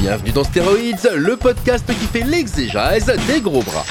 Bienvenue 0.00 0.32
dans 0.32 0.44
Stéroïdes, 0.44 1.10
le 1.14 1.36
podcast 1.36 1.86
qui 1.86 2.06
fait 2.06 2.22
l'exégèse 2.22 3.12
des 3.26 3.42
gros 3.42 3.62
bras. 3.62 3.84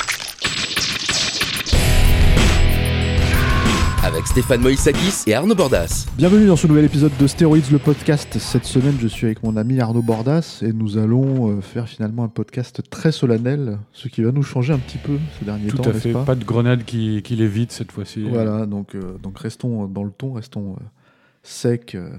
Avec 4.04 4.26
Stéphane 4.26 4.62
Moïsakis 4.62 5.26
et 5.27 5.36
Arnaud 5.36 5.53
Bordas. 5.53 6.08
Bienvenue 6.17 6.48
dans 6.48 6.55
ce 6.55 6.66
nouvel 6.66 6.86
épisode 6.86 7.12
de 7.20 7.27
Stéroïdes, 7.27 7.70
le 7.72 7.77
podcast. 7.77 8.40
Cette 8.40 8.66
semaine, 8.66 8.95
je 9.00 9.08
suis 9.08 9.27
avec 9.27 9.44
mon 9.44 9.55
ami 9.55 9.80
Arnaud 9.80 10.02
Bordas 10.02 10.64
et 10.64 10.73
nous 10.73 10.98
allons 10.98 11.52
euh, 11.52 11.62
faire 11.62 11.88
finalement 11.88 12.23
un 12.23 12.28
podcast 12.28 12.81
très 12.89 13.12
solennel, 13.12 13.78
ce 13.94 14.08
qui 14.08 14.23
va 14.23 14.31
nous 14.31 14.41
changer 14.41 14.73
un 14.73 14.80
petit 14.80 14.98
peu 14.98 15.20
ces 15.38 15.45
derniers 15.45 15.67
Tout 15.67 15.78
temps, 15.78 15.84
à 15.84 15.94
n'est-ce 15.94 16.00
fait, 16.00 16.14
pas, 16.14 16.23
pas, 16.23 16.36
de 16.36 16.44
grenade 16.44 16.86
qui, 16.86 17.22
qui 17.22 17.36
l'évite 17.36 17.72
cette 17.72 17.91
fois-ci. 17.91 18.23
Voilà, 18.28 18.66
donc, 18.66 18.95
euh, 18.95 19.20
donc 19.22 19.38
restons 19.38 19.86
dans 19.86 20.03
le 20.03 20.12
ton, 20.12 20.34
restons 20.34 20.72
euh, 20.72 20.84
secs, 21.44 21.94
euh, 21.94 22.09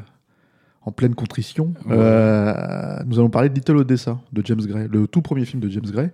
en 0.90 0.92
pleine 0.92 1.14
contrition. 1.14 1.74
Ouais. 1.86 1.96
Euh, 1.96 2.98
nous 3.06 3.18
allons 3.18 3.30
parler 3.30 3.48
de 3.48 3.54
Little 3.54 3.76
Odessa 3.76 4.18
de 4.32 4.42
James 4.44 4.60
Gray, 4.60 4.88
le 4.90 5.06
tout 5.06 5.22
premier 5.22 5.44
film 5.44 5.62
de 5.62 5.68
James 5.68 5.90
Gray. 5.90 6.10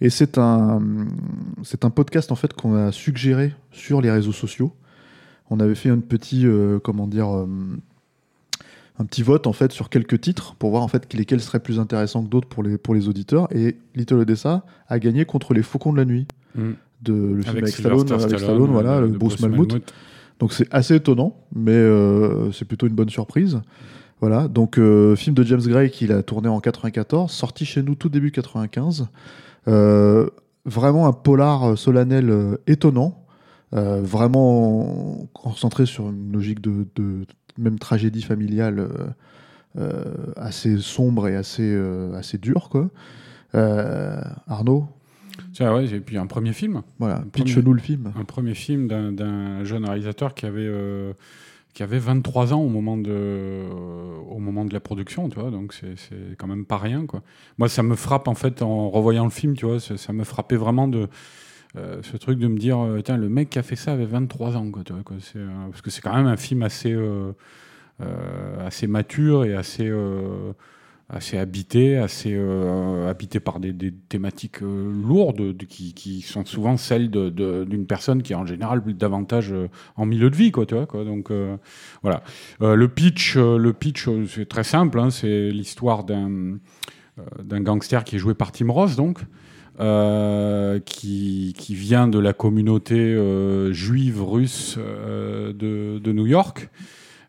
Et 0.00 0.08
c'est 0.08 0.38
un, 0.38 0.80
c'est 1.62 1.84
un 1.84 1.90
podcast 1.90 2.32
en 2.32 2.36
fait 2.36 2.54
qu'on 2.54 2.74
a 2.74 2.92
suggéré 2.92 3.52
sur 3.72 4.00
les 4.00 4.10
réseaux 4.10 4.32
sociaux. 4.32 4.72
On 5.50 5.60
avait 5.60 5.74
fait 5.74 5.90
un 5.90 5.98
petit, 5.98 6.46
euh, 6.46 6.78
comment 6.78 7.06
dire, 7.06 7.28
euh, 7.34 7.46
un 8.98 9.04
petit 9.04 9.22
vote 9.22 9.46
en 9.46 9.52
fait 9.52 9.72
sur 9.72 9.90
quelques 9.90 10.20
titres 10.20 10.54
pour 10.54 10.70
voir 10.70 10.82
en 10.82 10.88
fait 10.88 11.12
lesquels 11.12 11.40
seraient 11.40 11.60
plus 11.60 11.78
intéressants 11.80 12.22
que 12.24 12.28
d'autres 12.28 12.48
pour 12.48 12.62
les, 12.62 12.78
pour 12.78 12.94
les 12.94 13.08
auditeurs. 13.08 13.48
Et 13.54 13.76
Little 13.94 14.14
Odessa 14.20 14.64
a 14.88 14.98
gagné 14.98 15.24
contre 15.24 15.52
les 15.52 15.62
Faucons 15.62 15.92
de 15.92 15.98
la 15.98 16.04
nuit 16.04 16.26
Mm. 16.54 16.72
de 17.02 17.12
le 17.12 17.42
film 17.42 17.56
avec, 17.56 17.68
Sylvester 17.68 17.82
Stallone, 17.82 18.12
avec 18.12 18.38
Stallone, 18.38 18.70
voilà, 18.70 19.00
le 19.00 19.08
Bruce 19.08 19.40
Malmuth. 19.40 19.92
Donc 20.40 20.52
c'est 20.52 20.72
assez 20.72 20.94
étonnant, 20.96 21.36
mais 21.54 21.72
euh, 21.72 22.50
c'est 22.52 22.64
plutôt 22.64 22.86
une 22.86 22.94
bonne 22.94 23.08
surprise. 23.08 23.60
Voilà, 24.26 24.48
donc 24.48 24.78
euh, 24.78 25.14
film 25.16 25.34
de 25.34 25.42
James 25.42 25.60
Gray 25.60 25.90
qu'il 25.90 26.10
a 26.10 26.22
tourné 26.22 26.48
en 26.48 26.58
94, 26.58 27.30
sorti 27.30 27.66
chez 27.66 27.82
nous 27.82 27.94
tout 27.94 28.08
début 28.08 28.30
95. 28.30 29.06
Euh, 29.68 30.30
vraiment 30.64 31.06
un 31.06 31.12
polar 31.12 31.64
euh, 31.72 31.76
solennel 31.76 32.30
euh, 32.30 32.56
étonnant, 32.66 33.22
vraiment 33.72 35.28
concentré 35.34 35.84
sur 35.84 36.08
une 36.08 36.32
logique 36.32 36.62
de, 36.62 36.86
de 36.96 37.26
même 37.58 37.78
tragédie 37.78 38.22
familiale 38.22 38.88
assez 40.36 40.78
sombre 40.78 41.28
et 41.28 41.36
assez, 41.36 41.76
assez 42.14 42.38
dure. 42.38 42.70
Quoi. 42.70 42.88
Arnaud, 43.52 44.86
Tiens, 45.52 45.74
ouais, 45.74 45.84
et 45.86 46.00
puis 46.00 46.16
un 46.16 46.26
premier 46.26 46.54
film. 46.54 46.80
voilà, 46.98 47.22
pitch-nous 47.32 47.74
le 47.74 47.80
film. 47.80 48.10
Un 48.18 48.24
premier 48.24 48.54
film 48.54 48.86
d'un- 48.88 49.64
jeune 49.64 49.84
réalisateur 49.84 50.32
qui 50.34 50.46
avait, 50.46 50.70
qui 51.74 51.82
avait 51.82 51.98
23 51.98 52.54
ans 52.54 52.60
au 52.60 52.68
moment 52.68 52.96
de, 52.96 53.64
au 54.30 54.38
moment 54.38 54.64
de 54.64 54.72
la 54.72 54.80
production, 54.80 55.28
tu 55.28 55.40
vois, 55.40 55.50
donc 55.50 55.74
c'est 55.74 56.36
quand 56.38 56.46
même 56.46 56.64
pas 56.64 56.78
rien, 56.78 57.04
quoi. 57.04 57.22
Moi, 57.58 57.68
ça 57.68 57.82
me 57.82 57.96
frappe, 57.96 58.28
en 58.28 58.34
fait, 58.34 58.62
en 58.62 58.88
revoyant 58.88 59.24
le 59.24 59.30
film, 59.30 59.56
tu 59.56 59.66
vois, 59.66 59.80
ça, 59.80 60.12
me 60.12 60.22
frappait 60.22 60.56
vraiment 60.56 60.86
de... 60.86 61.08
euh, 61.76 62.00
ce 62.02 62.16
truc 62.16 62.38
de 62.38 62.46
me 62.46 62.58
dire, 62.58 62.78
euh, 62.78 63.00
tiens, 63.00 63.16
le 63.16 63.28
mec 63.28 63.50
qui 63.50 63.58
a 63.58 63.64
fait 63.64 63.74
ça 63.74 63.92
avait 63.92 64.04
23 64.06 64.56
ans, 64.56 64.70
quoi, 64.70 64.84
tu 64.84 64.92
vois, 64.92 65.02
quoi. 65.02 65.16
Euh, 65.34 65.68
parce 65.70 65.82
que 65.82 65.90
c'est 65.90 66.00
quand 66.00 66.14
même 66.14 66.28
un 66.28 66.36
film 66.36 66.62
assez, 66.62 66.96
assez 68.60 68.86
mature 68.86 69.44
et 69.44 69.54
assez, 69.54 69.90
assez 71.10 71.36
habité, 71.36 71.98
assez 71.98 72.32
euh, 72.34 73.08
habité 73.08 73.38
par 73.38 73.60
des, 73.60 73.74
thématiques 74.08 74.62
euh, 74.62 74.90
lourdes 74.90 75.54
de- 75.56 75.64
qui, 75.66 76.22
sont 76.22 76.44
souvent 76.44 76.76
celles 76.76 77.10
d'une 77.10 77.86
personne 77.86 78.22
qui 78.22 78.32
est 78.32 78.36
en 78.36 78.46
général 78.46 78.82
davantage 78.96 79.52
euh, 79.52 79.68
en 79.96 80.06
milieu 80.06 80.30
de 80.30 80.36
vie, 80.36 80.50
quoi, 80.50 80.64
tu 80.66 80.74
vois. 80.74 80.86
Donc 81.04 81.30
voilà. 82.02 82.22
Le 82.60 82.86
pitch, 82.86 83.36
le 83.36 83.72
pitch, 83.72 84.08
c'est 84.28 84.48
très 84.48 84.64
simple. 84.64 84.98
hein, 84.98 85.10
c'est 85.10 85.50
l'histoire 85.50 86.04
d'un 86.04 86.58
gangster 87.60 88.04
qui 88.04 88.16
est 88.16 88.18
joué 88.18 88.34
par 88.34 88.52
Tim 88.52 88.70
Ross, 88.70 88.96
donc. 88.96 89.20
qui, 90.84 91.54
vient 91.74 92.08
de 92.08 92.18
la 92.18 92.32
communauté 92.32 93.72
juive 93.72 94.22
russe 94.22 94.78
de 94.78 96.12
New 96.12 96.26
York 96.26 96.70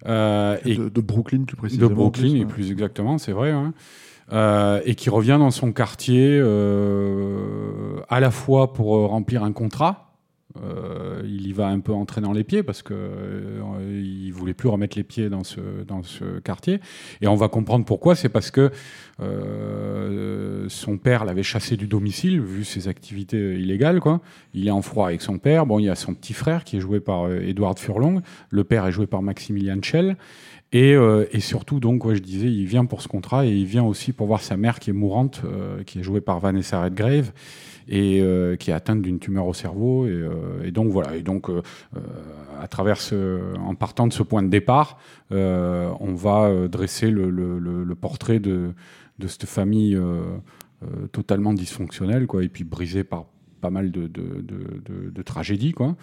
euh, 0.07 0.57
et 0.65 0.75
de, 0.75 0.89
de 0.89 1.01
Brooklyn 1.01 1.43
plus 1.43 1.55
de 1.55 1.57
précisément. 1.57 1.89
Brooklyn, 1.89 2.31
en 2.31 2.35
et 2.35 2.45
plus, 2.45 2.53
plus 2.53 2.71
exactement, 2.71 3.17
c'est 3.17 3.31
vrai. 3.31 3.51
hein. 3.51 3.73
Euh, 4.33 4.81
et 4.85 4.95
qui 4.95 5.11
revient 5.11 5.37
dans 5.39 5.51
son 5.51 5.71
quartier 5.71 6.39
euh, 6.41 7.99
à 8.09 8.19
la 8.19 8.31
fois 8.31 8.73
pour 8.73 8.97
euh, 8.97 9.05
remplir 9.05 9.43
un 9.43 9.51
contrat. 9.51 10.04
Euh, 10.63 11.21
il 11.25 11.47
y 11.47 11.53
va 11.53 11.67
un 11.67 11.79
peu 11.79 11.93
entraînant 11.93 12.31
les 12.31 12.43
pieds 12.43 12.63
parce 12.63 12.81
que 12.81 12.93
euh, 12.93 14.01
il 14.03 14.31
voulait 14.31 14.53
plus 14.53 14.69
remettre 14.69 14.97
les 14.97 15.03
pieds 15.03 15.29
dans 15.29 15.43
ce 15.43 16.39
quartier. 16.39 16.79
Et 17.21 17.27
on 17.27 17.35
va 17.35 17.47
comprendre 17.47 17.85
pourquoi. 17.85 18.15
C'est 18.15 18.29
parce 18.29 18.51
que 18.51 18.71
euh, 19.21 20.65
son 20.69 20.97
père 20.97 21.25
l'avait 21.25 21.43
chassé 21.43 21.77
du 21.77 21.87
domicile 21.87 22.41
vu 22.41 22.65
ses 22.65 22.87
activités 22.87 23.55
illégales 23.55 24.01
il 24.53 24.67
est 24.67 24.71
en 24.71 24.81
froid 24.81 25.07
avec 25.07 25.21
son 25.21 25.37
père. 25.37 25.65
Bon 25.65 25.79
il 25.79 25.85
y 25.85 25.89
a 25.89 25.95
son 25.95 26.13
petit 26.13 26.33
frère 26.33 26.63
qui 26.63 26.77
est 26.77 26.79
joué 26.79 26.99
par 26.99 27.27
euh, 27.27 27.39
Edward 27.39 27.79
Furlong. 27.79 28.21
Le 28.49 28.63
père 28.63 28.85
est 28.85 28.91
joué 28.91 29.07
par 29.07 29.21
Maximilian 29.21 29.81
Schell. 29.81 30.17
Et, 30.73 30.97
surtout, 31.39 31.79
donc, 31.79 32.05
je 32.13 32.19
disais, 32.19 32.51
il 32.51 32.65
vient 32.65 32.83
pour 32.83 33.01
ce 33.01 33.07
contrat 33.07 33.45
et 33.45 33.49
il 33.49 33.65
vient 33.65 33.85
aussi 33.85 34.11
pour 34.11 34.27
voir 34.27 34.41
sa 34.41 34.57
mère 34.57 34.79
qui 34.79 34.89
est 34.89 34.93
mourante, 34.93 35.41
qui 35.85 35.99
est 35.99 36.03
jouée 36.03 36.19
par 36.19 36.41
Vanessa 36.41 36.83
Redgrave 36.83 37.31
et 37.87 38.21
euh, 38.21 38.55
qui 38.55 38.71
est 38.71 38.73
atteinte 38.73 39.01
d'une 39.01 39.19
tumeur 39.19 39.45
au 39.47 39.53
cerveau. 39.53 40.05
Et, 40.07 40.11
euh, 40.11 40.71
donc, 40.71 40.91
voilà. 40.91 41.15
Et 41.15 41.21
donc, 41.21 41.49
euh, 41.49 41.61
à 42.59 42.67
travers 42.67 42.99
ce, 42.99 43.55
en 43.57 43.75
partant 43.75 44.07
de 44.07 44.13
ce 44.13 44.23
point 44.23 44.43
de 44.43 44.49
départ, 44.49 44.97
on 45.31 46.13
va 46.13 46.67
dresser 46.67 47.09
le, 47.11 47.95
portrait 47.99 48.39
de, 48.39 48.73
cette 49.27 49.45
famille 49.45 49.99
totalement 51.11 51.53
dysfonctionnelle, 51.53 52.27
quoi, 52.27 52.43
et 52.43 52.49
puis 52.49 52.63
brisée 52.63 53.03
par 53.03 53.25
pas 53.61 53.69
mal 53.69 53.91
de- 53.91 54.07
de 54.07 55.21
tragédies, 55.21 55.73
quoi. 55.73 55.95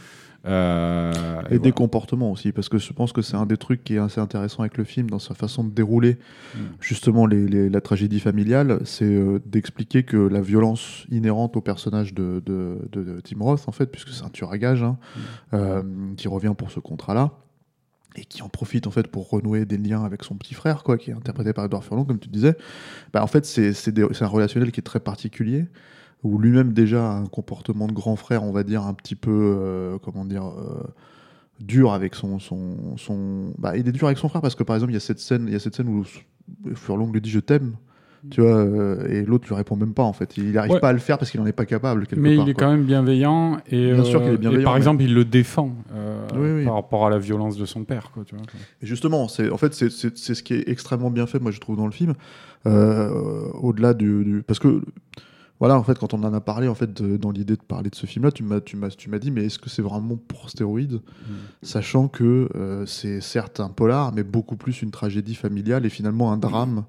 Euh, 0.45 1.13
Et 1.43 1.47
et 1.47 1.51
des 1.51 1.59
voilà. 1.59 1.73
comportements 1.73 2.33
aussi, 2.33 2.51
parce 2.51 2.69
que 2.69 2.79
je 2.79 2.93
pense 2.93 3.13
que 3.13 3.23
c'est 3.23 3.37
un 3.37 3.47
des 3.47 3.57
trucs 3.57 3.85
qui 3.85 3.95
est 3.95 3.99
assez 3.99 4.21
intéressant 4.21 4.61
avec 4.61 4.77
le 4.77 4.85
film, 4.85 5.09
dans 5.09 5.19
sa 5.21 5.35
façon 5.35 5.63
de 5.65 5.71
dérouler 5.71 6.19
Mm. 6.55 6.59
justement 6.81 7.27
les, 7.27 7.47
les- 7.47 7.69
la 7.71 7.81
tragédie 7.81 8.19
familiale, 8.21 8.81
c'est 8.85 9.05
euh, 9.05 9.39
d'expliquer 9.47 10.03
que 10.03 10.17
la 10.17 10.41
violence 10.41 11.05
inhérente 11.11 11.57
au 11.57 11.61
personnage 11.61 12.13
de, 12.15 12.43
de- 12.45 12.79
de- 12.91 13.05
de 13.05 13.21
Tim 13.21 13.39
Roth, 13.41 13.65
en 13.69 13.73
fait, 13.73 13.87
puisque 13.87 14.09
c'est 14.11 14.25
un 14.25 14.31
tueur 14.31 14.51
à 14.53 14.59
gages, 14.59 14.83
hein, 14.83 14.99
Mm. 14.99 15.21
euh, 15.55 15.83
qui 16.17 16.27
revient 16.29 16.55
pour 16.59 16.71
ce 16.73 16.81
contrat-là, 16.81 17.31
et 18.17 18.25
qui 18.25 18.43
en 18.43 18.49
profite 18.49 18.87
en 18.87 18.91
fait 18.91 19.07
pour 19.09 19.31
renouer 19.31 19.65
des 19.65 19.79
liens 19.79 20.05
avec 20.05 20.23
son 20.25 20.35
petit 20.35 20.55
frère, 20.55 20.83
quoi, 20.83 20.99
qui 20.99 21.11
est 21.11 21.15
interprété 21.15 21.53
par 21.53 21.65
Edouard 21.65 21.83
Furlong, 21.85 22.05
comme 22.05 22.19
tu 22.19 22.29
disais. 22.29 22.57
Bah, 23.13 23.23
en 23.23 23.27
fait, 23.27 23.47
c'est 23.47 23.73
un 24.23 24.27
relationnel 24.27 24.71
qui 24.73 24.81
est 24.81 24.83
très 24.83 25.01
particulier, 25.01 25.67
où 26.23 26.39
lui-même 26.39 26.73
déjà 26.73 27.11
a 27.11 27.15
un 27.15 27.27
comportement 27.27 27.87
de 27.87 27.93
grand 27.93 28.17
frère, 28.17 28.45
on 28.45 28.53
va 28.53 28.63
dire, 28.63 28.83
un 28.85 28.95
petit 28.95 29.17
peu, 29.17 29.31
euh, 29.33 29.99
comment 30.03 30.25
dire, 30.25 30.45
euh, 30.47 30.83
dur 31.61 31.93
avec 31.93 32.15
son... 32.15 32.39
son, 32.39 32.97
son... 32.97 33.53
Bah, 33.59 33.77
il 33.77 33.89
est 33.89 33.93
dur 33.93 34.07
avec 34.07 34.19
son 34.19 34.29
frère 34.29 34.41
parce 34.43 34.55
que 34.55 34.63
par 34.63 34.77
exemple, 34.77 34.93
il 34.93 34.95
y 34.95 34.99
a 34.99 35.01
cette 35.01 35.19
scène, 35.21 35.45
il 35.47 35.53
y 35.53 35.57
a 35.57 35.61
cette 35.61 35.75
scène 35.75 35.89
où 35.89 36.05
Furlong 36.75 37.11
lui 37.13 37.21
dit 37.21 37.31
je 37.31 37.41
t'aime. 37.41 37.75
Tu 38.31 38.41
vois, 38.41 38.55
euh, 38.55 39.09
et 39.09 39.25
l'autre 39.25 39.49
lui 39.49 39.55
répond 39.57 39.75
même 39.75 39.95
pas 39.95 40.05
en 40.05 40.13
fait. 40.13 40.37
Il 40.37 40.53
n'arrive 40.53 40.71
Ouais. 40.75 40.79
pas 40.79 40.91
à 40.91 40.93
le 40.93 41.01
faire 41.01 41.19
parce 41.19 41.29
qu'il 41.33 41.41
n'en 41.41 41.47
est 41.47 41.51
pas 41.53 41.67
capable. 41.67 42.07
Quelque 42.07 42.21
Mais 42.21 42.37
part, 42.37 42.47
il 42.47 42.51
est 42.51 42.55
quoi. 42.55 42.67
quand 42.67 42.71
même 42.71 42.85
bienveillant 42.85 43.57
et, 43.69 43.93
Bien 43.95 44.05
sûr 44.05 44.21
qu'il 44.21 44.29
est 44.29 44.31
euh, 44.31 44.35
et 44.35 44.39
bienveillant, 44.39 44.63
par 44.63 44.75
mais- 44.75 44.79
exemple, 44.79 45.03
il 45.03 45.13
le 45.13 45.25
défend 45.25 45.73
euh, 45.93 46.25
Oui, 46.37 46.61
oui. 46.61 46.65
par 46.65 46.75
rapport 46.75 47.05
à 47.05 47.11
la 47.11 47.19
violence 47.19 47.57
de 47.57 47.67
son 47.67 47.83
père. 47.83 48.13
Quoi, 48.15 48.23
tu 48.25 48.37
vois. 48.37 48.45
Et 48.81 48.87
justement, 48.87 49.27
c'est 49.27 49.51
en 49.51 49.57
fait 49.57 49.75
c'est- 49.75 49.91
ce 49.91 50.43
qui 50.45 50.55
est 50.55 50.69
extrêmement 50.69 51.11
bien 51.11 51.27
fait, 51.27 51.41
moi 51.41 51.51
je 51.51 51.59
trouve 51.59 51.77
dans 51.77 51.87
le 51.87 51.91
film. 51.93 52.15
Euh, 52.67 53.11
Au-delà 53.61 53.93
du, 53.93 54.25
du- 54.25 54.43
parce 54.47 54.61
que 54.61 54.83
voilà, 55.63 55.79
en 55.79 55.85
fait, 55.85 55.97
quand 55.97 56.13
on 56.13 56.25
en 56.25 56.35
a 56.35 56.41
parlé, 56.41 56.67
en 56.67 56.75
fait, 56.75 56.93
de- 57.01 57.17
dans 57.17 57.31
l'idée 57.31 57.55
de 57.55 57.63
parler 57.63 57.89
de 57.89 57.95
ce 57.95 58.05
film-là, 58.07 58.33
tu 58.33 58.43
m'as 58.43 58.61
tu 58.61 58.77
m'as 58.77 58.89
tu 58.91 59.09
m'as 59.09 59.21
dit, 59.21 59.31
mais 59.31 59.45
est-ce 59.47 59.61
que 59.61 59.71
c'est 59.71 59.81
vraiment 59.83 60.17
pour 60.17 60.51
stéroïdes, 60.51 60.95
Mm. 60.95 61.33
sachant 61.63 62.09
que 62.09 62.49
euh, 62.57 62.85
c'est 62.85 63.21
certes 63.21 63.61
un 63.61 63.69
polar, 63.69 64.13
mais 64.13 64.25
beaucoup 64.25 64.57
plus 64.57 64.83
une 64.83 64.91
tragédie 64.91 65.37
familiale 65.37 65.87
et 65.87 65.89
finalement 65.91 66.33
un 66.33 66.37
drame. 66.37 66.85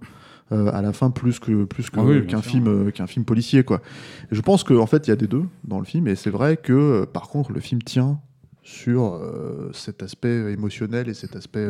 euh, 0.51 0.69
à 0.73 0.81
la 0.81 0.91
fin 0.91 1.09
plus 1.09 1.39
que 1.39 1.63
plus 1.63 1.89
que- 1.89 1.99
Ah 1.99 2.03
oui, 2.03 2.27
qu'un 2.27 2.41
sûr. 2.41 2.51
film 2.51 2.67
euh, 2.67 2.91
qu'un 2.91 3.07
film 3.07 3.25
policier 3.25 3.63
quoi. 3.63 3.79
Et 4.31 4.35
je 4.35 4.41
pense 4.41 4.63
qu'en 4.63 4.85
fait 4.85 5.07
il 5.07 5.09
y 5.09 5.13
a 5.13 5.15
des 5.15 5.25
deux 5.27 5.45
dans 5.63 5.79
le 5.79 5.85
film 5.85 6.05
et 6.07 6.15
c'est 6.15 6.29
vrai 6.29 6.57
que 6.57 7.05
par 7.05 7.29
contre 7.29 7.51
le 7.53 7.59
film 7.61 7.81
tient 7.81 8.19
sur 8.61 9.19
cet 9.73 10.03
aspect 10.03 10.51
émotionnel 10.51 11.07
et 11.09 11.13
cet 11.13 11.35
aspect 11.35 11.65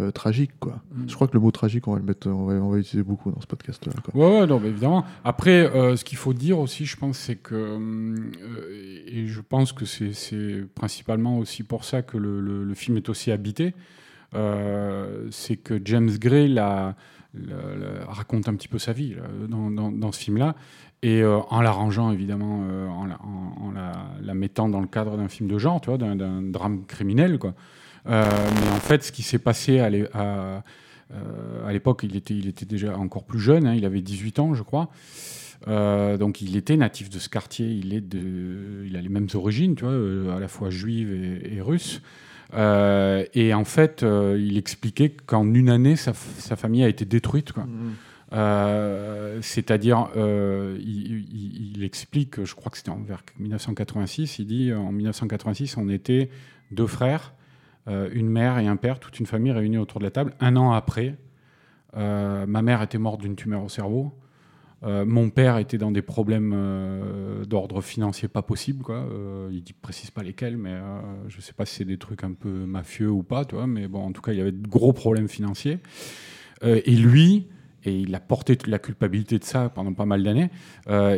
euh, 0.00 0.10
tragique 0.10 0.52
quoi. 0.58 0.80
Mm. 0.92 1.08
Je 1.08 1.14
crois 1.14 1.28
que 1.28 1.34
le 1.34 1.40
mot 1.40 1.50
tragique 1.50 1.86
on 1.88 1.92
va 1.92 1.98
le 1.98 2.04
mettre, 2.04 2.28
on 2.28 2.46
va, 2.46 2.54
on 2.54 2.70
va 2.70 2.78
utiliser 2.78 3.02
beaucoup 3.02 3.30
dans 3.30 3.40
ce 3.40 3.46
podcast 3.46 3.84
là. 3.86 3.92
Ouais, 4.14 4.40
ouais, 4.40 4.46
non, 4.46 4.60
évidemment. 4.64 5.04
Après, 5.24 5.66
euh, 5.74 5.96
ce 5.96 6.04
qu'il 6.04 6.18
faut 6.18 6.32
dire 6.32 6.58
aussi, 6.58 6.86
je 6.86 6.96
pense, 6.96 7.18
c'est 7.18 7.36
que 7.36 7.54
euh, 7.54 9.02
et 9.06 9.26
je 9.26 9.40
pense 9.40 9.72
que 9.72 9.84
c'est 9.84 10.64
principalement 10.74 11.38
aussi 11.38 11.62
pour 11.62 11.84
ça 11.84 12.02
que 12.02 12.16
le, 12.16 12.40
le, 12.40 12.74
film 12.74 12.96
est 12.96 13.08
aussi 13.08 13.30
habité. 13.30 13.74
c'est 14.32 15.56
que 15.56 15.80
James 15.84 16.10
Gray 16.10 16.48
la, 16.48 16.96
raconte 18.08 18.48
un 18.48 18.54
petit 18.54 18.68
peu 18.68 18.78
sa 18.78 18.92
vie 18.92 19.16
dans, 19.48 19.70
dans, 19.70 19.90
dans, 19.92 20.12
ce 20.12 20.20
film-là 20.20 20.54
et 21.02 21.24
en 21.24 21.60
l'arrangeant 21.60 22.12
évidemment, 22.12 22.60
en, 22.90 23.06
la, 23.06 23.18
en, 23.22 23.72
la, 23.72 23.92
la, 24.22 24.34
mettant 24.34 24.68
dans 24.68 24.80
le 24.80 24.86
cadre 24.86 25.16
d'un 25.16 25.28
film 25.28 25.48
de 25.48 25.58
genre, 25.58 25.80
tu 25.80 25.90
vois, 25.90 25.98
d'un 25.98 26.42
drame 26.42 26.84
criminel, 26.86 27.38
quoi. 27.38 27.54
Euh, 28.08 28.24
mais 28.54 28.68
en 28.70 28.80
fait, 28.80 29.04
ce 29.04 29.12
qui 29.12 29.22
s'est 29.22 29.38
passé 29.38 29.80
à, 29.80 29.88
euh, 29.88 31.72
l'époque, 31.72 32.02
il 32.02 32.16
était, 32.16 32.34
il 32.34 32.48
était 32.48 32.66
déjà 32.66 32.96
encore 32.96 33.24
plus 33.24 33.40
jeune, 33.40 33.66
hein, 33.66 33.74
il 33.74 33.84
avait 33.84 34.00
18 34.00 34.38
ans, 34.38 34.54
je 34.54 34.62
crois. 34.62 34.90
Euh, 35.68 36.16
donc 36.16 36.40
il 36.40 36.56
était 36.56 36.76
natif 36.78 37.10
de 37.10 37.18
ce 37.18 37.28
quartier, 37.28 37.66
il, 37.66 37.92
est 37.92 38.00
de, 38.00 38.84
il 38.86 38.96
a 38.96 39.00
les 39.00 39.10
mêmes 39.10 39.28
origines, 39.34 39.74
tu 39.74 39.84
vois, 39.84 40.36
à 40.36 40.40
la 40.40 40.48
fois 40.48 40.70
juive 40.70 41.12
et, 41.12 41.56
et 41.56 41.60
russe. 41.60 42.00
et 42.54 43.54
en 43.54 43.64
fait, 43.64 44.02
il 44.02 44.56
expliquait 44.56 45.10
qu'en 45.10 45.52
une 45.52 45.68
année, 45.68 45.96
sa, 45.96 46.14
sa, 46.14 46.56
famille 46.56 46.84
a 46.84 46.88
été 46.88 47.04
détruite. 47.04 47.52
Quoi. 47.52 47.64
Mmh. 47.64 49.42
C'est-à-dire, 49.42 50.08
il, 50.16 51.74
il, 51.76 51.84
explique, 51.84 52.42
je 52.42 52.54
crois 52.54 52.70
que 52.70 52.78
c'était 52.78 52.90
en 52.90 53.02
vers 53.02 53.22
1986, 53.38 54.38
il 54.38 54.46
dit 54.46 54.72
en 54.72 54.92
1986, 54.92 55.76
on 55.76 55.90
était 55.90 56.30
deux 56.70 56.86
frères 56.86 57.34
une 58.12 58.28
mère 58.28 58.58
et 58.58 58.66
un 58.66 58.76
père, 58.76 59.00
toute 59.00 59.18
une 59.20 59.26
famille 59.26 59.52
réunie 59.52 59.78
autour 59.78 60.00
de 60.00 60.04
la 60.04 60.10
table. 60.10 60.34
Un 60.40 60.56
an 60.56 60.72
après, 60.72 61.16
euh, 61.96 62.46
ma 62.46 62.62
mère 62.62 62.82
était 62.82 62.98
morte 62.98 63.20
d'une 63.20 63.36
tumeur 63.36 63.64
au 63.64 63.68
cerveau. 63.68 64.12
Euh, 64.82 65.04
mon 65.04 65.28
père 65.28 65.58
était 65.58 65.76
dans 65.76 65.90
des 65.90 66.00
problèmes 66.00 66.56
d'ordre 67.46 67.82
financier 67.82 68.28
pas 68.28 68.42
possible. 68.42 68.82
Quoi. 68.82 69.06
il 69.50 69.58
ne 69.58 69.72
précise 69.82 70.10
pas 70.10 70.22
lesquels, 70.22 70.56
mais 70.56 70.78
je 71.28 71.36
ne 71.36 71.42
sais 71.42 71.52
pas 71.52 71.66
si 71.66 71.76
c'est 71.76 71.84
des 71.84 71.98
trucs 71.98 72.24
un 72.24 72.32
peu 72.32 72.48
mafieux 72.48 73.10
ou 73.10 73.22
pas. 73.22 73.44
Mais 73.66 73.88
bon, 73.88 74.00
en 74.02 74.12
tout 74.12 74.22
cas, 74.22 74.32
il 74.32 74.38
y 74.38 74.40
avait 74.40 74.52
de 74.52 74.66
gros 74.66 74.92
problèmes 74.92 75.28
financiers. 75.28 75.78
et 76.62 76.96
lui, 76.96 77.48
et 77.84 77.98
il 77.98 78.14
a 78.14 78.20
porté 78.20 78.58
la 78.66 78.78
culpabilité 78.78 79.38
de 79.38 79.44
ça 79.44 79.68
pendant 79.68 79.92
pas 79.92 80.06
mal 80.06 80.22
d'années. 80.22 80.50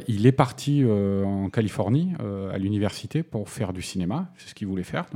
il 0.09 0.26
est 0.26 0.32
parti 0.32 0.85
en 0.85 1.50
Californie 1.50 2.12
à 2.53 2.59
l'université 2.59 3.23
pour 3.23 3.49
faire 3.49 3.73
du 3.73 3.82
cinéma, 3.82 4.32
c'est 4.37 4.50
ce 4.50 4.55
qu'il 4.55 4.69
voulait 4.69 4.82
faire. 4.82 5.06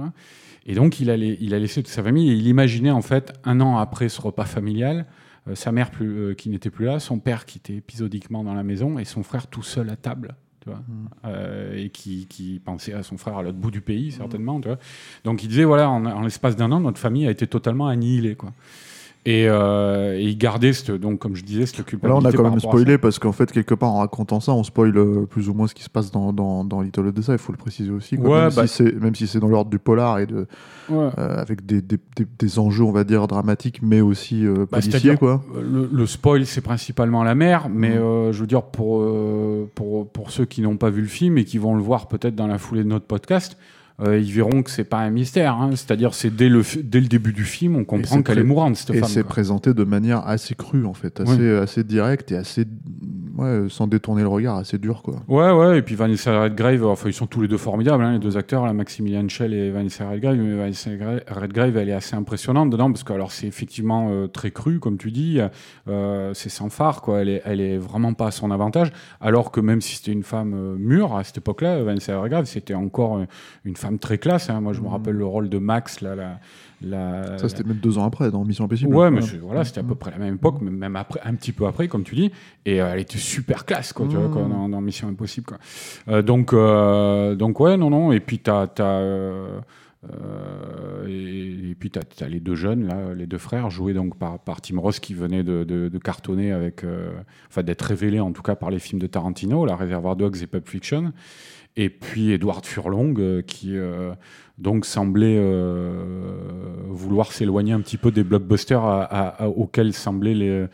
Et 0.66 0.74
donc, 0.74 0.98
il 0.98 1.10
a, 1.10 1.16
il 1.16 1.54
a 1.54 1.58
laissé 1.58 1.82
toute 1.82 1.92
sa 1.92 2.02
famille 2.02 2.30
et 2.30 2.34
il 2.34 2.46
imaginait, 2.48 2.90
en 2.90 3.02
fait, 3.02 3.32
un 3.44 3.60
an 3.60 3.78
après 3.78 4.08
ce 4.08 4.20
repas 4.20 4.44
familial, 4.44 5.06
euh, 5.48 5.54
sa 5.54 5.70
mère 5.70 5.92
plus, 5.92 6.18
euh, 6.18 6.34
qui 6.34 6.50
n'était 6.50 6.70
plus 6.70 6.86
là, 6.86 6.98
son 6.98 7.20
père 7.20 7.46
qui 7.46 7.58
était 7.58 7.76
épisodiquement 7.76 8.42
dans 8.42 8.54
la 8.54 8.64
maison 8.64 8.98
et 8.98 9.04
son 9.04 9.22
frère 9.22 9.46
tout 9.46 9.62
seul 9.62 9.88
à 9.90 9.96
table. 9.96 10.34
Tu 10.60 10.70
vois, 10.70 10.80
mmh. 10.80 11.08
euh, 11.26 11.76
et 11.76 11.90
qui, 11.90 12.26
qui, 12.26 12.58
pensait 12.58 12.92
à 12.92 13.04
son 13.04 13.16
frère 13.16 13.38
à 13.38 13.42
l'autre 13.44 13.58
bout 13.58 13.70
du 13.70 13.80
pays, 13.80 14.10
certainement. 14.10 14.60
Tu 14.60 14.66
vois. 14.66 14.78
Donc, 15.22 15.44
il 15.44 15.48
disait 15.48 15.62
voilà, 15.62 15.88
en, 15.88 16.04
en 16.04 16.22
l'espace 16.22 16.56
d'un 16.56 16.72
an, 16.72 16.80
notre 16.80 16.98
famille 16.98 17.28
a 17.28 17.30
été 17.30 17.46
totalement 17.46 17.86
annihilée. 17.86 18.34
Quoi. 18.34 18.52
Euh, 19.26 20.14
et, 20.16 20.24
il 20.24 20.38
gardait, 20.38 20.72
cette, 20.72 20.90
donc, 20.90 21.18
comme 21.18 21.34
je 21.34 21.44
disais, 21.44 21.66
cette 21.66 21.84
culpabilité. 21.84 22.08
Là, 22.08 22.28
on 22.28 22.32
a 22.32 22.32
quand 22.32 22.50
même 22.50 22.60
spoilé 22.60 22.98
parce 22.98 23.18
qu'en 23.18 23.32
fait, 23.32 23.50
quelque 23.50 23.74
part, 23.74 23.90
en 23.90 23.98
racontant 23.98 24.40
ça, 24.40 24.52
on 24.52 24.62
spoil 24.62 24.96
euh, 24.96 25.26
plus 25.26 25.48
ou 25.48 25.54
moins 25.54 25.66
ce 25.66 25.74
qui 25.74 25.82
se 25.82 25.90
passe 25.90 26.10
dans, 26.10 26.32
dans, 26.32 26.64
dans 26.64 26.80
Little 26.80 27.06
Odessa, 27.06 27.32
il 27.32 27.38
faut 27.38 27.52
le 27.52 27.58
préciser 27.58 27.90
aussi. 27.90 28.16
même, 28.16 28.50
bah 28.54 28.66
si 28.66 28.82
même, 28.82 29.14
si 29.14 29.26
c'est 29.26 29.40
dans 29.40 29.48
l'ordre 29.48 29.70
du 29.70 29.78
polar 29.78 30.20
et 30.20 30.26
de, 30.26 30.46
euh, 30.90 31.10
avec 31.16 31.66
des, 31.66 31.82
des, 31.82 31.98
des, 32.38 32.58
enjeux, 32.58 32.84
on 32.84 32.92
va 32.92 33.04
dire, 33.04 33.26
dramatiques, 33.26 33.80
mais 33.82 34.00
aussi 34.00 34.44
bah, 34.46 34.80
policiers. 34.80 35.16
Quoi. 35.16 35.42
Le, 35.60 36.06
spoil, 36.06 36.46
c'est 36.46 36.60
principalement 36.60 37.24
la 37.24 37.34
mer, 37.34 37.68
mais 37.68 37.96
mm. 37.96 38.32
je 38.32 38.40
veux 38.40 38.46
dire, 38.46 38.62
pour, 38.62 39.04
pour, 39.74 40.08
pour 40.08 40.30
ceux 40.30 40.44
qui 40.44 40.62
n'ont 40.62 40.76
pas 40.76 40.90
vu 40.90 41.02
le 41.02 41.08
film 41.08 41.38
et 41.38 41.44
qui 41.44 41.58
vont 41.58 41.74
le 41.74 41.82
voir 41.82 42.08
peut-être 42.08 42.36
dans 42.36 42.46
la 42.46 42.58
foulée 42.58 42.84
de 42.84 42.88
notre 42.88 43.06
podcast, 43.06 43.56
euh, 44.02 44.18
ils 44.18 44.30
verront 44.30 44.62
que 44.62 44.70
c'est 44.70 44.84
pas 44.84 44.98
un 44.98 45.10
mystère. 45.10 45.54
Hein. 45.54 45.70
C'est-à-dire, 45.72 46.12
c'est 46.14 46.34
dès 46.34 46.48
le, 46.48 46.62
dès 46.82 47.00
le 47.00 47.06
début 47.06 47.32
du 47.32 47.44
film, 47.44 47.76
on 47.76 47.84
comprend 47.84 48.22
qu'elle 48.22 48.38
est 48.38 48.44
mourante, 48.44 48.76
cette 48.76 48.90
et 48.90 49.00
femme. 49.00 49.08
Et 49.08 49.12
c'est 49.12 49.24
présenté 49.24 49.72
de 49.72 49.84
manière 49.84 50.26
assez 50.26 50.54
crue, 50.54 50.84
en 50.84 50.94
fait, 50.94 51.20
assez, 51.20 51.50
assez 51.56 51.84
directe 51.84 52.32
et 52.32 52.36
assez. 52.36 52.66
Ouais, 53.36 53.66
sans 53.68 53.86
détourner 53.86 54.22
le 54.22 54.28
regard, 54.28 54.56
assez 54.56 54.78
dur, 54.78 55.02
quoi. 55.02 55.16
Ouais, 55.28 55.50
ouais, 55.52 55.78
et 55.78 55.82
puis 55.82 55.94
Vanessa 55.94 56.40
Redgrave, 56.40 56.86
enfin, 56.86 57.08
ils 57.08 57.12
sont 57.12 57.26
tous 57.26 57.42
les 57.42 57.48
deux 57.48 57.58
formidables, 57.58 58.02
hein, 58.02 58.12
les 58.12 58.18
deux 58.18 58.38
acteurs, 58.38 58.64
là, 58.64 58.72
Maximilian 58.72 59.28
Schell 59.28 59.52
et 59.52 59.70
Vanessa 59.70 60.08
Redgrave. 60.08 60.36
Mais 60.36 60.56
Vanessa 60.56 60.90
Redgrave, 61.28 61.76
elle 61.76 61.90
est 61.90 61.94
assez 61.94 62.16
impressionnante 62.16 62.70
dedans, 62.70 62.90
parce 62.90 63.04
que, 63.04 63.12
alors, 63.12 63.32
c'est 63.32 63.46
effectivement 63.46 64.08
euh, 64.10 64.26
très 64.26 64.50
cru, 64.50 64.80
comme 64.80 64.96
tu 64.96 65.10
dis, 65.10 65.38
euh, 65.88 66.32
c'est 66.32 66.48
sans 66.48 66.70
phare, 66.70 67.02
quoi. 67.02 67.20
Elle 67.20 67.28
est, 67.28 67.42
elle 67.44 67.60
est 67.60 67.76
vraiment 67.76 68.14
pas 68.14 68.28
à 68.28 68.30
son 68.30 68.50
avantage, 68.50 68.90
alors 69.20 69.50
que 69.50 69.60
même 69.60 69.82
si 69.82 69.96
c'était 69.96 70.12
une 70.12 70.22
femme 70.22 70.76
mûre 70.78 71.14
à 71.14 71.22
cette 71.22 71.38
époque-là, 71.38 71.82
Vanessa 71.82 72.18
Redgrave, 72.18 72.46
c'était 72.46 72.74
encore 72.74 73.20
une 73.64 73.76
femme 73.76 73.98
très 73.98 74.16
classe. 74.16 74.48
Hein. 74.48 74.62
Moi, 74.62 74.72
je 74.72 74.80
me 74.80 74.86
mmh. 74.86 74.90
rappelle 74.90 75.14
le 75.14 75.26
rôle 75.26 75.50
de 75.50 75.58
Max, 75.58 76.00
là, 76.00 76.14
la, 76.14 76.38
la, 76.82 77.38
ça, 77.38 77.48
c'était 77.48 77.64
même 77.64 77.78
deux 77.78 77.96
ans 77.96 78.04
après, 78.04 78.30
dans 78.30 78.44
Mission 78.44 78.66
Impossible. 78.66 78.94
Ouais, 78.94 79.10
mais 79.10 79.20
voilà, 79.42 79.64
c'était 79.64 79.80
à 79.80 79.82
peu 79.82 79.94
près 79.94 80.10
la 80.10 80.18
même 80.18 80.34
époque, 80.34 80.60
même 80.60 80.96
après, 80.96 81.20
un 81.24 81.34
petit 81.34 81.52
peu 81.52 81.66
après, 81.66 81.88
comme 81.88 82.04
tu 82.04 82.14
dis. 82.14 82.30
Et 82.66 82.82
euh, 82.82 82.92
elle 82.92 83.00
était 83.00 83.18
super 83.18 83.64
classe, 83.64 83.92
quoi, 83.92 84.06
tu 84.08 84.16
vois, 84.16 84.28
mmh. 84.28 84.70
dans, 84.70 84.80
Mission 84.80 85.08
Impossible. 85.08 85.46
Quoi. 85.46 85.58
Euh, 86.08 86.22
donc, 86.22 86.52
euh, 86.52 87.34
donc, 87.34 87.60
ouais, 87.60 87.76
non, 87.78 87.88
non. 87.88 88.12
Et 88.12 88.20
puis, 88.20 88.40
tu 88.40 88.50
as. 88.50 88.66
et, 91.08 91.74
puis 91.78 91.90
tu 91.90 91.98
as, 91.98 92.28
les 92.28 92.40
deux 92.40 92.54
jeunes, 92.54 92.86
là, 92.86 93.14
les 93.14 93.26
deux 93.26 93.38
frères, 93.38 93.70
joués 93.70 93.94
donc 93.94 94.18
par, 94.18 94.38
par 94.38 94.60
Tim 94.60 94.78
Ross 94.78 95.00
qui 95.00 95.14
venait 95.14 95.44
de, 95.44 95.64
de, 95.64 95.98
cartonner 95.98 96.52
avec, 96.52 96.84
enfin 97.48 97.62
d'être 97.62 97.82
révélé 97.82 98.20
en 98.20 98.32
tout 98.32 98.42
cas 98.42 98.54
par 98.54 98.70
les 98.70 98.78
films 98.78 99.00
de 99.00 99.06
Tarantino, 99.06 99.64
La 99.64 99.76
Réservoir 99.76 100.14
Dogs 100.16 100.42
et 100.42 100.46
Pulp 100.46 100.68
Fiction. 100.68 101.12
Et 101.78 101.90
puis 101.90 102.32
Edward 102.32 102.64
Furlong, 102.64 103.42
qui 103.46 103.76
donc 104.58 104.86
semblait 104.86 105.36
euh, 105.38 105.92
vouloir 106.88 107.32
s'éloigner 107.32 107.72
un 107.72 107.80
petit 107.80 107.98
peu 107.98 108.10
des 108.10 108.24
blockbusters 108.24 109.08
auxquels 109.56 109.92
semblait 109.92 110.34
les, 110.34 110.66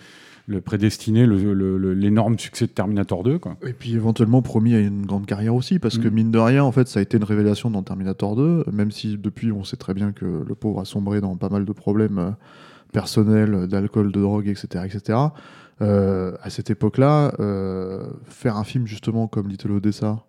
le 0.46 0.60
prédestiner 0.60 1.26
l'énorme 1.26 2.38
succès 2.38 2.66
de 2.66 2.72
Terminator 2.72 3.24
2. 3.24 3.38
Quoi. 3.38 3.56
Et 3.66 3.72
puis 3.72 3.94
éventuellement 3.94 4.40
promis 4.40 4.74
à 4.74 4.78
une 4.78 5.04
grande 5.04 5.26
carrière 5.26 5.54
aussi, 5.54 5.78
parce 5.78 5.98
que 5.98 6.08
mm. 6.08 6.12
mine 6.12 6.30
de 6.30 6.38
rien, 6.38 6.64
en 6.64 6.70
fait, 6.70 6.86
ça 6.86 7.00
a 7.00 7.02
été 7.02 7.16
une 7.16 7.24
révélation 7.24 7.70
dans 7.70 7.82
Terminator 7.82 8.36
2, 8.36 8.64
même 8.72 8.92
si 8.92 9.18
depuis 9.18 9.50
on 9.50 9.64
sait 9.64 9.76
très 9.76 9.94
bien 9.94 10.12
que 10.12 10.24
le 10.24 10.54
pauvre 10.54 10.80
a 10.80 10.84
sombré 10.84 11.20
dans 11.20 11.36
pas 11.36 11.48
mal 11.48 11.64
de 11.64 11.72
problèmes 11.72 12.36
personnels, 12.92 13.66
d'alcool, 13.66 14.12
de 14.12 14.20
drogue, 14.20 14.46
etc. 14.46 14.84
etc. 14.84 15.18
à 15.80 16.50
cette 16.50 16.70
époque-là, 16.70 17.32
faire 18.26 18.56
un 18.56 18.64
film 18.64 18.86
justement 18.86 19.26
comme 19.26 19.48
Little 19.48 19.72
Odessa, 19.72 20.24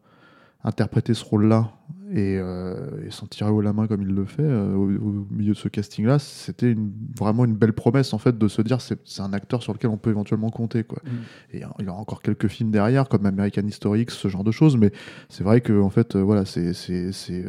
interpréter 0.64 1.14
ce 1.14 1.24
rôle-là 1.26 1.72
et, 2.14 2.38
euh, 2.38 3.10
s'en 3.10 3.26
tirer 3.26 3.50
haut 3.50 3.62
la 3.62 3.74
main 3.74 3.88
comme 3.88 4.04
il 4.04 4.14
le 4.14 4.26
fait 4.26 4.44
euh, 4.44 4.76
au, 4.76 5.26
milieu 5.32 5.54
de 5.54 5.58
ce 5.58 5.68
casting-là, 5.68 6.20
c'était 6.20 6.76
vraiment 7.18 7.44
une 7.46 7.56
belle 7.56 7.74
promesse 7.74 8.14
en 8.14 8.20
fait 8.20 8.38
de 8.38 8.48
se 8.48 8.62
dire 8.62 8.82
c'est, 8.82 9.00
c'est 9.04 9.22
un 9.22 9.34
acteur 9.34 9.64
sur 9.64 9.74
lequel 9.74 9.90
on 9.90 9.98
peut 9.98 10.12
éventuellement 10.12 10.52
compter 10.52 10.84
quoi. 10.84 11.00
Mm. 11.04 11.10
Et 11.56 11.64
il 11.80 11.86
y 11.86 11.90
a 11.90 11.94
encore 11.94 12.22
quelques 12.22 12.48
films 12.48 12.70
derrière 12.72 13.10
comme 13.10 13.26
American 13.26 13.66
History 13.66 14.02
X, 14.02 14.16
ce 14.16 14.28
genre 14.28 14.44
de 14.44 14.52
choses, 14.52 14.78
mais 14.78 14.92
c'est 15.30 15.44
vrai 15.44 15.62
que 15.62 15.82
en 15.82 15.90
fait 15.90 16.16
euh, 16.16 16.22
voilà 16.22 16.46
c'est 16.46 16.74
c'est, 16.74 17.12
c'est, 17.12 17.46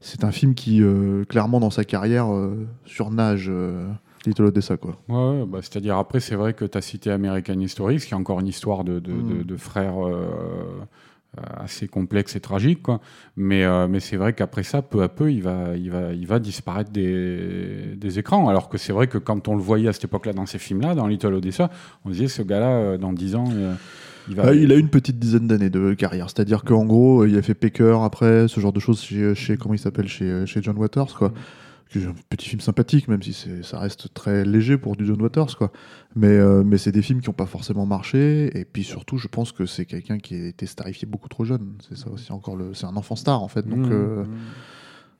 c'est 0.00 0.24
un 0.24 0.32
film 0.32 0.54
qui 0.54 0.82
clairement 1.28 1.60
dans 1.60 1.70
sa 1.70 1.84
carrière 1.84 2.28
surnage. 2.84 3.50
Little 4.26 4.44
Odessa 4.44 4.76
quoi. 4.76 4.96
Ouais, 5.08 5.44
bah, 5.46 5.58
c'est-à-dire 5.62 5.96
après 5.96 6.20
c'est 6.20 6.36
vrai 6.36 6.54
que 6.54 6.64
tu 6.64 6.78
as 6.78 6.80
cité 6.80 7.10
American 7.10 7.58
History 7.58 7.98
qui 7.98 8.12
est 8.12 8.16
encore 8.16 8.40
une 8.40 8.46
histoire 8.46 8.84
de, 8.84 8.98
de, 8.98 9.12
mm. 9.12 9.44
de 9.44 9.56
frères 9.56 10.06
euh, 10.06 10.80
assez 11.38 11.88
complexe 11.88 12.36
et 12.36 12.40
tragique 12.40 12.82
quoi. 12.82 13.00
mais 13.36 13.64
euh, 13.64 13.88
mais 13.88 14.00
c'est 14.00 14.16
vrai 14.16 14.34
qu'après 14.34 14.62
ça 14.62 14.82
peu 14.82 15.02
à 15.02 15.08
peu 15.08 15.32
il 15.32 15.42
va 15.42 15.76
il 15.76 15.90
va 15.90 16.12
il 16.12 16.26
va 16.26 16.38
disparaître 16.38 16.90
des, 16.90 17.94
des 17.96 18.18
écrans. 18.18 18.48
Alors 18.48 18.68
que 18.68 18.76
c'est 18.76 18.92
vrai 18.92 19.06
que 19.06 19.16
quand 19.16 19.48
on 19.48 19.56
le 19.56 19.62
voyait 19.62 19.88
à 19.88 19.92
cette 19.94 20.04
époque-là 20.04 20.34
dans 20.34 20.44
ces 20.44 20.58
films-là 20.58 20.94
dans 20.94 21.06
Little 21.06 21.32
Odessa 21.32 21.70
on 22.04 22.10
disait 22.10 22.28
ce 22.28 22.42
gars-là 22.42 22.70
euh, 22.70 22.98
dans 22.98 23.12
10 23.14 23.36
ans 23.36 23.48
il, 24.28 24.36
va... 24.36 24.54
il 24.54 24.70
a 24.70 24.76
une 24.76 24.90
petite 24.90 25.18
dizaine 25.18 25.46
d'années 25.46 25.70
de 25.70 25.94
carrière. 25.94 26.28
C'est-à-dire 26.28 26.64
qu'en 26.64 26.84
gros 26.84 27.24
il 27.24 27.36
a 27.38 27.42
fait 27.42 27.54
Pecker 27.54 27.96
après 28.04 28.46
ce 28.46 28.60
genre 28.60 28.72
de 28.72 28.80
choses 28.80 29.00
chez, 29.00 29.34
chez 29.34 29.56
comment 29.56 29.74
il 29.74 29.80
s'appelle 29.80 30.08
chez, 30.08 30.44
chez 30.46 30.62
John 30.62 30.76
Waters 30.76 31.14
quoi. 31.14 31.28
Mm 31.30 31.34
un 32.00 32.14
petit 32.28 32.48
film 32.48 32.60
sympathique, 32.60 33.08
même 33.08 33.22
si 33.22 33.34
ça 33.62 33.78
reste 33.78 34.12
très 34.14 34.44
léger 34.44 34.78
pour 34.78 34.96
du 34.96 35.06
John 35.06 35.20
Waters, 35.20 35.56
quoi. 35.56 35.72
Mais, 36.14 36.28
euh, 36.28 36.62
mais 36.64 36.78
c'est 36.78 36.92
des 36.92 37.02
films 37.02 37.20
qui 37.20 37.28
n'ont 37.28 37.34
pas 37.34 37.46
forcément 37.46 37.86
marché. 37.86 38.56
Et 38.58 38.64
puis 38.64 38.84
surtout, 38.84 39.18
je 39.18 39.28
pense 39.28 39.52
que 39.52 39.66
c'est 39.66 39.86
quelqu'un 39.86 40.18
qui 40.18 40.34
a 40.34 40.46
été 40.46 40.66
starifié 40.66 41.06
beaucoup 41.06 41.28
trop 41.28 41.44
jeune. 41.44 41.74
C'est 41.88 41.96
ça 41.96 42.10
aussi 42.10 42.32
encore 42.32 42.56
le. 42.56 42.74
C'est 42.74 42.86
un 42.86 42.96
enfant 42.96 43.16
star 43.16 43.42
en 43.42 43.48
fait. 43.48 43.66
Donc 43.66 43.86
mmh, 43.86 43.92
euh, 43.92 44.24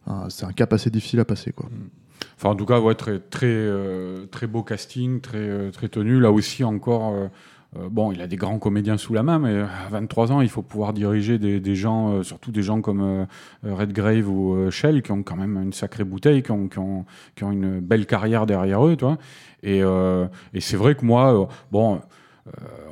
mmh. 0.06 0.30
c'est 0.30 0.44
un 0.44 0.52
cap 0.52 0.72
assez 0.72 0.90
difficile 0.90 1.20
à 1.20 1.24
passer, 1.24 1.52
quoi. 1.52 1.66
Mmh. 1.66 1.88
Enfin, 2.36 2.50
en 2.50 2.54
tout 2.54 2.66
cas, 2.66 2.80
ouais, 2.80 2.94
très 2.94 3.18
très 3.18 3.46
euh, 3.46 4.26
très 4.26 4.46
beau 4.46 4.62
casting, 4.62 5.20
très 5.20 5.70
très 5.70 5.88
tenu. 5.88 6.20
Là 6.20 6.30
aussi 6.30 6.64
encore 6.64 7.14
euh, 7.78 7.88
bon, 7.90 8.12
il 8.12 8.20
a 8.20 8.26
des 8.26 8.36
grands 8.36 8.58
comédiens 8.58 8.98
sous 8.98 9.14
la 9.14 9.22
main, 9.22 9.38
mais 9.38 9.60
à 9.60 9.88
23 9.90 10.32
ans, 10.32 10.40
il 10.42 10.50
faut 10.50 10.62
pouvoir 10.62 10.92
diriger 10.92 11.38
des, 11.38 11.74
gens, 11.74 12.12
euh, 12.12 12.22
surtout 12.22 12.52
des 12.52 12.62
gens 12.62 12.82
comme 12.82 13.00
euh, 13.00 13.24
Redgrave 13.64 14.28
ou 14.28 14.70
Shell, 14.70 15.02
qui 15.02 15.12
ont 15.12 15.22
quand 15.22 15.36
même 15.36 15.56
une 15.56 15.72
sacrée 15.72 16.04
bouteille, 16.04 16.42
qui 16.42 16.52
ont, 16.52 17.06
une 17.40 17.80
belle 17.80 18.06
carrière 18.06 18.46
derrière 18.46 18.86
eux, 18.86 18.96
toi. 18.96 19.16
Et, 19.62 19.82
c'est 20.60 20.76
vrai 20.76 20.94
que 20.94 21.04
moi, 21.04 21.48
bon 21.70 21.94
euh, 21.96 21.98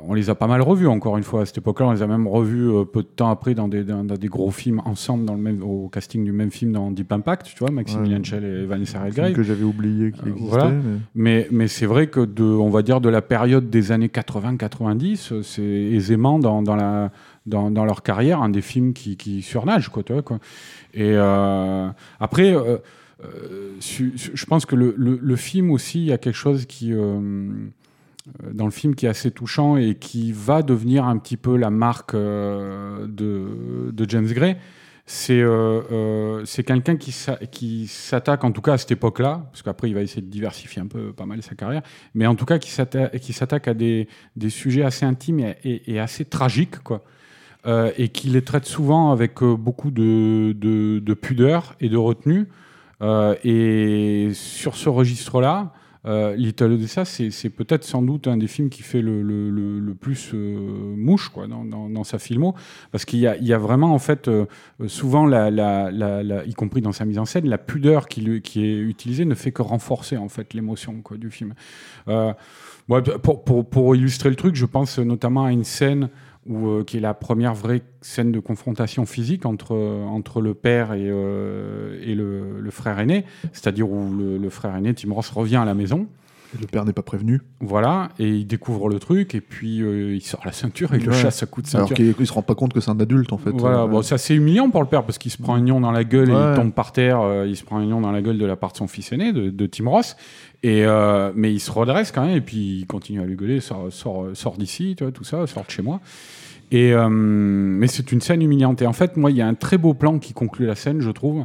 on 0.07 0.13
les 0.13 0.29
a 0.29 0.35
pas 0.35 0.47
mal 0.47 0.61
revus 0.61 0.87
encore 0.87 1.17
une 1.17 1.23
fois 1.23 1.41
à 1.41 1.45
cette 1.45 1.57
époque-là. 1.57 1.87
On 1.87 1.91
les 1.91 2.01
a 2.01 2.07
même 2.07 2.27
revus 2.27 2.69
euh, 2.69 2.85
peu 2.85 3.01
de 3.01 3.07
temps 3.07 3.29
après 3.29 3.53
dans 3.53 3.67
des, 3.67 3.83
des, 3.83 4.27
gros 4.27 4.51
films 4.51 4.81
ensemble 4.85 5.25
dans 5.25 5.33
le 5.33 5.41
même, 5.41 5.61
au 5.61 5.89
casting 5.89 6.23
du 6.23 6.31
même 6.31 6.51
film 6.51 6.71
dans 6.71 6.89
Deep 6.91 7.11
Impact, 7.11 7.47
tu 7.47 7.59
vois, 7.59 7.71
Maximilian 7.71 8.23
Schell 8.23 8.43
et 8.43 8.65
Vanessa 8.65 9.01
Redgrave. 9.01 9.33
Que 9.33 9.43
j'avais 9.43 9.63
oublié 9.63 10.11
qu'il 10.11 10.29
euh, 10.29 10.35
existait. 10.35 10.73
Mais, 11.15 11.47
mais, 11.51 11.67
c'est 11.67 11.85
vrai 11.85 12.07
que 12.07 12.21
de, 12.21 12.43
on 12.43 12.69
va 12.69 12.81
dire 12.81 13.01
de 13.01 13.09
la 13.09 13.21
période 13.21 13.69
des 13.69 13.91
années 13.91 14.07
80-90, 14.07 15.43
c'est 15.43 15.61
aisément 15.61 16.39
dans, 16.39 16.61
dans 16.61 16.75
la 16.75 17.11
dans, 17.47 17.71
dans, 17.71 17.85
leur 17.85 18.03
carrière 18.03 18.43
un 18.43 18.49
des 18.49 18.61
films 18.61 18.93
qui, 18.93 19.17
qui 19.17 19.41
surnagent 19.41 19.89
quoi, 19.89 20.03
tu 20.03 20.13
vois, 20.13 20.21
quoi. 20.21 20.39
Et 20.93 21.15
après. 22.19 22.55
je 23.79 24.45
pense 24.45 24.65
que 24.65 24.75
le, 24.75 24.93
le, 24.97 25.35
film 25.35 25.71
aussi, 25.71 25.99
il 25.99 26.05
y 26.05 26.11
a 26.11 26.17
quelque 26.17 26.35
chose 26.35 26.65
qui, 26.65 26.93
euh, 26.93 27.19
dans 28.53 28.65
le 28.65 28.71
film 28.71 28.95
qui 28.95 29.05
est 29.05 29.09
assez 29.09 29.31
touchant 29.31 29.77
et 29.77 29.95
qui 29.95 30.31
va 30.31 30.61
devenir 30.61 31.05
un 31.05 31.17
petit 31.17 31.37
peu 31.37 31.57
la 31.57 31.69
marque 31.69 32.13
euh, 32.13 33.07
de, 33.07 34.05
James 34.07 34.27
Gray. 34.27 34.57
C'est 35.05 35.41
euh, 35.41 36.45
quelqu'un 36.65 36.95
qui 36.95 37.87
s'attaque, 37.87 38.43
en 38.43 38.51
tout 38.51 38.61
cas 38.61 38.73
à 38.73 38.77
cette 38.77 38.91
époque-là, 38.91 39.47
parce 39.51 39.61
qu'après 39.61 39.89
il 39.89 39.93
va 39.93 40.01
essayer 40.01 40.21
de 40.21 40.29
diversifier 40.29 40.81
un 40.81 40.87
peu 40.87 41.11
pas 41.11 41.25
mal 41.25 41.41
sa 41.41 41.55
carrière, 41.55 41.81
mais 42.13 42.27
en 42.27 42.35
tout 42.35 42.45
cas 42.45 42.59
qui 42.59 42.71
s'attaque 42.71 43.67
à 43.67 43.73
des, 43.73 44.07
des, 44.35 44.49
sujets 44.49 44.83
assez 44.83 45.05
intimes 45.05 45.53
et, 45.63 45.99
assez 45.99 46.23
tragiques, 46.23 46.79
quoi. 46.83 47.03
et 47.97 48.09
qui 48.09 48.29
les 48.29 48.43
traite 48.43 48.65
souvent 48.65 49.11
avec 49.11 49.43
beaucoup 49.43 49.91
de, 49.91 50.53
de 50.53 51.13
pudeur 51.13 51.75
et 51.81 51.89
de 51.89 51.97
retenue. 51.97 52.47
et 53.43 54.29
sur 54.33 54.75
ce 54.75 54.87
registre-là, 54.87 55.73
euh, 56.07 56.35
Little 56.35 56.71
Odessa, 56.73 57.05
c'est 57.05 57.49
peut-être 57.49 57.83
sans 57.83 58.01
doute 58.01 58.27
un 58.27 58.37
des 58.37 58.47
films 58.47 58.69
qui 58.69 58.81
fait 58.81 59.01
le, 59.01 59.93
plus 59.99 60.31
euh, 60.33 60.95
mouche 60.95 61.29
quoi, 61.29 61.45
dans, 61.47 62.03
sa 62.03 62.17
filmo, 62.17 62.55
parce 62.91 63.05
qu'il 63.05 63.19
y, 63.19 63.53
a 63.53 63.57
vraiment 63.57 63.93
en 63.93 63.99
fait 63.99 64.27
euh, 64.27 64.45
souvent, 64.87 65.29
y 65.29 66.53
compris 66.55 66.81
dans 66.81 66.91
sa 66.91 67.05
mise 67.05 67.19
en 67.19 67.25
scène, 67.25 67.47
la 67.47 67.59
pudeur 67.59 68.07
qui, 68.07 68.21
est 68.27 68.77
utilisée 68.77 69.25
ne 69.25 69.35
fait 69.35 69.51
que 69.51 69.61
renforcer 69.61 70.17
en 70.17 70.29
fait 70.29 70.53
l'émotion 70.53 71.03
du 71.11 71.29
film. 71.29 71.53
pour, 73.23 73.69
pour, 73.69 73.95
illustrer 73.95 74.29
le 74.29 74.35
truc, 74.35 74.55
je 74.55 74.65
pense 74.65 74.97
notamment 74.97 75.45
à 75.45 75.51
une 75.51 75.63
scène 75.63 76.09
où, 76.47 76.83
qui 76.83 76.97
est 76.97 77.01
la 77.01 77.13
première 77.13 77.53
vraie 77.53 77.81
scène 78.01 78.31
de 78.31 78.39
confrontation 78.39 79.05
physique 79.05 79.45
entre, 79.45 79.75
entre 79.75 80.41
le 80.41 80.53
père 80.53 80.93
et, 80.93 81.05
le, 81.05 82.59
le, 82.59 82.71
frère 82.71 82.99
aîné, 82.99 83.25
c'est-à-dire 83.53 83.89
où 83.89 84.13
le, 84.13 84.37
le, 84.37 84.49
frère 84.49 84.75
aîné, 84.75 84.93
Tim 84.93 85.13
Ross, 85.13 85.29
revient 85.29 85.57
à 85.57 85.65
la 85.65 85.73
maison. 85.73 86.07
Le 86.59 86.67
père 86.67 86.85
n'est 86.85 86.93
pas 86.93 87.01
prévenu. 87.01 87.41
Voilà, 87.59 88.09
et 88.19 88.27
il 88.27 88.45
découvre 88.45 88.89
le 88.89 88.99
truc, 88.99 89.35
et 89.35 89.41
puis 89.41 89.77
il 89.77 90.21
sort 90.21 90.41
la 90.45 90.51
ceinture 90.51 90.93
et 90.93 90.97
il 90.97 91.05
le 91.05 91.11
chasse 91.13 91.43
à 91.43 91.45
coups 91.45 91.65
de 91.65 91.71
ceinture. 91.71 91.87
Alors 91.87 91.95
qu'il 91.95 92.15
ne 92.19 92.25
se 92.25 92.33
rend 92.33 92.41
pas 92.41 92.55
compte 92.55 92.73
que 92.73 92.79
c'est 92.79 92.91
un 92.91 92.99
adulte, 92.99 93.31
en 93.33 93.37
fait. 93.37 93.51
Voilà, 93.51 93.87
bon, 93.87 94.01
c'est 94.01 94.15
assez 94.15 94.35
humiliant 94.35 94.69
pour 94.69 94.81
le 94.81 94.87
père, 94.87 95.03
parce 95.03 95.17
qu'il 95.17 95.31
se 95.31 95.37
prend 95.37 95.55
un 95.55 95.61
nion 95.61 95.79
dans 95.79 95.91
la 95.91 96.03
gueule 96.03 96.29
et 96.29 96.33
il 96.33 96.55
tombe 96.55 96.73
par 96.73 96.91
terre, 96.91 97.45
il 97.45 97.55
se 97.55 97.63
prend 97.63 97.77
un 97.77 97.85
nion 97.85 98.01
dans 98.01 98.11
la 98.11 98.21
gueule 98.21 98.37
de 98.37 98.45
la 98.45 98.55
part 98.55 98.71
de 98.71 98.77
son 98.77 98.87
fils 98.87 99.11
aîné, 99.11 99.33
de, 99.33 99.49
de 99.49 99.65
Tim 99.65 99.89
Ross. 99.89 100.15
Et 100.63 100.85
mais 101.35 101.53
il 101.53 101.59
se 101.59 101.71
redresse 101.71 102.11
quand 102.11 102.25
même, 102.25 102.35
et 102.37 102.41
puis 102.41 102.79
il 102.79 102.85
continue 102.85 103.21
à 103.21 103.25
lui 103.25 103.35
gueuler, 103.35 103.59
sort, 103.59 103.91
sort, 103.91 104.27
sort 104.33 104.57
d'ici, 104.57 104.95
tout 104.95 105.23
ça, 105.23 105.45
sort 105.47 105.65
de 105.65 105.71
chez 105.71 105.81
moi. 105.81 106.01
Et, 106.71 106.93
euh, 106.93 107.09
mais 107.09 107.87
c'est 107.87 108.13
une 108.13 108.21
scène 108.21 108.41
humiliante. 108.41 108.81
Et 108.81 108.87
en 108.87 108.93
fait, 108.93 109.17
moi, 109.17 109.29
il 109.29 109.35
y 109.35 109.41
a 109.41 109.47
un 109.47 109.55
très 109.55 109.77
beau 109.77 109.93
plan 109.93 110.19
qui 110.19 110.31
conclut 110.31 110.65
la 110.65 110.75
scène, 110.75 111.01
je 111.01 111.11
trouve, 111.11 111.43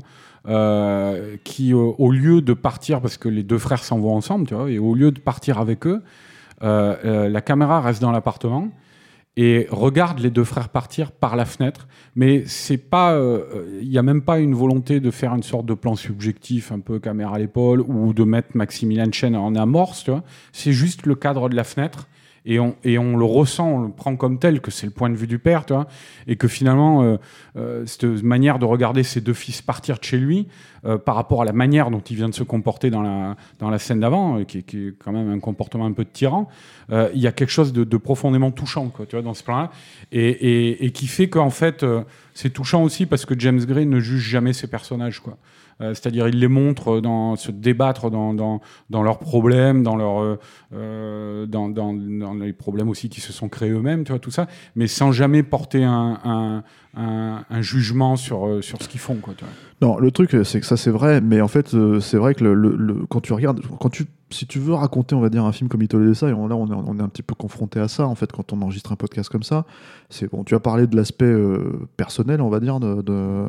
euh, 0.49 1.37
qui, 1.45 1.73
euh, 1.73 1.77
au 1.77 2.11
lieu 2.11 2.41
de 2.41 2.53
partir, 2.53 3.01
parce 3.01 3.17
que 3.17 3.29
les 3.29 3.43
deux 3.43 3.59
frères 3.59 3.83
s'en 3.83 3.99
vont 3.99 4.15
ensemble, 4.15 4.49
et 4.69 4.79
au 4.79 4.95
lieu 4.95 5.11
de 5.11 5.21
partir 5.21 5.59
avec 5.59 5.87
eux, 5.87 6.03
la 6.61 7.41
caméra 7.41 7.81
reste 7.81 8.01
dans 8.01 8.13
l'appartement 8.13 8.69
et 9.39 9.67
regarde 9.71 10.21
les 10.21 10.31
deux 10.31 10.45
frères 10.45 10.71
partir 10.71 11.13
par 11.13 11.37
la 11.37 11.45
fenêtre. 11.45 11.87
Mais 12.15 12.45
c'est 12.47 12.79
pas, 12.79 13.21
il 13.83 13.87
n'y 13.87 13.99
a 13.99 14.03
même 14.03 14.23
pas 14.23 14.39
une 14.39 14.55
volonté 14.55 14.99
de 14.99 15.11
faire 15.11 15.35
une 15.35 15.43
sorte 15.43 15.67
de 15.67 15.75
plan 15.75 15.95
subjectif, 15.95 16.73
un 16.73 16.81
peu 16.81 16.99
caméra 16.99 17.35
à 17.35 17.39
l'épaule, 17.39 17.83
ou 17.83 18.15
de 18.15 18.25
mettre 18.25 18.57
Maximilian 18.57 19.13
Chen 19.13 19.37
en 19.37 19.55
amorce. 19.55 20.07
C'est 20.53 20.73
juste 20.73 21.05
le 21.05 21.15
cadre 21.15 21.51
de 21.51 21.57
la 21.57 21.65
fenêtre 21.65 22.09
et 22.47 22.59
on, 22.61 23.17
le 23.17 23.25
ressent, 23.25 23.69
on 23.69 23.83
le 23.83 23.91
prend 23.91 24.15
comme 24.15 24.39
tel, 24.39 24.61
que 24.61 24.71
c'est 24.71 24.87
le 24.87 24.93
point 24.93 25.11
de 25.11 25.17
vue 25.17 25.27
du 25.27 25.41
père, 25.41 25.65
et 26.29 26.37
que 26.37 26.47
finalement, 26.47 27.03
euh, 27.03 27.17
euh, 27.57 27.85
cette 27.87 28.05
manière 28.05 28.61
de 28.61 28.65
regarder 28.65 29.03
ses 29.03 29.21
deux 29.21 29.35
fils 29.35 29.63
partir 29.63 29.99
de 29.99 30.05
chez 30.05 30.17
lui, 30.17 30.47
euh, 30.87 30.99
par 30.99 31.15
rapport 31.15 31.43
à 31.43 31.45
la 31.45 31.53
manière 31.53 31.91
dont 31.91 32.01
il 32.01 32.17
vient 32.17 32.29
de 32.29 32.35
se 32.35 32.43
comporter 32.43 32.91
dans 32.91 33.03
la, 33.03 33.79
scène 33.79 34.01
d'avant, 34.01 34.45
qui, 34.45 34.63
qui, 34.63 34.89
est 34.89 34.95
quand 34.99 35.13
même 35.13 35.31
un 35.31 35.41
comportement 35.41 35.87
un 35.87 35.93
peu 35.93 36.05
de 36.05 36.11
tyran, 36.11 36.49
il 36.91 37.21
y 37.21 37.27
a 37.27 37.33
quelque 37.33 37.51
chose 37.51 37.73
de, 37.73 37.97
profondément 37.97 38.51
touchant, 38.51 38.89
quoi, 38.89 39.07
tu 39.07 39.17
vois, 39.17 39.23
dans 39.23 39.35
ce 39.35 39.43
plan-là, 39.43 39.71
et, 40.13 40.91
qui 40.95 41.07
fait 41.07 41.29
qu'en 41.29 41.51
fait, 41.51 41.85
c'est 42.35 42.51
touchant 42.51 42.83
aussi 42.83 43.07
parce 43.07 43.25
que 43.25 43.39
James 43.39 43.65
Gray 43.65 43.87
ne 43.87 44.01
juge 44.01 44.23
jamais 44.23 44.53
ses 44.53 44.69
personnages, 44.69 45.21
quoi. 45.21 45.37
Euh, 45.83 45.93
c'est-à-dire 45.93 46.27
ils 46.29 46.39
les 46.39 46.49
montrent 46.49 47.01
dans, 47.01 47.37
se 47.37 47.51
débattre 47.51 48.11
dans, 48.11 48.61
leurs 48.91 49.19
problèmes, 49.19 49.83
dans, 49.83 50.23
euh, 50.23 50.37
euh, 50.73 51.47
les 52.41 52.53
problèmes 52.55 52.89
aussi 52.89 53.11
qui 53.11 53.21
se 53.21 53.33
sont 53.33 53.49
créés 53.49 53.71
eux-mêmes, 53.71 54.05
tu 54.05 54.13
vois, 54.13 54.19
tout 54.19 54.31
ça, 54.31 54.47
mais 54.75 54.87
sans 54.87 55.13
jamais 55.13 55.43
porter 55.43 55.85
un, 55.85 56.63
un, 56.97 57.61
jugement 57.61 58.17
sur, 58.17 58.63
sur 58.63 58.83
ce 58.83 58.89
qu'ils 58.89 59.01
font. 59.01 59.17
Quoi. 59.17 59.35
Non, 59.83 59.99
le 59.99 60.11
truc, 60.11 60.37
c'est 60.45 60.61
que 60.61 60.67
ça, 60.67 60.77
c'est 60.77 60.91
vrai, 60.91 61.21
mais 61.21 61.41
en 61.41 61.49
fait, 61.49 61.75
c'est 62.01 62.17
vrai 62.17 62.35
que 62.35 62.45
le, 62.45 62.55
le, 62.55 63.07
quand 63.07 63.21
tu 63.21 63.33
regardes, 63.33 63.61
quand 63.81 63.91
tu, 63.91 64.07
si 64.31 64.47
tu 64.47 64.59
veux 64.59 64.75
raconter, 64.75 65.15
on 65.15 65.21
va 65.21 65.29
dire, 65.29 65.45
un 65.45 65.53
film 65.53 65.69
comme 65.69 65.83
Ito 65.83 66.15
ça, 66.15 66.29
et 66.29 66.31
là, 66.31 66.37
on 66.37 66.49
est, 66.49 66.75
on 66.75 66.99
est 66.99 67.03
un 67.03 67.09
petit 67.09 67.23
peu 67.23 67.35
confronté 67.35 67.79
à 67.81 67.89
ça, 67.89 68.07
en 68.07 68.15
fait, 68.15 68.33
quand 68.33 68.53
on 68.53 68.63
enregistre 68.63 68.93
un 68.93 68.97
podcast 68.97 69.29
comme 69.29 69.43
ça, 69.43 69.67
c'est 70.11 70.31
bon, 70.31 70.45
tu 70.45 70.55
as 70.55 70.61
parlé 70.61 70.87
de 70.87 70.97
l'aspect 70.97 71.35
personnel, 71.97 72.41
on 72.41 72.49
va 72.49 72.61
dire, 72.61 72.81
de, 72.81 73.03
de, 73.03 73.49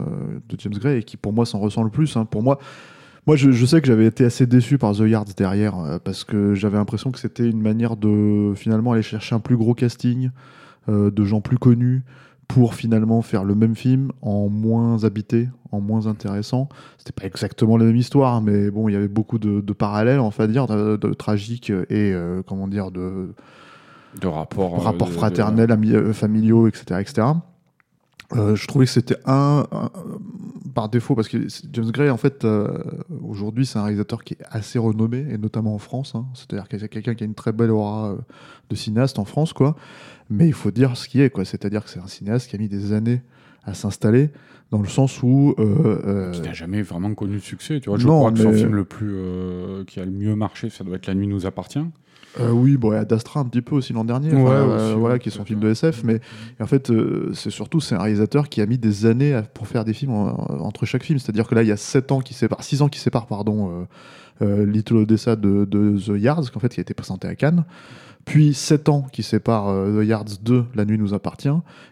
James 0.58 0.74
Gray, 0.74 1.00
et 1.00 1.04
qui 1.04 1.18
pour 1.18 1.34
moi 1.34 1.46
s'en 1.46 1.60
ressent 1.60 1.84
le 1.84 1.90
plus. 1.90 2.18
Hein. 2.18 2.26
Pour 2.26 2.44
moi, 2.44 2.60
moi 3.28 3.36
je, 3.36 3.66
sais 3.66 3.82
que 3.82 3.88
j'avais 3.88 4.06
été 4.06 4.24
assez 4.24 4.48
déçu 4.48 4.78
par 4.78 4.94
The 4.96 5.02
Yards 5.02 5.34
derrière, 5.36 5.78
euh, 5.78 6.00
parce 6.02 6.24
que 6.24 6.56
j'avais 6.56 6.78
l'impression 6.78 7.12
que 7.12 7.20
c'était 7.20 7.48
une 7.48 7.62
manière 7.62 7.98
de 7.98 8.54
finalement 8.56 8.94
aller 8.94 9.02
chercher 9.02 9.36
un 9.36 9.42
plus 9.42 9.58
gros 9.58 9.74
casting, 9.74 10.30
euh, 10.88 11.12
de 11.12 11.26
gens 11.26 11.42
plus 11.42 11.58
connus, 11.58 12.04
pour 12.48 12.76
finalement 12.76 13.22
faire 13.22 13.44
le 13.44 13.56
même 13.56 13.76
film 13.76 14.12
en 14.22 14.50
moins 14.50 15.04
habité, 15.04 15.50
en 15.72 15.82
moins 15.82 16.08
intéressant. 16.08 16.70
C'était 16.98 17.12
pas 17.12 17.26
exactement 17.26 17.78
la 17.78 17.86
même 17.86 17.96
histoire, 17.96 18.42
mais 18.42 18.72
bon, 18.72 18.88
il 18.90 18.94
y 18.94 18.96
avait 18.96 19.08
beaucoup 19.08 19.38
de, 19.38 19.74
parallèles, 19.74 20.20
on 20.20 20.30
va 20.30 20.48
dire, 20.48 20.66
de, 20.68 20.96
de 20.96 21.14
tragiques 21.14 21.70
et 21.70 22.14
euh, 22.14 22.42
comment 22.46 22.68
dire 22.68 22.92
de 22.92 23.34
de 24.22 24.28
rapports, 24.28 24.82
rapports 24.82 25.12
fraternels, 25.12 25.78
familiaux, 26.14 26.68
etc., 26.68 27.02
etc. 27.02 27.28
Euh, 28.36 28.56
je 28.56 28.68
trouvais 28.68 28.86
que 28.86 28.92
c'était 28.92 29.18
un, 29.26 29.66
par 30.76 30.90
défaut 30.90 31.16
parce 31.16 31.30
que 31.30 31.48
James 31.72 31.92
Gray 31.92 32.10
en 32.10 32.18
fait 32.18 32.44
euh, 32.44 32.84
aujourd'hui 33.24 33.66
c'est 33.66 33.80
un 33.80 33.84
réalisateur 33.84 34.22
qui 34.26 34.34
est 34.34 34.44
assez 34.50 34.78
renommé 34.78 35.26
et 35.30 35.38
notamment 35.38 35.74
en 35.74 35.78
France 35.78 36.12
hein. 36.14 36.26
c'est-à-dire 36.34 36.68
que 36.68 36.78
c'est 36.78 36.90
quelqu'un 36.90 37.16
qui 37.16 37.24
a 37.24 37.26
une 37.26 37.36
très 37.36 37.54
belle 37.54 37.72
aura 37.72 38.10
euh, 38.10 38.18
de 38.70 38.76
cinéaste 38.76 39.18
en 39.18 39.24
France 39.24 39.54
quoi 39.54 39.78
mais 40.30 40.48
il 40.48 40.54
faut 40.54 40.72
dire 40.72 40.98
ce 40.98 41.08
qui 41.08 41.22
est 41.22 41.30
quoi. 41.30 41.46
C'est-à-dire 41.46 41.84
que 41.84 41.90
c'est 41.90 42.00
un 42.00 42.08
cinéaste 42.08 42.50
qui 42.50 42.56
a 42.56 42.60
mis 42.60 42.70
des 42.70 42.94
années 42.94 43.22
à 43.64 43.74
s'installer 43.74 44.30
dans 44.72 44.82
le 44.82 44.88
sens 44.88 45.22
où 45.24 45.56
qui 45.58 46.42
n'a 46.42 46.54
jamais 46.54 46.82
vraiment 46.82 47.14
connu 47.14 47.36
de 47.36 47.42
succès 47.42 47.80
tu 47.80 47.90
vois. 47.90 47.98
Je 47.98 48.08
crois 48.08 48.32
que 48.32 48.40
son 48.40 48.54
film 48.54 48.76
le 48.76 48.86
plus 48.86 49.16
qui 49.88 50.00
a 50.00 50.06
le 50.06 50.12
mieux 50.12 50.36
marché 50.36 50.70
ça 50.70 50.84
doit 50.84 50.98
être 50.98 51.08
La 51.08 51.16
nuit 51.16 51.28
nous 51.28 51.46
appartient. 51.46 51.84
Euh, 52.40 52.52
oui, 52.52 52.78
bon, 52.78 52.92
il 52.92 52.96
y 52.96 52.98
a 52.98 53.06
Dastra 53.06 53.40
un 53.40 53.46
petit 53.46 53.62
peu 53.62 53.76
aussi 53.76 53.94
l'an 53.94 54.04
dernier, 54.04 54.30
euh, 54.34 54.96
voilà, 54.98 55.18
qui 55.18 55.30
est 55.30 55.32
son 55.32 55.46
film 55.46 55.60
de 55.60 55.70
SF, 55.70 56.04
mais 56.04 56.20
en 56.60 56.68
fait, 56.68 56.90
euh, 56.90 57.32
c'est 57.34 57.50
surtout 57.50 57.80
c'est 57.80 57.96
un 57.96 58.00
réalisateur 58.00 58.50
qui 58.50 58.62
a 58.62 58.66
mis 58.66 58.78
des 58.78 59.06
années 59.06 59.42
pour 59.54 59.68
faire 59.68 59.86
des 59.86 59.94
films 59.94 60.12
entre 60.12 60.86
chaque 60.86 61.04
film. 61.04 61.20
C'est-à-dire 61.20 61.48
que 61.48 61.56
là, 61.56 61.64
il 61.64 61.70
y 61.70 61.72
a 61.72 61.78
7 61.78 62.12
ans 62.12 62.22
qui 62.22 62.34
séparent, 62.34 62.64
6 62.64 62.82
ans 62.82 62.90
qui 62.90 63.00
séparent, 63.00 63.28
pardon, 63.28 63.88
Little 64.42 64.98
Odessa 64.98 65.36
de, 65.36 65.66
de 65.66 65.98
The 65.98 66.22
Yards, 66.22 66.52
qu'en 66.52 66.60
fait, 66.60 66.70
qui 66.70 66.80
a 66.80 66.84
été 66.84 66.94
présenté 66.94 67.28
à 67.28 67.36
Cannes 67.36 67.66
puis 68.28 68.54
7 68.54 68.90
ans 68.90 69.08
qui 69.10 69.24
séparent 69.24 69.70
euh, 69.70 70.04
The 70.04 70.06
Yards 70.06 70.26
2, 70.42 70.66
La 70.76 70.84
Nuit 70.84 70.98
nous 70.98 71.14
appartient. 71.14 71.48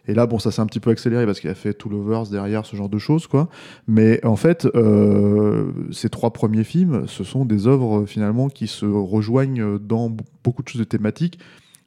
Et 0.06 0.14
là, 0.14 0.28
bon, 0.28 0.38
ça 0.38 0.52
s'est 0.52 0.62
un 0.62 0.66
petit 0.66 0.82
peu 0.82 0.90
accéléré 0.90 1.26
parce 1.26 1.40
qu'il 1.40 1.50
a 1.50 1.56
fait 1.56 1.74
tout 1.74 1.88
Lovers 1.88 2.28
derrière, 2.28 2.66
ce 2.66 2.76
genre 2.76 2.90
de 2.90 2.98
choses, 2.98 3.26
quoi. 3.26 3.48
Mais 3.88 4.24
en 4.26 4.36
fait, 4.36 4.68
euh, 4.76 5.72
ces 5.94 6.10
trois 6.10 6.34
premiers 6.34 6.66
films, 6.66 7.08
ce 7.08 7.24
sont 7.24 7.46
des 7.46 7.68
œuvres 7.68 8.06
finalement 8.06 8.50
qui 8.50 8.68
se 8.68 8.86
rejoignent 8.86 9.80
dans 9.80 10.14
beaucoup 10.44 10.62
de 10.62 10.68
choses 10.68 10.80
de 10.80 10.86
thématiques 10.86 11.40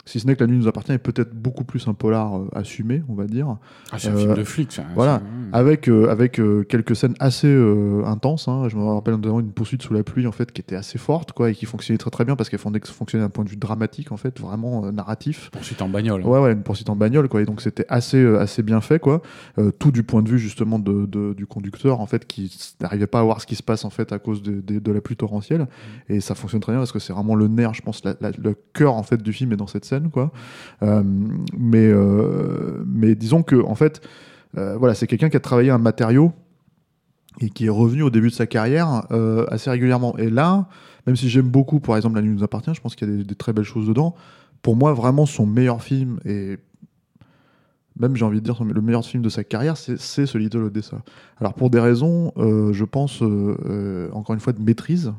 Si 0.09 0.21
ce 0.21 0.27
n'est 0.27 0.37
que 0.37 0.41
La 0.43 0.47
Nuit 0.47 0.57
nous 0.59 0.69
appartient 0.69 0.93
est 0.93 0.99
peut-être 0.99 1.35
beaucoup 1.35 1.65
plus 1.65 1.87
un 1.87 1.93
polar 1.95 2.39
euh, 2.39 2.49
assumé, 2.55 3.03
on 3.09 3.15
va 3.15 3.27
dire. 3.27 3.57
Ah, 3.93 3.99
c'est 3.99 4.09
un 4.09 4.15
Euh, 4.15 4.19
film 4.21 4.35
de 4.35 4.45
flic, 4.45 4.73
ça. 4.73 4.85
voilà. 4.95 5.21
C'est- 5.53 5.57
avec, 5.59 5.89
euh, 5.89 6.09
avec 6.09 6.41
euh, 6.41 6.63
quelques 6.65 6.97
scènes 6.97 7.15
assez 7.21 7.47
euh, 7.49 8.03
intenses. 8.07 8.49
hein. 8.49 8.69
Je 8.69 8.77
me 8.77 8.85
rappelle 8.85 9.15
notamment 9.15 9.41
une 9.41 9.51
poursuite 9.53 9.83
sous 9.83 9.93
la 9.93 10.03
pluie 10.03 10.27
en 10.27 10.33
fait 10.33 10.51
qui 10.53 10.61
était 10.61 10.77
assez 10.77 10.99
forte 10.99 11.33
quoi 11.33 11.51
et 11.51 11.55
qui 11.55 11.67
fonctionnait 11.67 11.99
très 11.99 12.11
très 12.11 12.25
bien 12.25 12.37
parce 12.37 12.49
qu'elle 12.49 12.59
fon- 12.59 12.73
fonctionnait 12.85 13.25
d'un 13.25 13.29
point 13.31 13.45
de 13.45 13.51
vue 13.51 13.57
dramatique 13.57 14.11
en 14.13 14.17
fait, 14.17 14.41
vraiment 14.41 14.85
euh, 14.87 14.93
narratif. 14.93 15.51
Poursuite 15.53 15.83
en 15.83 15.89
bagnole. 15.89 16.23
Ouais 16.23 16.39
ouais, 16.41 16.53
une 16.53 16.63
poursuite 16.63 16.89
en 16.91 16.97
bagnole 16.97 17.29
quoi 17.29 17.43
et 17.43 17.45
donc 17.45 17.61
c'était 17.61 17.85
assez 17.89 18.17
euh, 18.19 18.39
assez 18.41 18.63
bien 18.63 18.81
fait 18.81 18.99
quoi. 18.99 19.21
Euh, 19.59 19.71
tout 19.79 19.91
du 19.93 20.03
point 20.05 20.23
de 20.23 20.29
vue 20.31 20.39
justement 20.39 20.79
de, 20.79 21.05
de- 21.07 21.35
du 21.35 21.47
conducteur 21.47 22.01
en 22.01 22.07
fait 22.07 22.27
qui 22.27 22.51
n'arrivait 22.81 23.07
pas 23.07 23.21
à 23.21 23.23
voir 23.25 23.41
ce 23.43 23.47
qui 23.47 23.57
se 23.57 23.63
passe 23.63 23.85
en 23.85 23.91
fait 23.91 24.13
à 24.13 24.19
cause 24.19 24.43
de, 24.43 24.61
de- 24.61 24.79
de 24.79 24.93
la 24.93 25.01
pluie 25.01 25.17
torrentielle 25.17 25.67
et 26.09 26.21
ça 26.21 26.35
fonctionne 26.35 26.61
très 26.61 26.73
bien 26.73 26.81
parce 26.81 26.93
que 26.93 26.99
c'est 26.99 27.13
vraiment 27.13 27.35
le 27.35 27.49
nerf, 27.49 27.75
je 27.75 27.83
pense, 27.83 28.05
la- 28.05 28.15
la- 28.21 28.31
le 28.39 28.55
cœur 28.73 28.95
en 28.95 29.03
fait 29.03 29.23
du 29.23 29.33
film 29.33 29.53
est 29.53 29.57
dans 29.57 29.67
cette 29.67 29.85
scène 29.85 29.98
Euh, 30.83 31.03
mais 31.57 31.87
euh, 31.87 32.85
mais 32.87 33.15
disons 33.15 33.43
que 33.43 33.57
en 33.57 33.75
fait 33.75 34.01
euh, 34.57 34.77
voilà, 34.77 34.95
c'est 34.95 35.07
quelqu'un 35.07 35.29
qui 35.29 35.37
a 35.37 35.41
travaillé 35.41 35.71
un 35.71 35.79
matériau 35.79 36.33
et 37.41 37.51
qui 37.51 37.67
est 37.67 37.71
revenu 37.71 38.03
au 38.03 38.11
début 38.11 38.29
de 38.29 38.35
sa 38.35 38.47
carrière 38.47 39.05
assez 39.49 39.71
régulièrement. 39.71 40.17
Et 40.17 40.29
là, 40.29 40.69
même 41.07 41.15
si 41.15 41.29
j'aime 41.29 41.49
beaucoup, 41.49 41.79
par 41.79 41.97
exemple, 41.97 42.17
La 42.17 42.23
Nuit 42.23 42.35
nous 42.35 42.43
appartient, 42.43 42.75
je 42.75 42.81
pense 42.81 42.97
qu'il 42.97 43.09
y 43.09 43.21
a 43.21 43.23
des, 43.23 43.35
très 43.37 43.53
belles 43.53 43.65
choses 43.65 43.87
dedans. 43.87 44.17
Pour 44.61 44.75
moi, 44.75 44.93
vraiment, 44.93 45.25
son 45.25 45.47
meilleur 45.47 45.81
film, 45.81 46.19
et 46.25 46.57
même 47.97 48.17
j'ai 48.17 48.25
envie 48.25 48.41
de 48.41 48.45
dire 48.45 48.65
le 48.65 48.81
meilleur 48.81 49.05
film 49.05 49.23
de 49.23 49.29
sa 49.29 49.45
carrière, 49.45 49.77
c'est 49.77 49.99
ce 49.99 50.37
Little 50.37 50.65
Odessa. 50.65 51.01
Alors 51.41 51.55
pour 51.55 51.71
des 51.71 51.79
raisons, 51.79 52.33
je 52.37 52.85
pense, 52.85 53.23
encore 53.23 54.35
une 54.35 54.41
fois, 54.41 54.53
de 54.53 54.61
maîtrise. 54.61 55.13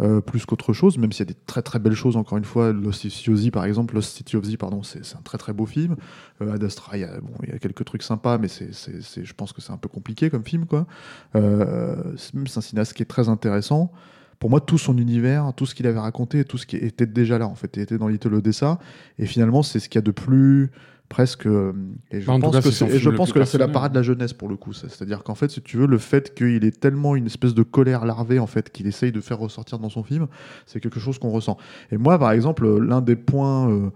Euh, 0.00 0.20
plus 0.20 0.44
qu'autre 0.44 0.72
chose, 0.72 0.98
même 0.98 1.12
s'il 1.12 1.26
y 1.26 1.30
a 1.30 1.32
des 1.32 1.38
très 1.46 1.62
très 1.62 1.78
belles 1.78 1.94
choses, 1.94 2.16
encore 2.16 2.36
une 2.36 2.44
fois, 2.44 2.72
Lost 2.72 3.00
City 3.02 3.30
of 3.30 3.36
Z 3.36 3.50
par 3.50 3.64
exemple, 3.64 3.94
Lost 3.94 4.14
City 4.16 4.36
of 4.36 4.44
pardon, 4.58 4.82
c'est 4.82 5.00
un 5.16 5.22
très 5.22 5.38
très 5.38 5.52
beau 5.52 5.66
film. 5.66 5.96
Euh, 6.42 6.54
Ad 6.54 6.64
Astra, 6.64 6.96
il 6.96 7.00
y, 7.00 7.04
a, 7.04 7.20
bon, 7.20 7.32
il 7.42 7.50
y 7.50 7.52
a 7.52 7.58
quelques 7.58 7.84
trucs 7.84 8.02
sympas, 8.02 8.38
mais 8.38 8.48
c'est, 8.48 8.70
je 8.70 9.32
pense 9.34 9.52
que 9.52 9.60
c'est 9.60 9.72
un 9.72 9.78
peu 9.78 9.88
compliqué 9.88 10.28
comme 10.28 10.44
film. 10.44 10.66
Quoi. 10.66 10.86
Euh, 11.34 12.14
c'est 12.16 12.58
un 12.58 12.60
cinéaste 12.60 12.92
qui 12.92 13.02
est 13.02 13.06
très 13.06 13.28
intéressant. 13.28 13.90
Pour 14.38 14.50
moi, 14.50 14.60
tout 14.60 14.76
son 14.76 14.98
univers, 14.98 15.52
tout 15.56 15.64
ce 15.64 15.74
qu'il 15.74 15.86
avait 15.86 15.98
raconté, 15.98 16.44
tout 16.44 16.58
ce 16.58 16.66
qui 16.66 16.76
était 16.76 17.06
déjà 17.06 17.38
là, 17.38 17.48
en 17.48 17.54
fait, 17.54 17.74
il 17.76 17.82
était 17.82 17.96
dans 17.96 18.08
Little 18.08 18.34
Odessa. 18.34 18.78
Et 19.18 19.24
finalement, 19.24 19.62
c'est 19.62 19.80
ce 19.80 19.88
qu'il 19.88 19.98
y 19.98 20.00
a 20.00 20.02
de 20.02 20.10
plus 20.10 20.70
presque. 21.08 21.46
euh, 21.46 21.72
Et 22.10 22.20
je 22.20 22.26
Bah, 22.26 22.34
en 22.34 22.40
pense 22.40 22.52
cas, 22.56 22.62
que 22.62 22.70
c'est 22.70 22.98
je 22.98 23.10
pense 23.10 23.32
que 23.32 23.44
c'est 23.44 23.58
la 23.58 23.68
parade 23.68 23.92
de 23.92 23.98
la 23.98 24.02
jeunesse 24.02 24.32
pour 24.32 24.48
le 24.48 24.56
coup. 24.56 24.72
ça. 24.72 24.88
C'est-à-dire 24.88 25.22
qu'en 25.22 25.34
fait, 25.34 25.50
si 25.50 25.62
tu 25.62 25.76
veux, 25.76 25.86
le 25.86 25.98
fait 25.98 26.34
qu'il 26.34 26.64
ait 26.64 26.70
tellement 26.70 27.16
une 27.16 27.26
espèce 27.26 27.54
de 27.54 27.62
colère 27.62 28.04
larvée, 28.04 28.38
en 28.38 28.46
fait, 28.46 28.70
qu'il 28.70 28.86
essaye 28.86 29.12
de 29.12 29.20
faire 29.20 29.38
ressortir 29.38 29.78
dans 29.78 29.88
son 29.90 30.02
film, 30.02 30.26
c'est 30.66 30.80
quelque 30.80 31.00
chose 31.00 31.18
qu'on 31.18 31.30
ressent. 31.30 31.56
Et 31.90 31.96
moi, 31.96 32.18
par 32.18 32.32
exemple, 32.32 32.66
l'un 32.78 33.00
des 33.00 33.16
points, 33.16 33.70
euh, 33.70 33.90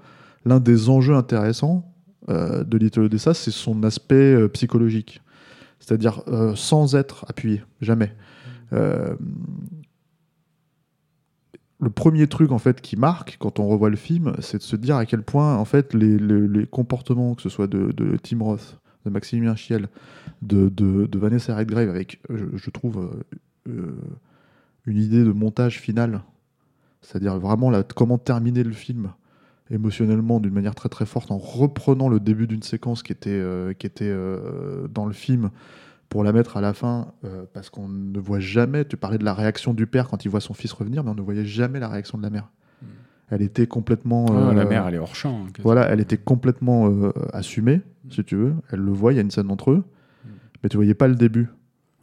l'un 0.44 0.60
des 0.60 0.88
enjeux 0.88 1.14
intéressants 1.14 1.92
euh, 2.28 2.64
de 2.64 2.78
Little 2.78 3.00
Odessa, 3.04 3.34
c'est 3.34 3.50
son 3.50 3.82
aspect 3.82 4.14
euh, 4.34 4.48
psychologique. 4.48 5.20
C'est-à-dire 5.80 6.22
sans 6.56 6.94
être 6.94 7.24
appuyé, 7.28 7.62
jamais. 7.80 8.14
Le 11.80 11.88
premier 11.88 12.26
truc 12.26 12.52
en 12.52 12.58
fait 12.58 12.80
qui 12.82 12.96
marque 12.96 13.36
quand 13.38 13.58
on 13.58 13.66
revoit 13.66 13.88
le 13.88 13.96
film, 13.96 14.34
c'est 14.40 14.58
de 14.58 14.62
se 14.62 14.76
dire 14.76 14.96
à 14.96 15.06
quel 15.06 15.22
point 15.22 15.56
en 15.56 15.64
fait 15.64 15.94
les, 15.94 16.66
comportements, 16.66 17.34
que 17.34 17.42
ce 17.42 17.48
soit 17.48 17.66
de, 17.66 18.16
Tim 18.22 18.42
Roth, 18.42 18.78
de 19.06 19.10
Maximilien 19.10 19.56
Chiel, 19.56 19.88
de, 20.42 21.08
Vanessa 21.16 21.56
Redgrave, 21.56 21.88
avec, 21.88 22.20
je, 22.28 22.70
trouve, 22.70 22.98
euh, 22.98 23.70
euh, 23.70 23.96
une 24.84 24.98
idée 24.98 25.24
de 25.24 25.32
montage 25.32 25.80
final, 25.80 26.22
c'est-à-dire 27.00 27.38
vraiment 27.38 27.70
la- 27.70 27.82
comment 27.82 28.18
terminer 28.18 28.62
le 28.62 28.72
film 28.72 29.12
émotionnellement 29.70 30.40
d'une 30.40 30.52
manière 30.52 30.74
très 30.74 30.88
très 30.88 31.06
forte 31.06 31.30
en 31.30 31.38
reprenant 31.38 32.08
le 32.08 32.20
début 32.20 32.46
d'une 32.46 32.62
séquence 32.62 33.02
qui 33.02 33.12
était, 33.12 33.42
qui 33.78 33.86
était 33.86 34.04
euh, 34.04 34.86
dans 34.88 35.06
le 35.06 35.12
film 35.12 35.50
pour 36.10 36.24
la 36.24 36.32
mettre 36.32 36.56
à 36.58 36.60
la 36.60 36.74
fin 36.74 37.14
euh, 37.24 37.44
parce 37.54 37.70
qu'on 37.70 37.88
ne 37.88 38.18
voit 38.18 38.40
jamais, 38.40 38.84
tu 38.84 38.98
parlais 38.98 39.16
de 39.16 39.24
la 39.24 39.32
réaction 39.32 39.72
du 39.72 39.86
père 39.86 40.08
quand 40.08 40.24
il 40.24 40.28
voit 40.28 40.40
son 40.40 40.52
fils 40.52 40.72
revenir, 40.72 41.02
mais 41.04 41.10
on 41.10 41.14
ne 41.14 41.22
voyait 41.22 41.46
jamais 41.46 41.80
la 41.80 41.88
réaction 41.88 42.18
de 42.18 42.22
la 42.22 42.30
mère. 42.30 42.50
Elle 43.30 43.42
était 43.42 43.68
complètement... 43.68 44.26
Ah, 44.28 44.50
euh, 44.50 44.54
la 44.54 44.64
mère, 44.64 44.88
elle 44.88 44.96
est 44.96 44.98
hors 44.98 45.14
champ. 45.14 45.44
hein, 45.46 45.52
voilà, 45.62 45.82
elle 45.88 46.00
était 46.00 46.16
complètement 46.16 46.90
euh, 46.90 47.12
assumée, 47.32 47.80
si 48.10 48.24
tu 48.24 48.34
veux. 48.34 48.54
Elle 48.72 48.80
le 48.80 48.90
voit, 48.90 49.12
il 49.12 49.16
y 49.16 49.18
a 49.20 49.22
une 49.22 49.30
scène 49.30 49.52
entre 49.52 49.70
eux, 49.70 49.84
mais 50.62 50.68
tu 50.68 50.76
voyais 50.76 50.94
pas 50.94 51.06
le 51.06 51.14
début. 51.14 51.48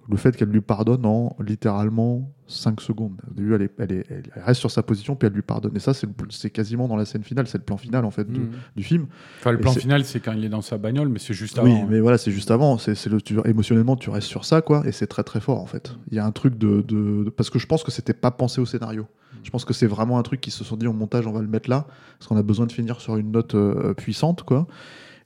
Le 0.10 0.16
fait 0.16 0.36
qu'elle 0.38 0.48
lui 0.50 0.62
pardonne 0.62 1.06
en 1.06 1.36
littéralement 1.46 2.32
5 2.48 2.80
secondes. 2.80 3.20
Au 3.30 3.34
début, 3.34 3.56
elle, 3.56 3.64
est- 3.64 3.74
elle, 3.78 3.92
est- 3.92 4.06
elle 4.10 4.24
reste 4.44 4.62
sur 4.62 4.72
sa 4.72 4.82
position, 4.82 5.16
puis 5.18 5.28
elle 5.28 5.34
lui 5.34 5.42
pardonne. 5.42 5.76
Et 5.76 5.80
ça, 5.80 5.92
c'est 5.94 6.50
quasiment 6.50 6.88
dans 6.88 6.96
la 6.96 7.04
scène 7.04 7.24
finale, 7.24 7.46
c'est 7.48 7.58
le 7.58 7.66
plan 7.66 7.76
final 7.76 8.06
en 8.06 8.12
fait 8.12 8.24
du, 8.32 8.40
Mhm. 8.40 8.50
du 8.78 8.84
film. 8.84 9.08
Enfin, 9.40 9.52
le 9.52 9.60
plan 9.60 9.74
final, 9.74 10.06
c'est 10.06 10.22
quand 10.22 10.32
il 10.32 10.46
est 10.46 10.50
dans 10.50 10.62
sa 10.62 10.78
bagnole, 10.78 11.10
mais 11.10 11.20
c'est 11.20 11.34
juste 11.34 11.60
Oui, 11.62 11.72
avant. 11.72 11.84
hein. 11.84 11.88
mais 11.90 12.00
voilà, 12.00 12.18
c'est 12.18 12.32
juste 12.32 12.52
avant. 12.52 12.78
C'est, 12.78 12.96
c'est 12.96 13.10
le, 13.10 13.20
tu- 13.22 13.38
émotionnellement, 13.46 13.98
tu 13.98 14.10
restes 14.10 14.28
sur 14.30 14.46
ça, 14.46 14.62
quoi, 14.62 14.82
et 14.88 14.94
c'est 14.94 15.08
très 15.08 15.24
très 15.24 15.42
fort 15.42 15.60
en 15.62 15.66
fait. 15.66 15.94
Il 16.10 16.16
y 16.16 16.20
a 16.20 16.26
un 16.26 16.32
truc 16.32 16.58
de, 16.58 16.82
de- 16.82 17.26
de- 17.26 17.30
parce 17.30 17.50
que 17.50 17.60
je 17.60 17.66
pense 17.68 17.84
que 17.84 17.92
c'était 17.92 18.14
pas 18.14 18.32
pensé 18.32 18.62
au 18.62 18.66
scénario. 18.66 19.08
Je 19.44 19.50
pense 19.50 19.66
que 19.66 19.74
c'est 19.74 19.88
vraiment 19.88 20.18
un 20.20 20.24
truc 20.24 20.40
qui 20.40 20.52
se 20.52 20.64
sont 20.64 20.78
dit 20.78 20.88
en 20.88 20.94
montage, 20.94 21.28
on 21.28 21.32
va 21.34 21.42
le 21.42 21.48
mettre 21.48 21.70
là, 21.70 21.86
parce 22.18 22.28
qu'on 22.30 22.38
a 22.38 22.44
besoin 22.44 22.66
de 22.66 22.72
finir 22.72 23.02
sur 23.02 23.18
une 23.18 23.32
note 23.32 23.56
euh, 23.56 23.94
puissante, 23.94 24.44
quoi. 24.44 24.68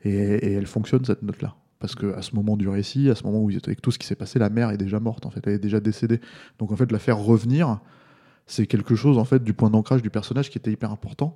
Et, 0.03 0.10
et 0.12 0.53
elle 0.53 0.65
fonctionne 0.65 1.05
cette 1.05 1.21
note-là. 1.21 1.53
Parce 1.81 1.95
que 1.95 2.13
à 2.15 2.21
ce 2.21 2.35
moment 2.35 2.55
du 2.55 2.69
récit, 2.69 3.09
à 3.09 3.15
ce 3.15 3.23
moment 3.23 3.41
où 3.43 3.49
il- 3.49 3.59
avec 3.65 3.81
tout 3.81 3.91
ce 3.91 3.99
qui 3.99 4.07
s'est 4.07 4.15
passé, 4.15 4.39
la 4.39 4.49
mère 4.49 4.69
est 4.69 4.77
déjà 4.77 4.99
morte 4.99 5.25
en 5.25 5.31
fait, 5.31 5.41
elle 5.47 5.53
est 5.53 5.59
déjà 5.59 5.79
décédée. 5.81 6.21
Donc 6.59 6.71
en 6.71 6.75
fait, 6.77 6.89
la 6.91 6.99
faire 6.99 7.17
revenir, 7.17 7.79
c'est 8.47 8.67
quelque 8.67 8.95
chose 8.95 9.17
en 9.17 9.25
fait 9.25 9.43
du 9.43 9.53
point 9.53 9.69
d'ancrage 9.69 10.01
du 10.01 10.09
personnage 10.09 10.49
qui 10.49 10.57
était 10.57 10.71
hyper 10.71 10.91
important. 10.91 11.35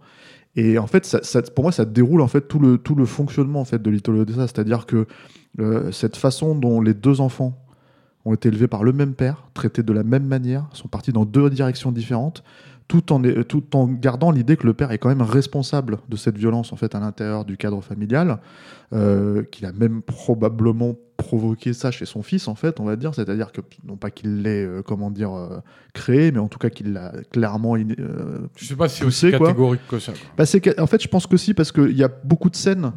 Et 0.55 0.77
en 0.77 0.87
fait, 0.87 1.05
ça- 1.05 1.41
pour 1.53 1.63
moi, 1.65 1.71
ça 1.71 1.83
déroule 1.85 2.21
en 2.21 2.27
fait 2.27 2.47
tout 2.47 2.59
le, 2.59 2.77
tout 2.77 2.95
le 2.95 3.05
fonctionnement 3.05 3.59
en 3.59 3.65
fait 3.65 3.81
de 3.81 3.89
Little 3.89 4.15
Odessa, 4.15 4.47
c'est-à-dire 4.47 4.85
que 4.85 5.07
euh, 5.59 5.91
cette 5.91 6.15
façon 6.15 6.55
dont 6.55 6.79
les 6.81 6.93
deux 6.93 7.19
enfants 7.21 7.57
ont 8.25 8.33
été 8.33 8.49
élevés 8.49 8.67
par 8.67 8.83
le 8.83 8.91
même 8.93 9.13
père, 9.13 9.47
traités 9.53 9.83
de 9.83 9.93
la 9.93 10.03
même 10.03 10.25
manière, 10.25 10.67
sont 10.73 10.87
partis 10.87 11.11
dans 11.11 11.25
deux 11.25 11.49
directions 11.49 11.91
différentes, 11.91 12.43
tout 12.87 13.11
en, 13.11 13.23
est- 13.23 13.43
tout 13.45 13.63
en 13.75 13.87
gardant 13.87 14.29
l'idée 14.31 14.57
que 14.57 14.67
le 14.67 14.73
père 14.73 14.91
est 14.91 14.97
quand 14.99 15.09
même 15.09 15.21
responsable 15.23 15.97
de 16.09 16.15
cette 16.15 16.37
violence 16.37 16.71
en 16.71 16.75
fait 16.75 16.93
à 16.95 16.99
l'intérieur 16.99 17.43
du 17.45 17.57
cadre 17.57 17.81
familial, 17.81 18.37
euh, 18.93 19.43
qu'il 19.43 19.65
a 19.65 19.71
même 19.71 20.01
probablement 20.03 20.95
provoqué 21.17 21.73
ça 21.73 21.89
chez 21.91 22.05
son 22.05 22.21
fils 22.21 22.47
en 22.47 22.55
fait, 22.55 22.79
on 22.79 22.83
va 22.85 22.95
dire, 22.95 23.15
c'est-à-dire 23.15 23.51
que 23.51 23.61
non 23.85 23.95
pas 23.95 24.11
qu'il 24.11 24.41
l'ait 24.43 24.65
euh, 24.65 24.81
comment 24.83 25.09
dire 25.09 25.33
euh, 25.33 25.59
créé, 25.93 26.31
mais 26.31 26.39
en 26.39 26.47
tout 26.47 26.59
cas 26.59 26.69
qu'il 26.69 26.93
l'a 26.93 27.11
clairement 27.31 27.75
Je 27.75 28.65
sais 28.65 28.75
pas 28.75 28.87
si 28.89 28.99
c'est 28.99 29.05
poussé, 29.05 29.27
aussi 29.29 29.37
quoi. 29.37 29.47
catégorique 29.47 29.87
que 29.89 29.97
ça. 29.97 30.11
bah, 30.37 30.45
c'est 30.45 30.79
en 30.79 30.87
fait, 30.87 31.01
je 31.01 31.07
pense 31.07 31.25
que 31.25 31.37
si, 31.37 31.53
parce 31.53 31.71
qu'il 31.71 31.95
y 31.97 32.03
a 32.03 32.09
beaucoup 32.23 32.49
de 32.49 32.55
scènes, 32.55 32.91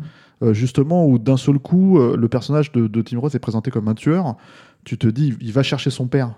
justement, 0.53 1.07
où 1.07 1.19
d'un 1.19 1.37
seul 1.37 1.59
coup, 1.59 1.99
le 1.99 2.29
personnage 2.29 2.71
de, 2.73 2.87
de 2.87 3.03
Tim 3.03 3.19
Roth 3.19 3.35
est 3.35 3.39
présenté 3.41 3.71
comme 3.71 3.89
un 3.89 3.95
tueur. 3.95 4.37
Tu 4.85 4.97
te 4.99 5.09
dis, 5.09 5.35
il 5.41 5.53
va 5.53 5.63
chercher 5.65 5.91
son 5.91 6.07
père. 6.07 6.35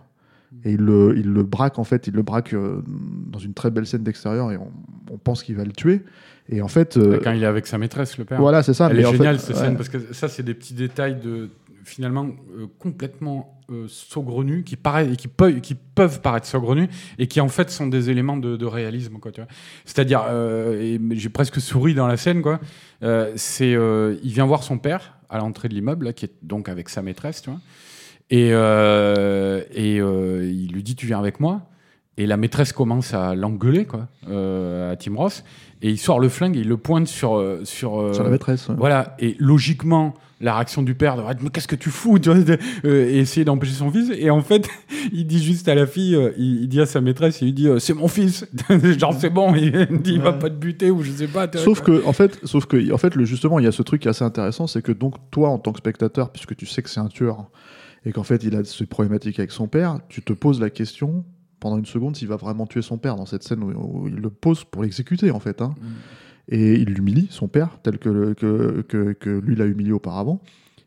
Et 0.64 0.72
il 0.72 0.80
le, 0.80 1.14
il 1.16 1.26
le 1.32 1.42
braque, 1.42 1.78
en 1.78 1.84
fait, 1.84 2.06
il 2.08 2.14
le 2.14 2.22
braque 2.22 2.52
euh, 2.54 2.82
dans 2.86 3.38
une 3.38 3.54
très 3.54 3.70
belle 3.70 3.86
scène 3.86 4.02
d'extérieur 4.02 4.50
et 4.52 4.56
on, 4.56 4.70
on 5.10 5.16
pense 5.18 5.42
qu'il 5.42 5.54
va 5.56 5.64
le 5.64 5.72
tuer. 5.72 6.02
Et 6.48 6.60
en 6.60 6.68
fait. 6.68 6.96
euh, 6.96 7.20
Quand 7.22 7.32
il 7.32 7.42
est 7.42 7.46
avec 7.46 7.66
sa 7.68 7.78
maîtresse, 7.78 8.18
le 8.18 8.24
père. 8.24 8.40
voilà, 8.40 8.62
c'est 8.62 8.74
ça. 8.74 8.88
Elle 8.90 8.96
mais 8.96 9.02
est 9.02 9.10
géniale 9.12 9.38
cette 9.38 9.54
ouais. 9.56 9.62
scène 9.62 9.76
parce 9.76 9.88
que 9.88 10.12
ça 10.12 10.28
c'est 10.28 10.42
des 10.42 10.54
petits 10.54 10.74
détails 10.74 11.20
de 11.20 11.50
finalement 11.84 12.26
euh, 12.58 12.66
complètement 12.78 13.58
euh, 13.70 13.86
saugrenus 13.88 14.64
qui 14.64 14.76
paraissent 14.76 15.16
qui 15.16 15.28
peuvent 15.28 15.60
qui 15.60 15.74
peuvent 15.74 16.20
paraître 16.20 16.46
saugrenus 16.46 16.88
et 17.18 17.26
qui 17.26 17.40
en 17.40 17.48
fait 17.48 17.70
sont 17.70 17.86
des 17.86 18.10
éléments 18.10 18.36
de, 18.36 18.56
de 18.56 18.66
réalisme 18.66 19.14
quoi 19.18 19.32
tu 19.32 19.40
vois 19.40 19.48
c'est-à-dire 19.86 20.22
euh, 20.28 20.98
j'ai 21.12 21.28
presque 21.30 21.58
souri 21.60 21.94
dans 21.94 22.06
la 22.06 22.16
scène 22.18 22.42
quoi 22.42 22.60
Euh, 23.02 23.32
c'est 23.36 23.74
euh, 23.74 24.16
il 24.22 24.32
vient 24.32 24.44
voir 24.44 24.62
son 24.62 24.76
père 24.76 25.16
à 25.30 25.38
l'entrée 25.38 25.68
de 25.70 25.74
l'immeuble 25.74 26.12
qui 26.12 26.26
est 26.26 26.34
donc 26.42 26.68
avec 26.68 26.90
sa 26.90 27.00
maîtresse 27.00 27.40
tu 27.40 27.48
vois 27.50 27.60
et 28.30 28.50
euh, 28.52 29.62
et 29.74 30.00
euh, 30.00 30.48
il 30.50 30.72
lui 30.72 30.82
dit 30.82 30.94
tu 30.96 31.06
viens 31.06 31.18
avec 31.18 31.40
moi 31.40 31.62
et 32.16 32.26
la 32.26 32.36
maîtresse 32.36 32.72
commence 32.72 33.14
à 33.14 33.34
l'engueuler 33.34 33.84
quoi 33.86 34.08
euh, 34.28 34.92
à 34.92 34.96
Tim 34.96 35.14
Ross 35.16 35.44
et 35.82 35.90
il 35.90 35.98
sort 35.98 36.20
le 36.20 36.28
flingue 36.28 36.56
et 36.56 36.60
il 36.60 36.68
le 36.68 36.76
pointe 36.76 37.06
sur 37.08 37.42
sur 37.64 38.14
Sur 38.14 38.24
la 38.24 38.30
maîtresse. 38.30 38.68
ouais. 38.68 38.74
voilà, 38.76 39.16
et 39.18 39.34
logiquement, 39.38 40.12
la 40.42 40.54
réaction 40.54 40.82
du 40.82 40.94
père, 40.94 41.16
de, 41.16 41.22
Ah, 41.26 41.32
mais 41.40 41.48
qu'est-ce 41.50 41.68
que 41.68 41.74
tu 41.76 41.88
fous 41.90 42.18
tu 42.18 42.28
vois, 42.30 42.38
de- 42.38 42.58
euh, 42.84 43.08
Et 43.08 43.16
essayer 43.18 43.44
d'empêcher 43.46 43.72
son 43.74 43.90
fils. 43.90 44.10
Et 44.14 44.28
en 44.30 44.42
fait, 44.42 44.68
il 45.12 45.26
dit 45.26 45.42
juste 45.42 45.68
à 45.68 45.74
la 45.74 45.86
fille, 45.86 46.14
euh, 46.14 46.32
il, 46.36 46.62
il 46.62 46.68
dit 46.68 46.80
à 46.82 46.86
sa 46.86 47.00
maîtresse, 47.00 47.40
il 47.40 47.46
lui 47.46 47.52
dit, 47.54 47.66
euh, 47.68 47.78
c'est 47.78 47.94
mon 47.94 48.08
fils. 48.08 48.46
Genre, 48.98 49.14
c'est 49.18 49.30
bon, 49.30 49.54
il, 49.54 49.70
dit, 50.02 50.12
il 50.14 50.20
va 50.20 50.32
Ouais. 50.32 50.38
pas 50.38 50.50
te 50.50 50.54
buter 50.54 50.90
ou 50.90 51.02
je 51.02 51.10
sais 51.12 51.28
pas. 51.28 51.46
Sauf 51.54 51.80
que, 51.80 52.04
en 52.06 52.12
fait, 52.12 52.38
sauf 52.44 52.66
que, 52.66 52.92
en 52.92 52.98
fait, 52.98 53.14
le, 53.14 53.24
justement, 53.24 53.58
il 53.58 53.64
y 53.64 53.68
a 53.68 53.72
ce 53.72 53.82
truc 53.82 54.02
qui 54.02 54.08
est 54.08 54.10
assez 54.10 54.24
intéressant, 54.24 54.66
c'est 54.66 54.82
que 54.82 54.92
donc 54.92 55.14
toi, 55.30 55.48
en 55.48 55.58
tant 55.58 55.72
que 55.72 55.78
spectateur, 55.78 56.30
puisque 56.30 56.54
tu 56.56 56.66
sais 56.66 56.82
que 56.82 56.90
c'est 56.90 57.00
un 57.00 57.08
tueur 57.08 57.46
et 58.04 58.12
qu'en 58.12 58.22
fait 58.22 58.42
il 58.44 58.54
a 58.56 58.64
ce 58.64 58.84
problématique 58.84 59.38
avec 59.38 59.50
son 59.50 59.66
père, 59.68 60.00
tu 60.08 60.22
te 60.22 60.32
poses 60.32 60.60
la 60.60 60.70
question 60.70 61.24
pendant 61.58 61.76
une 61.78 61.86
seconde 61.86 62.16
s'il 62.16 62.28
va 62.28 62.36
vraiment 62.36 62.66
tuer 62.66 62.82
son 62.82 62.96
père 62.98 63.16
dans 63.16 63.26
cette 63.26 63.42
scène 63.42 63.62
où, 63.62 63.70
où 64.02 64.08
il 64.08 64.14
le 64.16 64.30
pose 64.30 64.64
pour 64.64 64.82
l'exécuter 64.82 65.30
en 65.30 65.40
fait. 65.40 65.60
hein. 65.60 65.74
Mm. 65.80 65.86
Et 66.52 66.72
il 66.80 66.88
l'humilie, 66.94 67.28
son 67.30 67.46
père, 67.48 67.78
tel 67.82 67.98
que, 67.98 68.32
que, 68.32 69.12
que 69.12 69.30
lui 69.30 69.54
l'a 69.54 69.66
humilié 69.66 69.92
auparavant. 69.92 70.40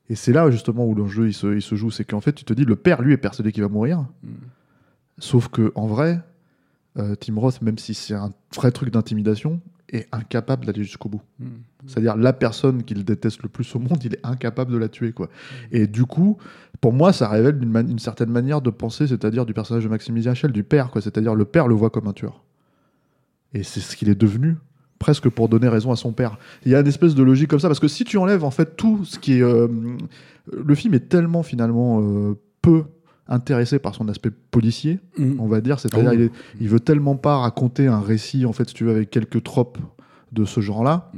Et 0.10 0.15
c'est 0.15 0.34
là 0.34 0.49
justement 0.52 0.86
où 0.86 0.93
l'enjeu 0.95 1.28
il 1.28 1.34
se, 1.34 1.56
il 1.56 1.62
se 1.62 1.76
joue, 1.76 1.91
c'est 1.91 2.04
qu'en 2.04 2.19
fait 2.21 2.34
tu 2.34 2.43
te 2.43 2.54
dis 2.54 2.65
le 2.65 2.76
père 2.76 3.02
lui 3.02 3.13
est 3.13 3.17
persuadé 3.17 3.52
qu'il 3.52 3.63
va 3.63 3.69
mourir, 3.69 4.06
Mm. 4.23 4.28
sauf 5.19 5.47
que 5.49 5.71
en 5.76 5.86
vrai, 5.88 6.19
euh, 6.97 7.15
Tim 7.15 7.36
Roth, 7.39 7.62
même 7.62 7.78
si 7.78 7.93
c'est 7.93 8.13
un 8.15 8.32
vrai 8.56 8.71
truc 8.71 8.89
d'intimidation, 8.91 9.62
est 9.89 10.08
incapable 10.12 10.65
d'aller 10.65 10.84
jusqu'au 10.84 11.10
bout. 11.10 11.22
Mm. 11.39 11.46
C'est-à-dire 11.88 12.15
la 12.15 12.34
personne 12.34 12.84
qu'il 12.84 13.04
déteste 13.04 13.43
le 13.43 13.50
plus 13.50 13.76
au 13.76 13.80
monde, 13.80 14.00
il 14.04 14.13
est 14.13 14.26
incapable 14.26 14.72
de 14.72 14.78
la 14.78 14.89
tuer. 14.89 15.12
Quoi. 15.12 15.30
Et 15.72 15.88
du 15.88 16.06
coup, 16.06 16.38
pour 16.82 16.93
moi, 16.93 17.13
ça 17.13 17.28
révèle 17.30 17.62
une, 17.62 18.00
certaine 18.00 18.30
manière 18.30 18.62
de 18.62 18.69
penser, 18.69 19.08
c'est-à-dire 19.08 19.46
du 19.46 19.54
personnage 19.54 19.84
de 19.84 19.89
Maximilien 19.89 20.34
Schell, 20.34 20.52
du 20.52 20.63
père. 20.63 20.89
quoi. 20.91 21.02
C'est-à-dire 21.02 21.36
le 21.36 21.46
père 21.46 21.67
le 21.67 21.76
voit 21.76 21.89
comme 21.89 22.08
un 22.08 22.13
tueur. 22.13 22.43
Et 23.54 23.63
c'est 23.63 23.82
ce 23.82 23.96
qu'il 23.96 24.10
est 24.10 24.19
devenu 24.19 24.56
presque 25.00 25.28
pour 25.28 25.50
donner 25.50 25.67
raison 25.67 25.91
à 25.91 25.98
son 25.98 26.13
père. 26.13 26.38
Il 26.65 26.72
y 26.72 26.76
a 26.76 26.80
une 26.80 26.88
espèce 26.88 27.13
de 27.13 27.24
logique 27.24 27.50
comme 27.50 27.60
ça, 27.60 27.67
parce 27.67 27.82
que 27.82 27.89
si 27.89 28.06
tu 28.06 28.17
enlèves 28.17 28.46
en 28.46 28.52
fait 28.52 28.78
tout 28.78 29.04
ce 29.04 29.19
qui 29.19 29.34
est... 29.34 29.41
euh, 29.41 29.67
le 30.52 30.76
film 30.76 30.93
est 30.93 31.10
tellement 31.10 31.43
finalement 31.43 32.02
euh, 32.02 32.39
peu 32.62 32.86
intéressé 33.27 33.79
par 33.79 33.95
son 33.95 34.09
aspect 34.09 34.31
policier, 34.51 34.99
Mm. 35.17 35.39
on 35.39 35.47
va 35.47 35.62
dire. 35.62 35.79
C'est-à-dire 35.79 36.12
oui. 36.12 36.29
il, 36.59 36.67
veut 36.69 36.79
tellement 36.79 37.15
pas 37.15 37.38
raconter 37.38 37.88
un 37.88 37.99
récit, 38.01 38.45
en 38.45 38.53
fait, 38.53 38.67
si 38.69 38.73
tu 38.75 38.83
veux, 38.83 38.91
avec 38.91 39.09
quelques 39.09 39.43
tropes 39.43 39.77
de 40.31 40.45
ce 40.45 40.59
genre-là, 40.62 41.12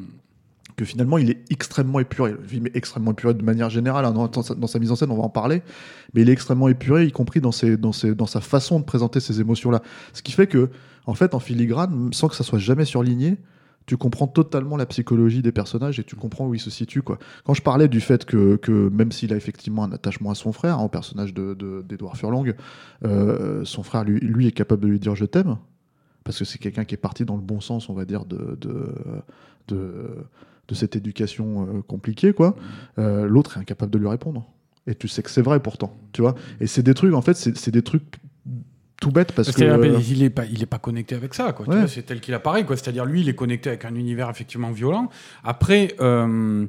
que 0.75 0.83
finalement 0.83 1.17
il 1.17 1.29
est 1.29 1.39
extrêmement 1.49 1.99
épuré. 1.99 2.31
Le 2.33 2.47
film 2.47 2.67
est 2.67 2.75
extrêmement 2.75 3.11
épuré 3.11 3.33
de 3.33 3.41
manière 3.43 3.69
générale. 3.69 4.03
hein. 4.05 4.11
Dans, 4.11 4.41
sa, 4.43 4.55
dans 4.55 4.67
sa 4.67 4.77
mise 4.77 4.91
en 4.91 4.95
scène, 4.97 5.09
on 5.09 5.15
va 5.15 5.23
en 5.23 5.29
parler. 5.29 5.61
Mais 6.13 6.21
il 6.21 6.29
est 6.29 6.33
extrêmement 6.33 6.67
épuré, 6.67 7.05
y 7.05 7.11
compris 7.11 7.39
dans, 7.39 7.53
ses, 7.53 7.77
dans, 7.77 7.93
ses, 7.93 8.13
dans 8.13 8.25
sa 8.25 8.41
façon 8.41 8.79
de 8.81 8.83
présenter 8.85 9.19
ces 9.21 9.39
émotions-là. 9.39 9.81
Ce 10.13 10.21
qui 10.21 10.33
fait 10.33 10.47
que, 10.47 10.69
en 11.05 11.13
fait, 11.13 11.33
en 11.33 11.39
filigrane, 11.39 12.09
sans 12.11 12.27
que 12.27 12.35
ça 12.35 12.43
soit 12.43 12.59
jamais 12.59 12.83
surligné, 12.85 13.37
tu 13.85 13.97
comprends 13.97 14.27
totalement 14.27 14.77
la 14.77 14.85
psychologie 14.85 15.41
des 15.41 15.51
personnages 15.51 15.99
et 15.99 16.03
tu 16.03 16.15
comprends 16.15 16.47
où 16.47 16.53
ils 16.53 16.59
se 16.59 16.69
situent. 16.69 17.03
Quoi. 17.03 17.19
Quand 17.43 17.53
je 17.53 17.61
parlais 17.61 17.87
du 17.87 18.01
fait 18.01 18.25
que, 18.25 18.55
que 18.55 18.89
même 18.89 19.11
s'il 19.11 19.31
a 19.31 19.35
effectivement 19.35 19.83
un 19.83 19.91
attachement 19.91 20.31
à 20.31 20.35
son 20.35 20.51
frère, 20.51 20.79
hein, 20.79 20.83
au 20.83 20.89
personnage 20.89 21.33
d'Edouard 21.33 22.13
de, 22.13 22.17
Furlong, 22.17 22.53
euh, 23.03 23.63
son 23.63 23.83
frère, 23.83 24.03
lui, 24.03 24.19
lui, 24.19 24.47
est 24.47 24.51
capable 24.51 24.81
de 24.81 24.87
lui 24.87 24.99
dire 24.99 25.15
je 25.15 25.25
t'aime, 25.25 25.57
parce 26.23 26.39
que 26.39 26.45
c'est 26.45 26.57
quelqu'un 26.57 26.85
qui 26.85 26.95
est 26.95 26.99
parti 26.99 27.25
dans 27.25 27.35
le 27.35 27.43
bon 27.43 27.61
sens, 27.61 27.89
on 27.89 27.93
va 27.93 28.05
dire, 28.05 28.25
de, 28.25 28.57
de, 28.59 28.95
de, 29.67 30.25
de 30.67 30.75
cette 30.75 30.95
éducation 30.95 31.67
euh, 31.67 31.81
compliquée. 31.81 32.33
quoi. 32.33 32.55
Euh, 32.97 33.27
L'autre 33.27 33.57
est 33.57 33.59
incapable 33.59 33.91
de 33.91 33.99
lui 33.99 34.07
répondre. 34.07 34.45
Et 34.87 34.95
tu 34.95 35.07
sais 35.07 35.23
que 35.23 35.31
c'est 35.31 35.41
vrai 35.41 35.59
pourtant, 35.59 35.97
tu 36.11 36.21
vois. 36.21 36.35
Et 36.59 36.67
c'est 36.67 36.83
des 36.83 36.93
trucs, 36.93 37.13
en 37.13 37.21
fait, 37.21 37.33
c'est 37.33 37.71
des 37.71 37.81
trucs 37.81 38.19
tout 39.05 39.11
bêtes 39.11 39.33
parce 39.33 39.51
que... 39.51 39.59
C'est-à-dire, 39.59 40.01
il 40.09 40.23
est 40.23 40.31
pas, 40.31 40.45
il 40.45 40.63
est 40.63 40.65
pas 40.65 40.79
connecté 40.79 41.13
avec 41.13 41.35
ça, 41.35 41.53
quoi. 41.53 41.67
Ouais. 41.67 41.87
C'est 41.87 42.01
tel 42.01 42.19
qu'il 42.19 42.33
apparaît, 42.33 42.65
quoi. 42.65 42.75
C'est-à-dire, 42.75 43.05
lui, 43.05 43.21
il 43.21 43.29
est 43.29 43.35
connecté 43.35 43.69
avec 43.69 43.85
un 43.85 43.93
univers 43.93 44.31
effectivement 44.31 44.71
violent. 44.71 45.09
Après, 45.43 45.93
euh, 46.01 46.65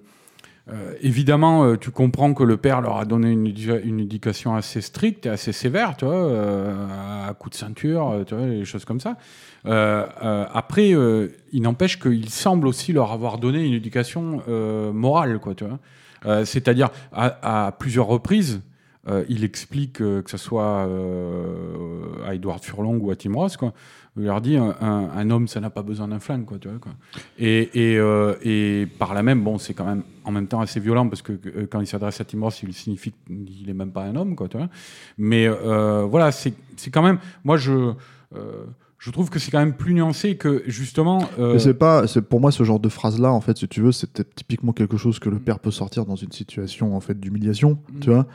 euh, 0.69 0.93
évidemment, 1.01 1.65
euh, 1.65 1.77
tu 1.79 1.91
comprends 1.91 2.35
que 2.35 2.45
le 2.45 2.59
père 2.59 2.83
leur 2.83 2.99
a 2.99 3.07
donné 3.07 3.31
une, 3.31 3.47
une 3.85 4.01
éducation 4.01 4.55
assez 4.55 4.83
stricte 4.83 5.25
et 5.25 5.31
assez 5.31 5.53
sévère, 5.53 5.97
tu 5.97 6.05
vois, 6.05 6.15
euh, 6.15 7.27
à 7.27 7.33
coup 7.33 7.49
de 7.49 7.55
ceinture, 7.55 8.23
tu 8.27 8.35
vois, 8.35 8.47
des 8.47 8.67
choses 8.67 8.85
comme 8.85 9.01
ça. 9.01 9.17
Après, 9.65 10.91
il 10.91 11.63
n'empêche 11.63 11.99
qu'il 11.99 12.29
semble 12.29 12.67
aussi 12.67 12.93
leur 12.93 13.13
avoir 13.13 13.39
donné 13.39 13.65
une 13.65 13.73
éducation 13.73 14.43
morale, 14.93 15.39
quoi, 15.39 15.55
tu 15.55 15.65
vois. 15.65 16.45
C'est-à-dire, 16.45 16.91
à, 17.15 17.69
à 17.69 17.73
plusieurs 17.73 18.09
reprises, 18.09 18.61
euh, 19.09 19.25
il 19.29 19.45
explique 19.45 20.01
euh, 20.01 20.23
que 20.23 20.31
ce 20.31 20.37
soit 20.37 20.87
euh, 20.87 22.25
à 22.27 22.35
Edouard 22.35 22.61
Furlong 22.61 22.99
ou 23.01 23.11
à 23.11 23.17
Tim 23.17 23.33
Ross, 23.35 23.57
quoi. 23.57 23.73
Il 24.19 24.25
leur 24.25 24.41
dit 24.41 24.57
un, 24.57 24.75
un- 24.81 25.11
un 25.15 25.31
homme, 25.31 25.47
ça 25.47 25.61
n'a 25.61 25.69
pas 25.69 25.83
besoin 25.83 26.09
d'un 26.09 26.19
flingue, 26.21 26.47
quoi, 26.47 26.59
tu 26.59 26.69
vois, 26.69 26.79
quoi. 26.79 26.93
Et, 27.39 27.69
et, 27.75 28.01
et 28.43 28.87
par 28.99 29.13
là 29.13 29.23
même, 29.23 29.45
bon, 29.45 29.59
c'est 29.59 29.75
quand 29.75 29.85
même 29.85 30.03
en 30.25 30.31
même 30.33 30.47
temps 30.47 30.61
assez 30.61 30.81
violent 30.81 31.07
parce 31.09 31.21
que 31.23 31.33
quand 31.71 31.81
il 31.81 31.87
s'adresse 31.87 32.21
à 32.21 32.25
Tim 32.25 32.41
Ross, 32.41 32.63
il 32.63 32.73
signifie 32.73 33.13
qu'il 33.27 33.69
est 33.69 33.75
même 33.75 33.91
pas 33.93 34.05
un 34.05 34.17
homme, 34.17 34.35
quoi, 34.35 34.49
tu 34.49 34.57
vois. 34.57 34.69
Mais 35.19 35.47
voilà, 35.49 36.33
c'est 36.33 36.55
quand 36.91 37.03
même, 37.03 37.19
moi 37.45 37.57
je 37.59 37.93
je 38.99 39.11
trouve 39.11 39.29
que 39.31 39.39
c'est 39.39 39.51
quand 39.51 39.59
même 39.61 39.75
plus 39.75 39.93
nuancé 39.95 40.37
que 40.37 40.63
justement. 40.67 41.29
euh, 41.39 41.59
c'est 41.59 41.75
pas, 41.75 42.07
c'est 42.07 42.23
pour 42.23 42.41
moi 42.41 42.51
ce 42.51 42.65
genre 42.65 42.81
de 42.81 42.89
phrase 42.89 43.21
là 43.21 43.31
en 43.31 43.41
fait, 43.43 43.57
si 43.59 43.69
tu 43.69 43.83
veux, 43.83 43.93
c'était 43.93 44.25
typiquement 44.25 44.73
quelque 44.73 44.97
chose 44.97 45.19
que 45.19 45.29
le 45.29 45.39
père 45.39 45.59
peut 45.59 45.71
sortir 45.71 46.07
dans 46.07 46.17
une 46.17 46.33
situation 46.33 46.97
en 46.97 47.01
fait 47.01 47.19
d'humiliation, 47.21 47.79
Mm. 47.93 47.99
tu 48.01 48.11
vois. 48.11 48.27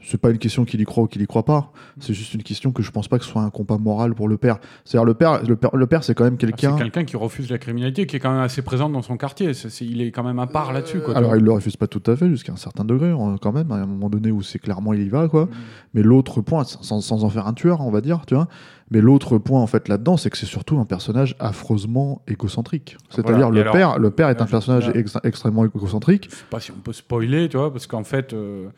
C'est 0.00 0.18
pas 0.20 0.30
une 0.30 0.38
question 0.38 0.64
qu'il 0.64 0.80
y 0.80 0.84
croit 0.84 1.04
ou 1.04 1.06
qu'il 1.08 1.20
y 1.22 1.26
croit 1.26 1.44
pas. 1.44 1.72
C'est 1.98 2.14
juste 2.14 2.32
une 2.34 2.42
question 2.44 2.70
que 2.70 2.82
je 2.82 2.90
pense 2.92 3.08
pas 3.08 3.18
que 3.18 3.24
ce 3.24 3.30
soit 3.30 3.42
un 3.42 3.50
combat 3.50 3.78
moral 3.78 4.14
pour 4.14 4.28
le 4.28 4.36
père. 4.36 4.58
C'est-à-dire 4.84 5.04
le 5.04 5.14
père, 5.14 5.42
le 5.42 5.56
père, 5.56 5.70
le 5.74 5.86
père, 5.88 6.04
c'est 6.04 6.14
quand 6.14 6.24
même 6.24 6.36
c'est 6.40 6.46
quelqu'un. 6.46 6.76
quelqu'un 6.76 7.04
qui 7.04 7.16
refuse 7.16 7.50
la 7.50 7.58
criminalité, 7.58 8.06
qui 8.06 8.16
est 8.16 8.20
quand 8.20 8.30
même 8.32 8.40
assez 8.42 8.62
présent 8.62 8.88
dans 8.88 9.02
son 9.02 9.16
quartier. 9.16 9.54
C'est- 9.54 9.70
c'est- 9.70 9.84
il 9.84 10.00
est 10.00 10.12
quand 10.12 10.22
même 10.22 10.38
à 10.38 10.46
part 10.46 10.72
là-dessus. 10.72 11.00
Alors 11.14 11.34
il 11.36 11.42
le 11.42 11.50
refuse 11.52 11.76
pas 11.76 11.88
tout 11.88 12.02
à 12.10 12.14
fait 12.16 12.28
jusqu'à 12.28 12.52
un 12.52 12.56
certain 12.56 12.84
degré 12.84 13.10
hein, 13.10 13.36
quand 13.42 13.52
même. 13.52 13.70
À 13.72 13.76
un 13.76 13.86
moment 13.86 14.08
donné 14.08 14.30
où 14.30 14.40
c'est 14.42 14.58
clairement 14.60 14.92
il 14.92 15.02
y 15.02 15.08
va 15.08 15.26
quoi. 15.28 15.46
Mm. 15.46 15.48
Mais 15.94 16.02
l'autre 16.02 16.40
point, 16.42 16.62
sans, 16.64 17.00
sans 17.00 17.24
en 17.24 17.28
faire 17.30 17.46
un 17.48 17.52
tueur, 17.54 17.80
on 17.80 17.90
va 17.90 18.00
dire, 18.00 18.24
tu 18.26 18.34
vois. 18.34 18.46
Mais 18.90 19.00
l'autre 19.00 19.36
point 19.38 19.60
en 19.60 19.66
fait 19.66 19.88
là-dedans, 19.88 20.16
c'est 20.16 20.30
que 20.30 20.36
c'est 20.38 20.46
surtout 20.46 20.78
un 20.78 20.84
personnage 20.84 21.34
affreusement 21.40 22.22
égocentrique. 22.28 22.96
C'est-à-dire 23.10 23.48
Voilà. 23.48 23.48
Et 23.48 23.54
le 23.56 23.60
alors, 23.62 23.72
père, 23.74 23.98
le 23.98 24.10
père 24.10 24.28
est 24.28 24.34
là, 24.38 24.42
un 24.42 24.46
personnage 24.46 24.90
ex- 24.94 25.18
extrêmement 25.24 25.64
égocentrique. 25.64 26.28
je 26.30 26.36
sais 26.36 26.44
pas 26.48 26.60
si 26.60 26.70
on 26.70 26.76
peut 26.80 26.92
spoiler, 26.92 27.48
tu 27.48 27.56
vois, 27.56 27.72
parce 27.72 27.86
qu'en 27.86 28.04
fait, 28.04 28.32
euh, 28.32 28.68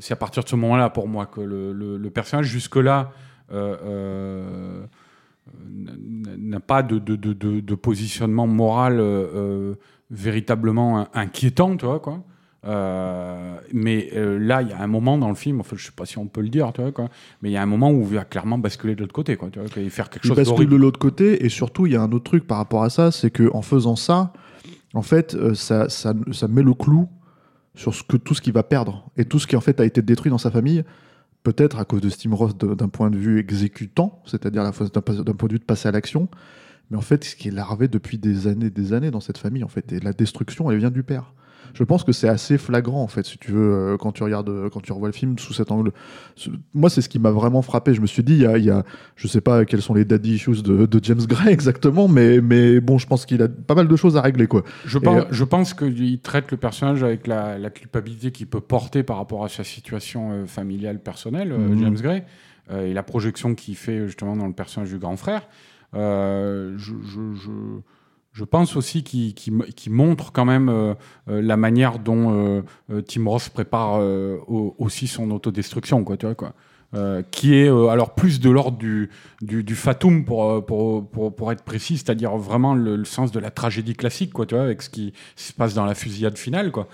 c'est 0.00 0.12
à 0.12 0.16
partir 0.16 0.42
de 0.44 0.48
ce 0.48 0.56
moment-là, 0.56 0.90
pour 0.90 1.08
moi, 1.08 1.26
que 1.26 1.40
le, 1.40 1.72
le- 1.72 1.96
le 1.96 2.10
personnage, 2.10 2.46
jusque-là, 2.46 3.12
euh, 3.52 3.76
euh, 3.84 4.82
n'a- 6.38 6.60
pas 6.60 6.82
de, 6.82 6.98
de- 6.98 7.16
de- 7.16 7.32
de- 7.32 7.60
de 7.60 7.74
positionnement 7.74 8.46
moral 8.46 9.00
euh, 9.00 9.26
euh, 9.34 9.74
véritablement 10.10 11.08
inquiétant, 11.14 11.76
tu 11.76 11.86
vois, 11.86 12.00
quoi. 12.00 12.22
Euh, 12.66 13.56
mais 13.72 14.10
euh, 14.14 14.38
là, 14.38 14.60
il 14.60 14.68
y 14.68 14.72
a 14.72 14.80
un 14.82 14.86
moment 14.86 15.16
dans 15.16 15.30
le 15.30 15.34
film, 15.34 15.60
enfin, 15.60 15.76
je 15.78 15.86
sais 15.86 15.92
pas 15.96 16.04
si 16.04 16.18
on 16.18 16.26
peut 16.26 16.42
le 16.42 16.50
dire, 16.50 16.70
tu 16.74 16.82
vois, 16.82 16.92
quoi, 16.92 17.08
mais 17.40 17.48
il 17.48 17.52
y 17.52 17.56
a 17.56 17.62
un 17.62 17.66
moment 17.66 17.90
où 17.90 18.02
il 18.02 18.16
va 18.16 18.24
clairement 18.24 18.58
basculer 18.58 18.94
de 18.94 19.00
l'autre 19.00 19.14
côté, 19.14 19.36
quoi, 19.36 19.48
tu 19.50 19.58
vois, 19.58 19.68
et 19.78 19.88
faire 19.88 20.10
quelque 20.10 20.24
Il 20.26 20.28
chose 20.28 20.36
bascule 20.36 20.68
de 20.68 20.76
l'autre 20.76 20.98
côté 20.98 21.44
et 21.44 21.48
surtout 21.48 21.86
il 21.86 21.94
y 21.94 21.96
a 21.96 22.02
un 22.02 22.12
autre 22.12 22.24
truc 22.24 22.46
par 22.46 22.58
rapport 22.58 22.82
à 22.82 22.90
ça, 22.90 23.10
c'est 23.12 23.30
que 23.30 23.50
en 23.54 23.62
faisant 23.62 23.96
ça, 23.96 24.34
en 24.92 25.00
fait, 25.02 25.34
euh, 25.34 25.54
ça, 25.54 25.88
ça, 25.88 26.12
ça 26.32 26.48
met 26.48 26.62
le 26.62 26.74
clou 26.74 27.08
sur 27.74 27.94
ce 27.94 28.02
que, 28.02 28.16
tout 28.16 28.34
ce 28.34 28.40
qu'il 28.40 28.52
va 28.52 28.62
perdre 28.62 29.10
et 29.16 29.24
tout 29.24 29.38
ce 29.38 29.46
qui 29.46 29.56
en 29.56 29.60
fait 29.60 29.80
a 29.80 29.84
été 29.84 30.02
détruit 30.02 30.30
dans 30.30 30.38
sa 30.38 30.50
famille, 30.50 30.84
peut-être 31.42 31.78
à 31.78 31.84
cause 31.84 32.00
de 32.00 32.08
de- 32.08 32.74
d'un 32.74 32.88
point 32.88 33.10
de 33.10 33.16
vue 33.16 33.38
exécutant, 33.38 34.22
c'est-à-dire 34.26 34.62
d'un 34.64 35.02
point 35.02 35.48
de 35.48 35.52
vue 35.52 35.58
de 35.58 35.64
passer 35.64 35.88
à 35.88 35.92
l'action, 35.92 36.28
mais 36.90 36.96
en 36.96 37.00
fait 37.00 37.24
ce 37.24 37.36
qui 37.36 37.48
est 37.48 37.52
larvé 37.52 37.88
depuis 37.88 38.18
des 38.18 38.46
années, 38.46 38.66
et 38.66 38.70
des 38.70 38.92
années 38.92 39.10
dans 39.10 39.20
cette 39.20 39.38
famille 39.38 39.64
en 39.64 39.68
fait, 39.68 39.92
et 39.92 40.00
la 40.00 40.12
destruction 40.12 40.70
elle 40.70 40.78
vient 40.78 40.90
du 40.90 41.02
père. 41.02 41.32
Je 41.74 41.84
pense 41.84 42.02
que 42.04 42.12
c'est 42.12 42.28
assez 42.28 42.58
flagrant 42.58 43.02
en 43.02 43.06
fait, 43.06 43.24
si 43.24 43.38
tu 43.38 43.52
veux, 43.52 43.72
euh, 43.72 43.96
quand 43.96 44.12
tu 44.12 44.22
regardes, 44.22 44.48
euh, 44.48 44.68
quand 44.68 44.80
tu 44.80 44.92
revois 44.92 45.08
le 45.08 45.12
film 45.14 45.38
sous 45.38 45.52
cet 45.52 45.70
angle. 45.70 45.92
Moi, 46.74 46.90
c'est 46.90 47.00
ce 47.00 47.08
qui 47.08 47.18
m'a 47.18 47.30
vraiment 47.30 47.62
frappé. 47.62 47.94
Je 47.94 48.00
me 48.00 48.06
suis 48.06 48.22
dit, 48.22 48.32
il 48.34 48.40
y 48.42 48.46
a, 48.46 48.58
il 48.58 48.64
y 48.64 48.70
a- 48.70 48.84
je 49.16 49.28
sais 49.28 49.40
pas 49.40 49.64
quels 49.64 49.80
sont 49.82 49.94
les 49.94 50.04
daddy 50.04 50.34
issues 50.34 50.62
de, 50.62 50.86
de 50.86 51.00
James 51.04 51.20
Gray 51.26 51.48
exactement, 51.52 52.08
mais, 52.08 52.40
mais 52.40 52.80
bon, 52.80 52.98
je 52.98 53.06
pense 53.06 53.24
qu'il 53.26 53.40
a 53.42 53.48
pas 53.48 53.74
mal 53.74 53.86
de 53.88 53.96
choses 53.96 54.16
à 54.16 54.20
régler, 54.20 54.46
quoi. 54.46 54.62
Je 54.84 54.98
Et, 54.98 55.00
pense, 55.00 55.22
euh, 55.22 55.26
je 55.30 55.44
pense 55.44 55.74
qu'il 55.74 56.20
traite 56.20 56.50
le 56.50 56.56
personnage 56.56 57.02
avec 57.02 57.26
la, 57.26 57.58
la 57.58 57.70
culpabilité 57.70 58.30
qu'il 58.32 58.46
peut 58.48 58.60
porter 58.60 59.02
par 59.02 59.16
rapport 59.18 59.44
à 59.44 59.48
sa 59.48 59.62
situation 59.64 60.32
euh, 60.32 60.46
familiale 60.46 60.98
personnelle, 61.00 61.52
euh, 61.52 61.58
Mhm. 61.58 61.80
James 61.80 61.96
Gray, 62.00 62.22
euh, 62.72 62.86
et 62.86 62.92
la 62.94 63.02
projection 63.02 63.54
qu'il 63.54 63.76
fait 63.76 64.06
justement 64.06 64.36
dans 64.36 64.46
le 64.46 64.52
personnage 64.52 64.90
du 64.90 64.98
grand 64.98 65.16
frère. 65.16 65.46
Je, 65.94 66.74
je- 66.76 67.34
je- 67.34 67.80
je 68.32 68.44
pense 68.44 68.76
aussi 68.76 69.02
qu'il 69.02 69.34
mo- 69.52 69.64
qu'il 69.76 69.92
montre 69.92 70.32
quand 70.32 70.44
même 70.44 70.68
euh, 70.68 70.94
euh, 71.28 71.42
la 71.42 71.56
manière 71.56 71.98
dont 71.98 72.32
euh, 72.32 72.62
euh, 72.92 73.02
Tim 73.02 73.28
Ross 73.28 73.48
prépare 73.48 73.96
euh, 74.00 74.38
au- 74.46 74.74
aussi 74.78 75.06
son 75.08 75.30
autodestruction, 75.30 76.04
quoi, 76.04 76.16
tu 76.16 76.26
vois, 76.26 76.34
quoi. 76.34 76.52
Euh, 76.92 77.22
qui 77.30 77.54
est 77.54 77.68
alors 77.68 78.16
plus 78.16 78.40
de 78.40 78.50
l'ordre 78.50 78.76
du, 78.76 79.10
du, 79.42 79.62
du 79.62 79.76
fatum 79.76 80.24
pour, 80.24 80.66
pour, 80.66 81.08
pour, 81.08 81.32
pour 81.36 81.52
être 81.52 81.62
précis, 81.62 81.98
c'est-à-dire 81.98 82.36
vraiment 82.36 82.74
le, 82.74 82.96
le 82.96 83.04
sens 83.04 83.30
de 83.30 83.38
la 83.38 83.52
tragédie 83.52 83.94
classique, 83.94 84.32
quoi, 84.32 84.44
tu 84.44 84.56
vois, 84.56 84.64
avec 84.64 84.82
ce 84.82 84.90
qui 84.90 85.12
se 85.36 85.52
passe 85.52 85.72
dans 85.74 85.84
la 85.84 85.94
fusillade 85.94 86.36
finale, 86.36 86.72
quoi. 86.72 86.88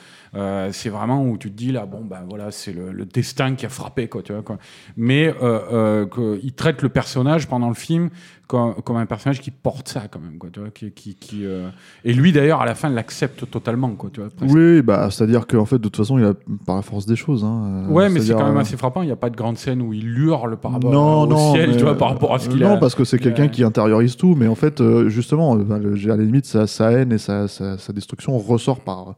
C'est 0.72 0.90
vraiment 0.90 1.25
où 1.25 1.38
tu 1.38 1.51
te 1.51 1.57
dis 1.57 1.72
là, 1.72 1.87
bon 1.87 2.05
ben 2.05 2.22
voilà, 2.29 2.51
c'est 2.51 2.75
le, 2.75 2.92
le 2.92 3.07
destin 3.07 3.55
qui 3.55 3.64
a 3.64 3.70
frappé, 3.70 4.07
quoi, 4.07 4.22
tu 4.22 4.35
vois, 4.35 4.42
quoi. 4.42 4.59
Mais 4.99 5.33
que, 5.40 6.38
il 6.42 6.53
traite 6.53 6.83
le 6.83 6.90
personnage 6.90 7.49
pendant 7.49 7.68
le 7.68 7.75
film 7.75 8.11
comme, 8.47 8.75
comme 8.85 8.97
un 8.97 9.07
personnage 9.07 9.41
qui 9.41 9.51
porte 9.51 9.89
ça, 9.89 10.03
quand 10.11 10.21
même, 10.21 10.39
quoi, 10.39 10.51
tu 10.53 10.61
vois, 10.61 10.71
qui, 10.71 10.91
qui, 10.93 11.15
qui, 11.15 11.45
euh, 11.45 11.69
et 12.05 12.13
lui 12.13 12.33
d'ailleurs 12.33 12.61
à 12.61 12.67
la 12.67 12.75
fin 12.75 12.89
l'accepte 12.89 13.51
totalement, 13.51 13.91
quoi, 13.91 14.11
tu 14.13 14.21
vois. 14.21 14.31
Oui, 14.43 14.83
bah, 14.83 15.09
c'est-à-dire 15.11 15.47
qu'en 15.47 15.65
fait, 15.65 15.79
de 15.79 15.83
toute 15.83 15.97
façon, 15.97 16.19
il 16.19 16.25
a 16.25 16.35
par 16.65 16.77
la 16.77 16.83
force 16.83 17.07
des 17.07 17.17
choses. 17.17 17.45
Hein, 17.45 17.87
euh, 17.89 17.93
Ouais, 17.93 18.09
mais 18.09 18.21
c'est 18.21 18.35
quand 18.35 18.47
même 18.47 18.57
euh, 18.57 18.61
assez 18.61 18.77
frappant. 18.77 19.03
Il 19.03 19.07
n'y 19.07 19.13
a 19.13 19.17
pas 19.17 19.31
de 19.31 19.37
grande 19.37 19.57
scène 19.59 19.83
où 19.83 19.93
il 19.93 20.07
hurle 20.19 20.57
par 20.57 20.73
rapport 20.73 20.93
non, 20.93 21.23
au 21.23 21.27
non, 21.27 21.53
ciel, 21.55 21.71
mais, 21.71 21.77
tu 21.77 21.83
vois, 21.83 21.97
par 21.97 22.11
rapport 22.11 22.35
à 22.35 22.39
ce 22.39 22.49
qu'il 22.49 22.61
non, 22.61 22.75
a. 22.75 22.77
parce 22.77 22.95
que 22.95 23.05
c'est 23.05 23.19
quelqu'un 23.19 23.49
qui 23.49 23.65
intériorise 23.65 24.17
tout, 24.17 24.35
mais 24.37 24.47
en 24.49 24.55
fait, 24.55 24.83
justement, 25.09 25.55
le- 25.55 26.11
à 26.11 26.17
la 26.17 26.23
limite, 26.23 26.47
sa, 26.47 26.67
sa 26.67 26.93
haine 26.93 27.13
et 27.13 27.19
sa, 27.19 27.49
sa, 27.49 27.79
sa 27.79 27.93
destruction 27.93 28.39
ressort 28.39 28.81
par 28.81 29.15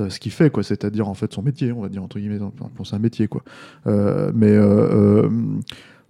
euh, 0.00 0.10
ce 0.10 0.20
qu'il 0.20 0.30
fait, 0.32 0.50
quoi. 0.50 0.62
C'est-à-dire, 0.62 1.08
en 1.08 1.14
fait, 1.14 1.32
son 1.32 1.42
métier, 1.42 1.72
on 1.72 1.80
va 1.80 1.88
dire, 1.88 2.02
entre 2.02 2.18
guillemets. 2.18 2.38
Enfin, 2.40 2.84
c'est 2.84 2.94
un 2.96 3.00
métier, 3.00 3.26
quoi. 3.28 3.42
Euh, 3.86 4.30
mais 4.34 4.50
euh, 4.52 5.28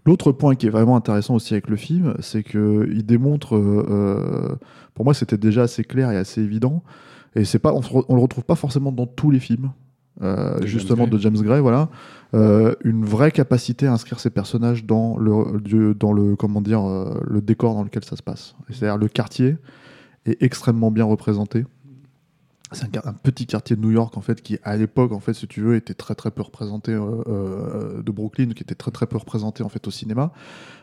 l'autre 0.09 0.33
point 0.33 0.55
qui 0.57 0.67
est 0.67 0.71
vraiment 0.71 0.97
intéressant 0.97 1.35
aussi 1.35 1.55
avec 1.55 1.69
le 1.69 1.77
film, 1.77 2.15
c'est 2.21 2.43
qu'il 2.43 3.05
démontre, 3.05 3.57
euh, 3.57 3.87
euh, 3.91 4.57
pour 4.95 5.05
moi, 5.05 5.15
c'était 5.15 5.37
déjà 5.39 5.63
assez 5.63 5.85
clair 5.85 6.11
et 6.11 6.17
assez 6.17 6.41
évident, 6.41 6.83
et 7.37 7.45
c'est 7.45 7.59
pas, 7.61 7.73
on, 7.75 7.83
on 8.09 8.15
le 8.15 8.23
retrouve 8.23 8.45
pas 8.45 8.57
forcément 8.57 8.91
dans 8.91 9.07
tous 9.07 9.31
les 9.31 9.39
films. 9.41 9.71
euh, 10.23 10.57
James 10.59 10.67
justement 10.67 11.07
de 11.07 11.19
James 11.19 11.37
Gray, 11.37 11.61
voilà, 11.61 11.89
euh, 12.35 12.75
une 12.85 13.05
vraie 13.05 13.31
capacité 13.31 13.87
à 13.87 13.93
inscrire 13.93 14.19
ses 14.19 14.31
personnages 14.31 14.85
dans 14.85 15.17
le, 15.19 15.95
dans 15.95 16.13
le 16.13 16.37
comment 16.37 16.61
dire, 16.61 16.83
le 17.27 17.41
décor 17.41 17.75
dans 17.75 17.85
lequel 17.85 18.05
ça 18.05 18.17
se 18.17 18.23
passe. 18.23 18.55
C'est-à-dire 18.71 18.99
le 18.99 19.09
quartier 19.09 19.57
est 20.27 20.43
extrêmement 20.43 20.91
bien 20.91 21.05
représenté. 21.05 21.65
C'est 22.73 22.97
un, 22.97 23.01
un, 23.09 23.13
petit 23.15 23.47
quartier 23.47 23.77
de 23.77 23.81
New 23.81 23.91
York 23.91 24.17
en 24.17 24.21
fait 24.21 24.43
qui 24.43 24.59
à 24.63 24.77
l'époque 24.77 25.13
en 25.13 25.21
fait 25.21 25.33
si 25.33 25.47
tu 25.47 25.63
veux 25.63 25.77
était 25.77 25.95
très 25.95 26.15
très 26.15 26.31
peu 26.31 26.43
représenté 26.43 26.93
euh, 26.93 27.23
euh, 27.27 28.03
de 28.03 28.13
Brooklyn 28.13 28.51
qui 28.51 28.63
était 28.63 28.75
très 28.75 28.91
très 28.91 29.07
peu 29.07 29.17
représenté 29.17 29.63
en 29.63 29.69
fait 29.69 29.87
au 29.87 29.91
cinéma. 29.91 30.33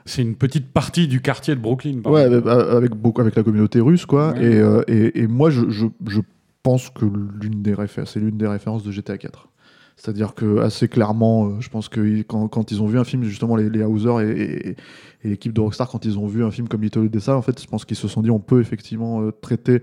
C'est 0.05 0.23
une 0.23 0.35
petite 0.35 0.71
partie 0.71 1.07
du 1.07 1.21
quartier 1.21 1.55
de 1.55 1.59
Brooklyn. 1.59 2.01
Ouais, 2.05 2.21
avec, 2.21 2.45
avec, 2.45 2.95
beaucoup 2.95 3.21
avec 3.21 3.35
la 3.35 3.43
communauté 3.43 3.79
russe 3.81 4.05
quoi. 4.05 4.31
Ouais. 4.31 4.43
Et, 4.43 4.59
euh, 4.59 4.83
et, 4.87 5.19
et, 5.19 5.27
moi 5.27 5.49
je, 5.51 5.69
je, 5.69 5.85
je 6.07 6.21
pense 6.63 6.89
que 6.89 7.05
l'une 7.05 7.61
des 7.61 7.75
références 7.75 8.13
c'est 8.13 8.19
l'une 8.19 8.37
des 8.37 8.47
références 8.47 8.83
de 8.83 8.91
GTA 8.91 9.17
4. 9.17 9.49
C'est-à-dire 9.97 10.33
que 10.33 10.59
assez 10.59 10.89
clairement, 10.89 11.61
je 11.61 11.69
pense 11.69 11.87
que 11.87 12.21
quand, 12.23 12.49
quand, 12.49 12.71
ils 12.71 12.81
ont 12.81 12.87
vu 12.87 12.99
un 12.99 13.05
film, 13.05 13.23
justement 13.23 13.55
les, 13.55 13.69
les 13.69 13.81
Hauser 13.81 14.27
et, 14.27 14.69
et, 14.69 14.75
et 15.23 15.29
l'équipe 15.29 15.53
de 15.53 15.61
Rockstar, 15.61 15.87
quand 15.87 16.03
ils 16.03 16.19
ont 16.19 16.27
vu 16.27 16.43
un 16.43 16.51
film 16.51 16.67
comme 16.67 16.81
Little 16.81 17.05
Odessa, 17.05 17.37
en 17.37 17.41
fait, 17.41 17.61
je 17.61 17.67
pense 17.67 17.85
qu'ils 17.85 17.95
se 17.95 18.09
sont 18.09 18.21
dit 18.21 18.29
on 18.29 18.39
peut 18.39 18.59
effectivement 18.59 19.31
traiter 19.39 19.81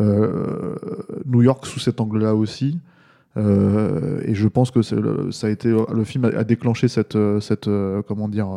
New 0.00 1.42
York 1.42 1.66
sous 1.66 1.80
cet 1.80 2.00
angle-là 2.00 2.34
aussi. 2.34 2.78
Euh, 3.38 4.20
et 4.24 4.34
je 4.34 4.46
pense 4.46 4.70
que 4.70 4.80
le, 4.94 5.32
ça 5.32 5.46
a 5.46 5.50
été 5.50 5.68
le 5.70 6.04
film 6.04 6.26
a, 6.26 6.28
a 6.28 6.44
déclenché 6.44 6.88
cette, 6.88 7.16
cette 7.40 7.68
comment 8.06 8.28
dire 8.28 8.48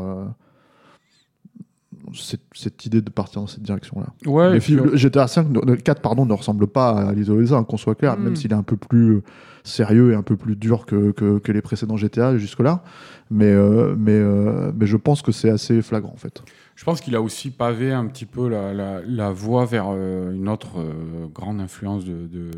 cette, 2.14 2.42
cette, 2.54 2.86
idée 2.86 3.02
de 3.02 3.10
partir 3.10 3.42
dans 3.42 3.48
cette 3.48 3.64
direction-là. 3.64 4.08
Ouais, 4.26 4.54
le 4.54 4.60
film, 4.60 4.86
le 4.86 4.98
GTA 4.98 5.28
5, 5.28 5.48
4 5.84 6.02
pardon, 6.02 6.26
ne 6.26 6.34
ressemble 6.34 6.68
pas 6.68 6.90
à 6.90 7.14
Little 7.14 7.34
Odessa, 7.34 7.56
hein, 7.56 7.64
qu'on 7.64 7.78
soit 7.78 7.96
clair, 7.96 8.18
mm. 8.18 8.24
même 8.24 8.36
s'il 8.36 8.52
est 8.52 8.56
un 8.56 8.64
peu 8.64 8.78
plus 8.78 9.22
sérieux 9.64 10.12
et 10.12 10.16
un 10.16 10.22
peu 10.22 10.38
plus 10.38 10.56
dur 10.56 10.86
que, 10.86 11.12
que, 11.12 11.40
que 11.40 11.52
les 11.52 11.62
précédents 11.62 11.98
GTA 11.98 12.38
jusque-là. 12.38 12.84
Mais, 13.32 13.52
euh, 13.52 13.96
mais, 13.98 14.12
euh, 14.14 14.72
mais 14.76 14.86
je 14.86 14.98
pense 14.98 15.22
que 15.22 15.32
c'est 15.32 15.50
assez 15.50 15.82
flagrant 15.82 16.14
en 16.14 16.18
fait. 16.18 16.44
Je 16.76 16.84
pense 16.84 17.00
qu'il 17.00 17.16
a 17.16 17.22
aussi 17.22 17.52
pavé 17.52 17.94
un 17.94 18.06
petit 18.06 18.26
peu 18.26 18.50
la, 18.50 18.74
la, 18.74 19.00
la 19.02 19.32
voie 19.32 19.66
vers 19.66 19.88
euh, 19.90 20.34
une 20.34 20.50
autre 20.50 20.80
euh, 20.80 21.28
grande 21.34 21.62
influence 21.62 22.04
de, 22.04 22.28
de, 22.28 22.52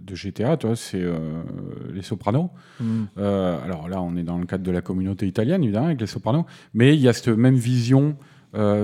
de 0.00 0.14
GTA, 0.14 0.56
c'est 0.74 1.02
euh, 1.02 1.42
les 1.92 2.00
Sopranos. 2.00 2.50
Mm. 2.80 3.04
alors 3.16 3.88
là, 3.88 4.00
on 4.00 4.16
est 4.16 4.22
dans 4.22 4.38
le 4.38 4.46
cadre 4.46 4.64
de 4.64 4.70
la 4.70 4.80
communauté 4.80 5.26
italienne, 5.26 5.62
évidemment, 5.62 5.86
avec 5.86 6.00
les 6.00 6.06
Sopranos, 6.06 6.46
mais 6.72 6.94
il 6.94 7.00
y 7.00 7.08
a 7.08 7.12
cette 7.12 7.28
même 7.28 7.56
vision 7.56 8.16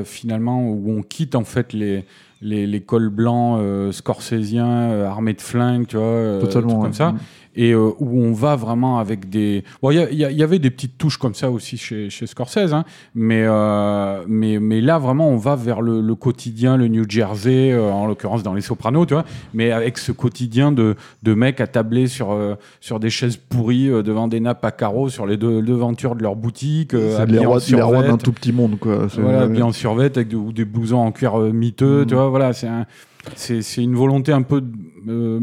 finalement 0.04 0.62
où 0.62 0.90
on 0.90 1.02
quitte 1.02 1.34
en 1.34 1.44
fait 1.44 1.72
les, 1.72 2.04
les, 2.40 2.66
les 2.66 2.80
cols 2.80 3.08
blancs 3.08 3.60
euh, 3.60 3.92
scorsésiens 3.92 5.04
armés 5.04 5.34
de 5.34 5.40
flingues, 5.40 5.86
tu 5.86 5.96
vois, 5.96 6.38
Totalement, 6.40 6.82
comme 6.82 6.92
ça. 6.92 7.14
Mm 7.58 7.68
et 7.68 7.72
euh, 7.72 7.90
où 7.98 8.22
on 8.22 8.32
va 8.32 8.54
vraiment 8.54 8.98
avec 8.98 9.28
des. 9.28 9.64
Bon, 9.82 9.90
il 9.90 9.98
y, 10.12 10.14
y, 10.14 10.34
y, 10.34 10.42
avait 10.44 10.60
des 10.60 10.70
petites 10.70 10.96
touches 10.96 11.18
comme 11.18 11.34
ça 11.34 11.50
aussi 11.50 11.76
chez, 11.76 12.08
chez 12.08 12.28
Scorsese, 12.28 12.72
hein, 12.72 12.84
mais, 13.16 13.42
euh, 13.46 14.22
mais, 14.28 14.60
mais 14.60 14.80
là 14.80 14.98
vraiment 14.98 15.28
on 15.28 15.36
va 15.36 15.56
vers 15.56 15.82
le, 15.82 16.00
le 16.00 16.14
quotidien, 16.14 16.76
le 16.76 16.86
New 16.86 17.04
Jersey, 17.08 17.72
euh, 17.72 17.90
en 17.90 18.06
l'occurrence 18.06 18.44
dans 18.44 18.54
Les 18.54 18.60
Sopranos, 18.60 19.06
tu 19.06 19.14
vois, 19.14 19.24
mais 19.54 19.72
avec 19.72 19.98
ce 19.98 20.12
quotidien 20.12 20.70
de, 20.70 20.94
de 21.24 21.34
mecs 21.34 21.60
attablés 21.60 22.06
sur, 22.06 22.38
sur 22.80 23.00
des 23.00 23.10
chaises 23.10 23.36
pourries 23.36 23.88
devant 24.04 24.28
des 24.28 24.38
nappes 24.38 24.64
à 24.64 24.70
carreaux 24.70 25.08
sur 25.08 25.26
les 25.26 25.36
deux, 25.36 25.60
devantures 25.60 26.14
de 26.14 26.22
leur 26.22 26.36
boutique, 26.36 26.94
en 26.94 27.58
survêt. 27.58 28.06
d'un 28.06 28.18
tout 28.18 28.32
petit 28.32 28.52
monde, 28.52 28.78
quoi. 28.78 29.08
Voilà, 29.16 29.42
habillés 29.42 29.62
en 29.62 29.72
survêt 29.72 30.04
avec 30.04 30.28
de, 30.28 30.36
ou 30.36 30.52
des 30.52 30.64
blousons 30.64 30.98
en 30.98 31.10
cuir 31.10 31.36
miteux, 31.38 32.02
mmh. 32.02 32.06
tu 32.06 32.14
vois, 32.14 32.28
voilà, 32.28 32.52
c'est 32.52 32.68
un 32.68 32.86
c'est 33.34 33.82
une 33.82 33.94
volonté 33.94 34.32
un 34.32 34.42
peu 34.42 34.62
euh, 35.08 35.40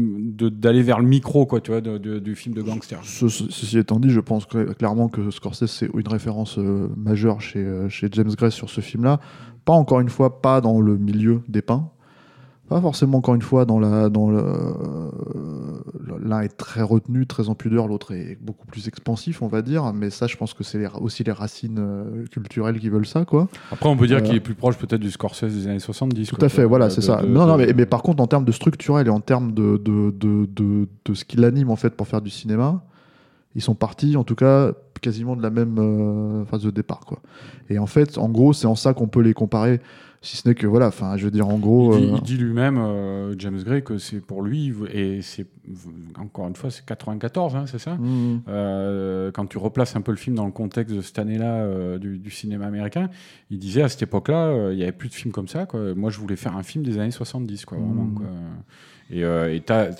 d'aller 0.50 0.82
vers 0.82 1.00
le 1.00 1.06
micro 1.06 1.46
quoi 1.46 1.60
tu 1.60 1.70
vois 1.70 1.80
du 1.80 2.34
film 2.34 2.54
de 2.54 2.62
gangster. 2.62 3.00
Ce, 3.04 3.28
ceci 3.28 3.78
étant 3.78 4.00
dit 4.00 4.10
je 4.10 4.20
pense 4.20 4.46
clairement 4.46 5.08
que 5.08 5.30
Scorsese 5.30 5.66
c'est 5.66 5.90
une 5.94 6.08
référence 6.08 6.58
euh, 6.58 6.88
majeure 6.96 7.40
chez, 7.40 7.60
euh, 7.60 7.88
chez 7.88 8.08
James 8.12 8.32
Gray 8.36 8.50
sur 8.50 8.70
ce 8.70 8.80
film 8.80 9.04
là 9.04 9.20
pas 9.64 9.72
encore 9.72 10.00
une 10.00 10.08
fois 10.08 10.40
pas 10.40 10.60
dans 10.60 10.80
le 10.80 10.96
milieu 10.96 11.42
des 11.48 11.62
pins 11.62 11.90
pas 12.68 12.80
forcément 12.80 13.18
encore 13.18 13.34
une 13.34 13.42
fois 13.42 13.64
dans 13.64 13.78
la 13.78 14.08
dans 14.08 14.30
le 14.30 14.42
l'un 16.24 16.40
est 16.40 16.56
très 16.56 16.82
retenu 16.82 17.26
très 17.26 17.48
en 17.48 17.54
pudeur 17.54 17.86
l'autre 17.86 18.12
est 18.12 18.38
beaucoup 18.40 18.66
plus 18.66 18.88
expansif 18.88 19.42
on 19.42 19.46
va 19.48 19.62
dire. 19.62 19.92
Mais 19.92 20.10
ça 20.10 20.26
je 20.26 20.36
pense 20.36 20.54
que 20.54 20.64
c'est 20.64 20.86
aussi 21.00 21.22
les 21.24 21.32
racines 21.32 21.78
euh, 21.78 22.26
culturelles 22.26 22.80
qui 22.80 22.88
veulent 22.88 23.06
ça 23.06 23.24
quoi. 23.24 23.48
Après 23.70 23.88
on 23.88 23.96
peut 23.96 24.06
dire 24.06 24.18
euh, 24.18 24.20
qu'il 24.20 24.34
est 24.34 24.40
plus 24.40 24.54
proche 24.54 24.76
peut-être 24.76 25.00
du 25.00 25.10
Scorsese 25.10 25.44
des 25.52 25.68
années 25.68 25.78
70 25.78 26.28
tout 26.28 26.36
quoi, 26.36 26.46
à 26.46 26.48
fait 26.48 26.64
voilà 26.64 26.90
c'est 26.90 27.00
ça. 27.02 27.22
de, 27.22 27.26
non 27.26 27.46
non 27.46 27.56
mais, 27.56 27.72
mais, 27.72 27.86
par 27.86 28.02
contre 28.02 28.22
en 28.22 28.26
termes 28.26 28.44
de 28.44 28.52
structurel 28.52 29.06
et 29.06 29.10
en 29.10 29.20
termes 29.20 29.52
de 29.52 29.76
de, 29.76 30.10
de, 30.10 30.46
de, 30.46 30.88
de 31.04 31.14
ce 31.14 31.24
qui 31.24 31.36
l'anime 31.36 31.70
en 31.70 31.76
fait 31.76 31.90
pour 31.90 32.08
faire 32.08 32.20
du 32.20 32.30
cinéma 32.30 32.82
ils 33.54 33.62
sont 33.62 33.74
partis 33.74 34.16
en 34.16 34.24
tout 34.24 34.34
cas 34.34 34.72
quasiment 35.00 35.36
de 35.36 35.42
la 35.42 35.50
même 35.50 35.76
euh, 35.78 36.44
phase 36.46 36.62
de 36.62 36.70
départ 36.70 37.00
quoi. 37.00 37.18
Et 37.70 37.78
en 37.78 37.86
fait 37.86 38.18
en 38.18 38.28
gros 38.28 38.52
c'est 38.52 38.66
en 38.66 38.74
ça 38.74 38.92
qu'on 38.92 39.08
peut 39.08 39.20
les 39.20 39.34
comparer 39.34 39.80
si 40.22 40.36
ce 40.36 40.48
n'est 40.48 40.54
que 40.54 40.66
voilà 40.66 40.88
enfin 40.88 41.16
je 41.16 41.24
veux 41.24 41.30
dire 41.30 41.48
en 41.48 41.58
gros 41.58 41.96
il 41.96 42.06
dit, 42.06 42.12
euh... 42.12 42.20
dit 42.20 42.36
lui-même 42.36 42.78
euh, 42.78 43.34
James 43.38 43.62
Gray 43.62 43.82
que 43.82 43.98
c'est 43.98 44.20
pour 44.20 44.42
lui 44.42 44.72
et 44.92 45.22
c'est 45.22 45.46
encore 46.18 46.48
une 46.48 46.56
fois 46.56 46.70
c'est 46.70 46.84
94 46.84 47.56
hein, 47.56 47.64
c'est 47.66 47.78
ça 47.78 47.94
mmh. 47.94 48.42
euh, 48.48 49.30
quand 49.32 49.46
tu 49.46 49.58
replaces 49.58 49.96
un 49.96 50.00
peu 50.00 50.12
le 50.12 50.16
film 50.16 50.36
dans 50.36 50.46
le 50.46 50.52
contexte 50.52 50.94
de 50.94 51.00
cette 51.00 51.18
année 51.18 51.38
là 51.38 51.54
euh, 51.54 51.98
du, 51.98 52.18
du, 52.18 52.30
cinéma 52.30 52.66
américain 52.66 53.08
il 53.50 53.58
disait 53.58 53.82
à 53.82 53.88
cette 53.88 54.02
époque 54.02 54.28
là 54.28 54.46
euh, 54.46 54.72
il 54.72 54.78
y 54.78 54.82
avait 54.82 54.92
plus 54.92 55.08
de 55.08 55.14
films 55.14 55.32
comme 55.32 55.48
ça 55.48 55.66
quoi. 55.66 55.94
moi 55.94 56.10
je 56.10 56.18
voulais 56.18 56.36
faire 56.36 56.56
un 56.56 56.62
film 56.62 56.84
des 56.84 56.98
années 56.98 57.10
70 57.10 57.64
quoi, 57.64 57.78
vraiment, 57.78 58.04
mmh. 58.04 58.14
quoi. 58.14 58.26
Et 59.10 59.22
euh, 59.22 59.58
tu 59.64 59.72
as, 59.72 59.90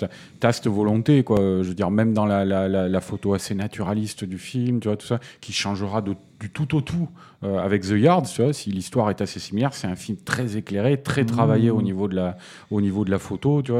as, 0.41 0.51
cette 0.51 0.67
volonté, 0.67 1.23
quoi. 1.23 1.37
Je 1.39 1.67
veux 1.67 1.73
dire, 1.73 1.89
même 1.89 2.13
dans 2.13 2.25
la, 2.25 2.43
la, 2.43 2.67
la, 2.67 2.89
la, 2.89 3.01
photo 3.01 3.33
assez 3.33 3.55
naturaliste 3.55 4.25
du 4.25 4.37
film, 4.37 4.79
tu 4.79 4.89
vois, 4.89 4.97
tout 4.97 5.07
ça, 5.07 5.19
qui 5.39 5.53
changera 5.53 6.01
de, 6.01 6.13
du 6.39 6.49
tout 6.49 6.75
au 6.75 6.81
tout 6.81 7.07
euh, 7.43 7.59
avec 7.59 7.83
The 7.83 7.91
Yard, 7.91 8.27
tu 8.27 8.41
vois, 8.41 8.51
si 8.51 8.69
l'histoire 8.69 9.09
est 9.09 9.21
assez 9.21 9.39
similaire, 9.39 9.73
c'est 9.73 9.87
un 9.87 9.95
film 9.95 10.17
très 10.17 10.57
éclairé, 10.57 11.01
très 11.01 11.23
travaillé 11.23 11.71
mmh. 11.71 11.75
au, 11.75 11.81
niveau 11.81 12.07
de 12.07 12.15
la, 12.15 12.37
au 12.69 12.81
niveau 12.81 13.05
de 13.05 13.11
la 13.11 13.19
photo, 13.19 13.61
tu 13.61 13.71
vois, 13.71 13.79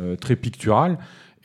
euh, 0.00 0.16
très 0.20 0.34
pictural. 0.34 0.98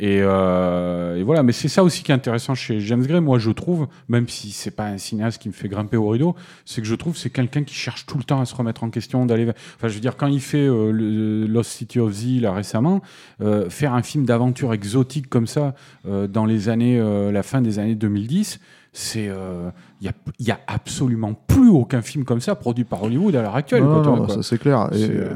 Et, 0.03 0.19
euh, 0.21 1.15
et, 1.15 1.23
voilà, 1.23 1.43
mais 1.43 1.53
c'est 1.53 1.69
ça 1.69 1.81
aussi 1.81 2.03
qui 2.03 2.11
est 2.11 2.13
intéressant 2.13 2.55
chez 2.55 2.81
James 2.81 3.05
Gray, 3.05 3.21
moi 3.21 3.39
je 3.39 3.51
trouve, 3.51 3.87
même 4.09 4.27
si 4.27 4.51
c'est 4.51 4.71
pas 4.71 4.87
un 4.87 4.97
cinéaste 4.97 5.41
qui 5.41 5.47
me 5.47 5.53
fait 5.53 5.69
grimper 5.69 5.95
au 5.95 6.09
rideau, 6.09 6.35
c'est 6.65 6.81
que 6.81 6.87
je 6.87 6.95
trouve 6.95 7.15
c'est 7.15 7.29
quelqu'un 7.29 7.63
qui 7.63 7.73
cherche 7.73 8.05
tout 8.05 8.17
le 8.17 8.25
temps 8.25 8.41
à 8.41 8.45
se 8.45 8.53
remettre 8.53 8.83
en 8.83 8.89
question, 8.89 9.25
d'aller. 9.25 9.49
Enfin, 9.77 9.87
je 9.87 9.93
veux 9.93 10.01
dire, 10.01 10.17
quand 10.17 10.27
il 10.27 10.41
fait 10.41 10.67
euh, 10.67 10.91
le 10.91 11.45
Lost 11.47 11.71
City 11.71 12.01
of 12.01 12.11
Z 12.11 12.41
là 12.41 12.51
récemment, 12.51 13.01
euh, 13.39 13.69
faire 13.69 13.93
un 13.93 14.03
film 14.03 14.25
d'aventure 14.25 14.73
exotique 14.73 15.29
comme 15.29 15.47
ça 15.47 15.73
euh, 16.05 16.27
dans 16.27 16.43
les 16.43 16.67
années, 16.67 16.99
euh, 16.99 17.31
la 17.31 17.41
fin 17.41 17.61
des 17.61 17.79
années 17.79 17.95
2010 17.95 18.59
c'est 18.95 19.23
il 19.23 19.29
euh, 19.29 19.71
y, 20.01 20.07
a, 20.07 20.11
y, 20.39 20.51
a, 20.51 20.59
absolument 20.67 21.33
plus 21.33 21.69
aucun 21.69 22.03
film 22.03 22.25
comme 22.25 22.41
ça 22.41 22.55
produit 22.55 22.83
par 22.83 23.01
Hollywood 23.03 23.35
à 23.35 23.41
l'heure 23.41 23.55
actuelle. 23.55 23.83
Non, 23.83 24.03
quoi, 24.03 24.15
non, 24.17 24.27
ça 24.27 24.43
c'est 24.43 24.59
clair. 24.59 24.89
Et, 24.93 25.09
euh... 25.09 25.33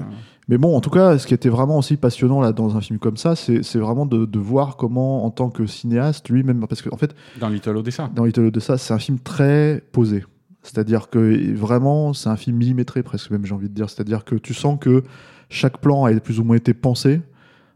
Mais 0.49 0.57
bon, 0.57 0.75
en 0.77 0.81
tout 0.81 0.89
cas, 0.89 1.17
ce 1.17 1.27
qui 1.27 1.33
était 1.33 1.49
vraiment 1.49 1.77
aussi 1.77 1.97
passionnant 1.97 2.39
là 2.39 2.53
dans 2.53 2.77
un 2.77 2.81
film 2.81 2.99
comme 2.99 3.17
ça, 3.17 3.35
c'est 3.35 3.75
vraiment 3.75 4.05
de, 4.05 4.25
de, 4.25 4.39
voir 4.39 4.77
comment, 4.77 5.25
en 5.25 5.29
tant 5.29 5.49
que 5.49 5.65
cinéaste, 5.65 6.29
lui-même, 6.29 6.65
parce 6.67 6.81
qu'en 6.81 6.93
en 6.93 6.97
fait, 6.97 7.15
dans 7.39 7.49
Little 7.49 7.75
Odessa, 7.75 8.09
dans 8.15 8.23
Little 8.23 8.45
Odessa, 8.45 8.77
c'est 8.77 8.93
un 8.93 8.99
film 8.99 9.19
très 9.19 9.83
posé. 9.91 10.23
C'est-à-dire 10.61 11.09
que 11.09 11.53
vraiment, 11.53 12.13
c'est 12.13 12.29
un 12.29 12.35
film 12.35 12.57
millimétré 12.57 13.03
presque 13.03 13.31
même, 13.31 13.45
j'ai 13.45 13.53
envie 13.53 13.69
de 13.69 13.73
dire. 13.73 13.89
C'est-à-dire 13.89 14.25
que 14.25 14.35
tu 14.35 14.53
sens 14.53 14.77
que 14.79 15.03
chaque 15.49 15.79
plan 15.79 16.05
a 16.05 16.13
plus 16.19 16.39
ou 16.39 16.43
moins 16.43 16.57
été 16.57 16.73
pensé. 16.73 17.21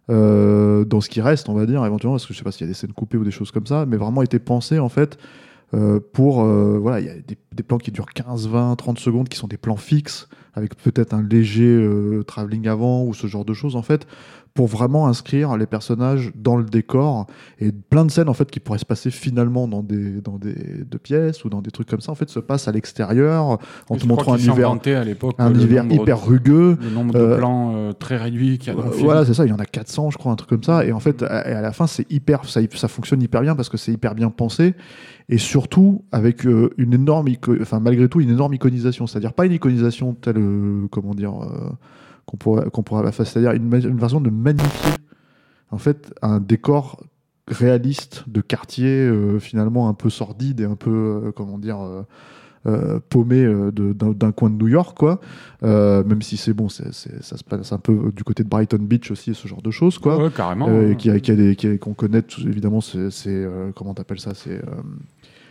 Euh, 0.10 0.84
dans 0.84 1.00
ce 1.00 1.08
qui 1.08 1.22
reste, 1.22 1.48
on 1.48 1.54
va 1.54 1.66
dire, 1.66 1.86
éventuellement, 1.86 2.16
parce 2.16 2.26
que 2.26 2.34
je 2.34 2.38
sais 2.40 2.44
pas 2.44 2.52
s'il 2.52 2.66
y 2.66 2.70
a 2.70 2.72
des 2.72 2.74
scènes 2.74 2.92
coupées 2.92 3.18
ou 3.18 3.24
des 3.24 3.32
choses 3.32 3.52
comme 3.52 3.68
ça, 3.68 3.86
mais 3.86 3.96
vraiment 3.96 4.22
été 4.22 4.40
pensé 4.40 4.80
en 4.80 4.90
fait 4.90 5.18
pour 6.14 6.44
euh, 6.44 6.78
voilà 6.82 7.00
il 7.00 7.06
y 7.06 7.10
a 7.10 7.16
des, 7.16 7.38
des, 7.54 7.64
plans 7.64 7.78
qui 7.78 7.92
durent 7.92 8.14
15 8.14 8.48
20 8.50 8.76
30 8.76 9.00
secondes 9.00 9.30
qui 9.30 9.38
sont 9.38 9.48
des 9.48 9.58
plans 9.58 9.78
fixes 9.78 10.28
avec 10.54 10.76
peut-être 10.76 11.14
un 11.14 11.24
léger 11.24 11.64
euh, 11.64 12.24
travelling 12.24 12.68
avant 12.68 13.06
ou 13.06 13.14
ce 13.14 13.28
genre 13.28 13.46
de 13.46 13.54
choses 13.54 13.76
en 13.76 13.82
fait 13.82 14.06
pour 14.54 14.68
vraiment 14.68 15.08
inscrire 15.08 15.56
les 15.56 15.66
personnages 15.66 16.34
dans 16.36 16.58
le 16.58 16.66
décor 16.66 17.26
et 17.60 17.72
plein 17.72 18.04
de 18.04 18.12
scènes 18.12 18.28
en 18.28 18.34
fait 18.34 18.52
qui 18.52 18.60
pourraient 18.60 18.80
se 18.80 18.86
passer 18.86 19.10
finalement 19.10 19.66
dans 19.70 19.82
des 19.82 20.20
dans 20.20 20.38
des 20.38 20.54
deux 20.84 20.98
pièces 20.98 21.46
ou 21.46 21.50
dans 21.50 21.62
des 21.62 21.72
trucs 21.72 21.88
comme 21.88 22.02
ça 22.02 22.12
en 22.12 22.16
fait 22.16 22.30
se 22.30 22.40
passent 22.40 22.68
à 22.68 22.74
l'extérieur 22.74 23.60
en 23.90 23.96
te 23.96 24.06
montrant 24.06 24.34
un 24.34 24.38
hiver 24.38 24.72
à 24.72 25.04
l'époque 25.06 25.36
un 25.38 25.54
hiver 25.54 25.86
hyper 25.90 26.18
de, 26.18 26.26
rugueux 26.26 26.78
le 26.82 26.90
nombre 26.90 27.14
de 27.14 27.20
euh, 27.20 27.38
plans 27.38 27.74
euh, 27.74 27.94
très 27.94 28.18
réduit 28.18 28.58
qu'il 28.58 28.74
y 28.74 28.76
a 28.76 28.78
dans 28.78 28.86
le 28.86 28.92
film. 28.92 29.06
voilà 29.06 29.24
c'est 29.24 29.34
ça 29.34 29.46
il 29.46 29.50
y 29.50 29.54
en 29.54 29.60
a 29.60 29.66
400 29.66 30.10
je 30.10 30.18
crois 30.18 30.34
un 30.34 30.36
truc 30.36 30.50
comme 30.50 30.64
ça 30.64 30.84
et 30.84 30.92
en 30.92 31.00
fait 31.00 31.24
à, 31.24 31.40
à 31.40 31.62
la 31.62 31.72
fin 31.72 31.88
c'est 31.88 32.12
hyper 32.12 32.44
ça, 32.44 32.60
ça 32.76 32.90
fonctionne 32.90 33.22
hyper 33.22 33.42
bien 33.42 33.56
parce 33.56 33.70
que 33.70 33.78
c'est 33.78 33.94
hyper 33.94 34.16
bien 34.16 34.30
pensé 34.30 34.76
et 35.32 35.38
surtout 35.38 36.04
avec 36.12 36.46
euh, 36.46 36.72
une 36.78 36.94
énorme 36.94 37.30
enfin 37.62 37.80
malgré 37.80 38.08
tout 38.10 38.20
une 38.20 38.30
énorme 38.30 38.54
iconisation. 38.54 39.08
C'est-à-dire 39.08 39.34
pas 39.34 39.46
une 39.46 39.54
iconisation 39.54 40.14
telle 40.14 40.38
euh, 40.38 40.88
comment 40.92 41.16
dire 41.16 41.42
euh, 41.42 41.70
qu'on 42.26 42.38
pourrait 42.38 42.70
qu'on 42.70 42.84
pourrait 42.84 43.10
c'est-à-dire 43.14 43.54
une, 43.54 43.74
une 43.74 44.00
façon 44.00 44.20
de 44.20 44.30
magnifier 44.30 44.92
en 45.72 45.78
fait 45.78 46.14
un 46.22 46.42
décor 46.42 47.02
réaliste 47.48 48.26
de 48.28 48.42
quartier 48.42 49.12
finalement 49.40 49.90
un 49.90 49.94
peu 49.94 50.10
sordide 50.10 50.60
et 50.60 50.66
un 50.66 50.76
peu 50.76 51.32
comment 51.36 51.58
dire 51.58 52.06
euh, 52.68 53.00
paumé 53.10 53.46
d'un 53.74 54.32
coin 54.32 54.50
de 54.50 54.56
New 54.56 54.68
York 54.68 54.98
quoi. 54.98 55.20
Même 55.64 56.22
si 56.22 56.38
c'est 56.38 56.54
bon 56.54 56.70
c'est 56.70 56.94
ça 56.94 57.38
se 57.38 57.44
passe 57.44 57.72
un 57.72 57.80
peu 57.80 58.12
du 58.16 58.24
côté 58.24 58.44
de 58.44 58.50
Brighton 58.50 58.80
Beach 58.82 59.12
aussi 59.12 59.34
ce 59.34 59.48
genre 59.48 59.62
de 59.62 59.72
choses 59.72 59.98
quoi. 59.98 60.22
Ouais, 60.22 60.30
carrément 60.30 60.68
ouais. 60.68 60.96
qui 60.98 61.10
a, 61.10 61.20
qui 61.20 61.32
a 61.32 61.36
des 61.36 61.78
qu'on 61.80 61.94
connaît 61.94 62.24
évidemment 62.46 62.82
c'est 62.82 63.48
comment 63.76 63.94
t'appelles 63.94 64.20
ça 64.20 64.34
c'est 64.34 64.62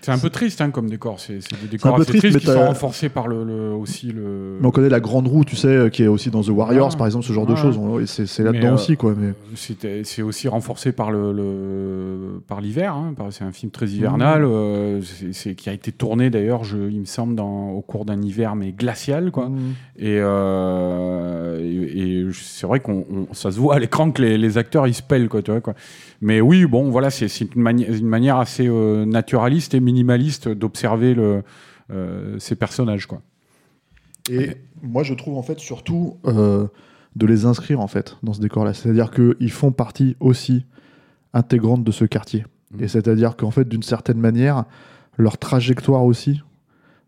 C'est 0.02 0.10
un 0.12 0.18
peu 0.18 0.30
triste 0.30 0.60
hein, 0.60 0.70
comme 0.70 0.88
décor. 0.88 1.20
C'est 1.20 1.34
des 1.62 1.68
décors 1.70 1.94
peu 1.96 2.02
assez 2.02 2.10
triste, 2.12 2.22
tristes 2.24 2.34
mais 2.36 2.40
qui 2.40 2.58
sont 2.58 2.66
renforcés 2.66 3.08
par 3.08 3.28
le, 3.28 3.44
le- 3.44 3.72
aussi 3.74 4.06
le. 4.12 4.56
Mais 4.60 4.66
on 4.66 4.70
connaît 4.70 4.88
la 4.88 5.00
grande 5.00 5.28
roue, 5.28 5.44
tu 5.44 5.56
sais, 5.56 5.68
euh, 5.68 5.88
qui 5.90 6.02
est 6.02 6.06
aussi 6.06 6.30
dans 6.30 6.42
The 6.42 6.48
Warriors, 6.48 6.90
Ouais. 6.92 6.96
par 6.96 7.06
exemple, 7.06 7.24
ce 7.26 7.32
genre 7.32 7.46
de 7.46 7.54
choses. 7.54 7.78
C'est 8.06 8.42
là-dedans 8.42 8.68
euh, 8.68 8.74
aussi, 8.74 8.96
quoi. 8.96 9.14
Mais... 9.16 9.32
C'était- 9.54 10.02
C'est 10.04 10.22
aussi 10.22 10.48
renforcé 10.48 10.92
par 10.92 11.10
le, 11.10 11.32
le- 11.32 12.40
par 12.48 12.60
l'hiver. 12.60 12.94
hein, 12.94 13.14
c'est 13.30 13.44
un 13.44 13.52
film 13.52 13.70
très 13.70 13.86
hivernal, 13.88 14.44
euh, 14.44 15.00
c'est- 15.32 15.54
qui 15.54 15.68
a 15.68 15.72
été 15.72 15.92
tourné 15.92 16.30
d'ailleurs, 16.30 16.62
il 16.72 17.00
me 17.00 17.04
semble, 17.04 17.34
dans, 17.34 17.70
au 17.70 17.80
cours 17.82 18.04
d'un 18.04 18.20
hiver 18.22 18.54
mais 18.56 18.72
glacial, 18.72 19.30
quoi. 19.30 19.48
Mm. 19.50 19.58
Et, 19.98 20.18
euh, 20.18 21.58
et, 21.60 22.20
et 22.20 22.26
c'est 22.32 22.66
vrai 22.66 22.80
qu'on 22.80 23.04
on- 23.10 23.34
ça 23.34 23.50
se 23.50 23.58
voit 23.58 23.74
à 23.76 23.78
l'écran 23.78 24.10
que 24.10 24.22
les, 24.22 24.38
les 24.38 24.58
acteurs 24.58 24.86
ils 24.86 24.94
se 24.94 25.02
pèlent, 25.02 25.28
quoi, 25.28 25.42
tu 25.42 25.50
vois, 25.50 25.60
quoi. 25.60 25.74
Mais 26.22 26.40
oui, 26.40 26.66
bon, 26.66 26.90
voilà, 26.90 27.10
c'est 27.10 27.26
une, 27.40 27.48
mani- 27.62 27.86
une 27.86 28.06
manière 28.06 28.36
assez 28.36 28.66
euh, 28.68 29.04
naturaliste 29.06 29.74
et 29.74 29.80
minimaliste 29.90 30.48
d'observer 30.48 31.14
euh, 31.16 32.38
ces 32.38 32.56
personnages, 32.56 33.06
quoi. 33.06 33.22
Et 34.30 34.56
moi, 34.82 35.02
je 35.02 35.14
trouve 35.14 35.36
en 35.36 35.42
fait 35.42 35.58
surtout 35.58 36.18
euh, 36.26 36.68
de 37.16 37.26
les 37.26 37.46
inscrire 37.46 37.80
en 37.80 37.88
fait 37.88 38.16
dans 38.22 38.32
ce 38.32 38.40
décor-là. 38.40 38.74
C'est-à-dire 38.74 39.10
qu'ils 39.10 39.50
font 39.50 39.72
partie 39.72 40.16
aussi 40.20 40.66
intégrante 41.32 41.82
de 41.82 41.90
ce 41.90 42.04
quartier. 42.04 42.44
Mhm. 42.72 42.84
Et 42.84 42.88
c'est-à-dire 42.88 43.36
qu'en 43.36 43.50
fait, 43.50 43.66
d'une 43.68 43.82
certaine 43.82 44.18
manière, 44.18 44.64
leur 45.16 45.36
trajectoire 45.38 46.04
aussi 46.04 46.42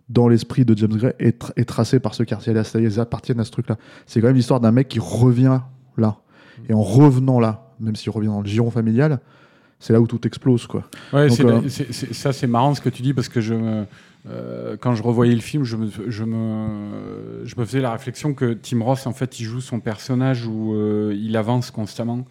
dans 0.09 0.27
l'esprit 0.29 0.64
de 0.64 0.77
James 0.77 0.97
Gray 0.97 1.14
est, 1.21 1.40
tra- 1.40 1.53
est 1.57 1.64
tracée 1.64 2.01
par 2.01 2.14
ce 2.14 2.25
quartier-là. 2.25 2.64
C'est-à-dire 2.64 2.90
qu'ils 2.90 3.01
appartiennent 3.01 3.40
à 3.40 3.45
ce 3.45 3.53
truc-là. 3.53 3.77
C'est 4.07 4.21
quand 4.21 4.27
même 4.27 4.37
l'histoire 4.37 4.61
d'un 4.61 4.73
mec 4.73 4.88
qui 4.88 4.99
revient 4.99 5.61
là. 5.97 6.16
Et 6.68 6.75
en 6.75 6.83
revenant 6.83 7.38
là, 7.40 7.73
même 7.79 7.97
s'il 7.97 8.11
revient 8.11 8.29
dans 8.29 8.42
le 8.42 8.49
giron 8.49 8.71
familial, 8.71 9.21
c'est 9.83 9.92
là 9.92 10.01
où 10.01 10.07
tout 10.07 10.25
explose, 10.29 10.68
quoi. 10.68 10.85
Ouais, 11.12 11.29
Donc, 11.29 11.40
euh, 11.40 11.68
ça 11.68 12.33
c'est 12.33 12.47
marrant 12.47 12.73
ce 12.75 12.81
que 12.81 12.88
tu 12.88 13.03
dis 13.03 13.12
parce 13.12 13.29
que 13.29 13.40
je 13.40 13.55
me, 13.55 13.85
euh, 14.29 14.77
quand 14.81 14.95
je 14.95 15.03
revoyais 15.03 15.35
le 15.35 15.40
film, 15.40 15.64
je 15.64 15.77
me, 15.77 15.90
je, 16.07 16.25
me, 16.25 17.45
je 17.45 17.57
me 17.57 17.64
faisais 17.64 17.81
la 17.81 17.90
réflexion 17.90 18.33
que 18.33 18.53
Tim 18.53 18.81
Ross 18.81 19.09
en 19.09 19.12
fait 19.12 19.40
il 19.40 19.45
joue 19.45 19.61
son 19.61 19.81
personnage 19.81 20.47
où 20.47 20.75
euh, 20.75 21.16
il 21.21 21.37
avance 21.37 21.73
constamment, 21.73 22.25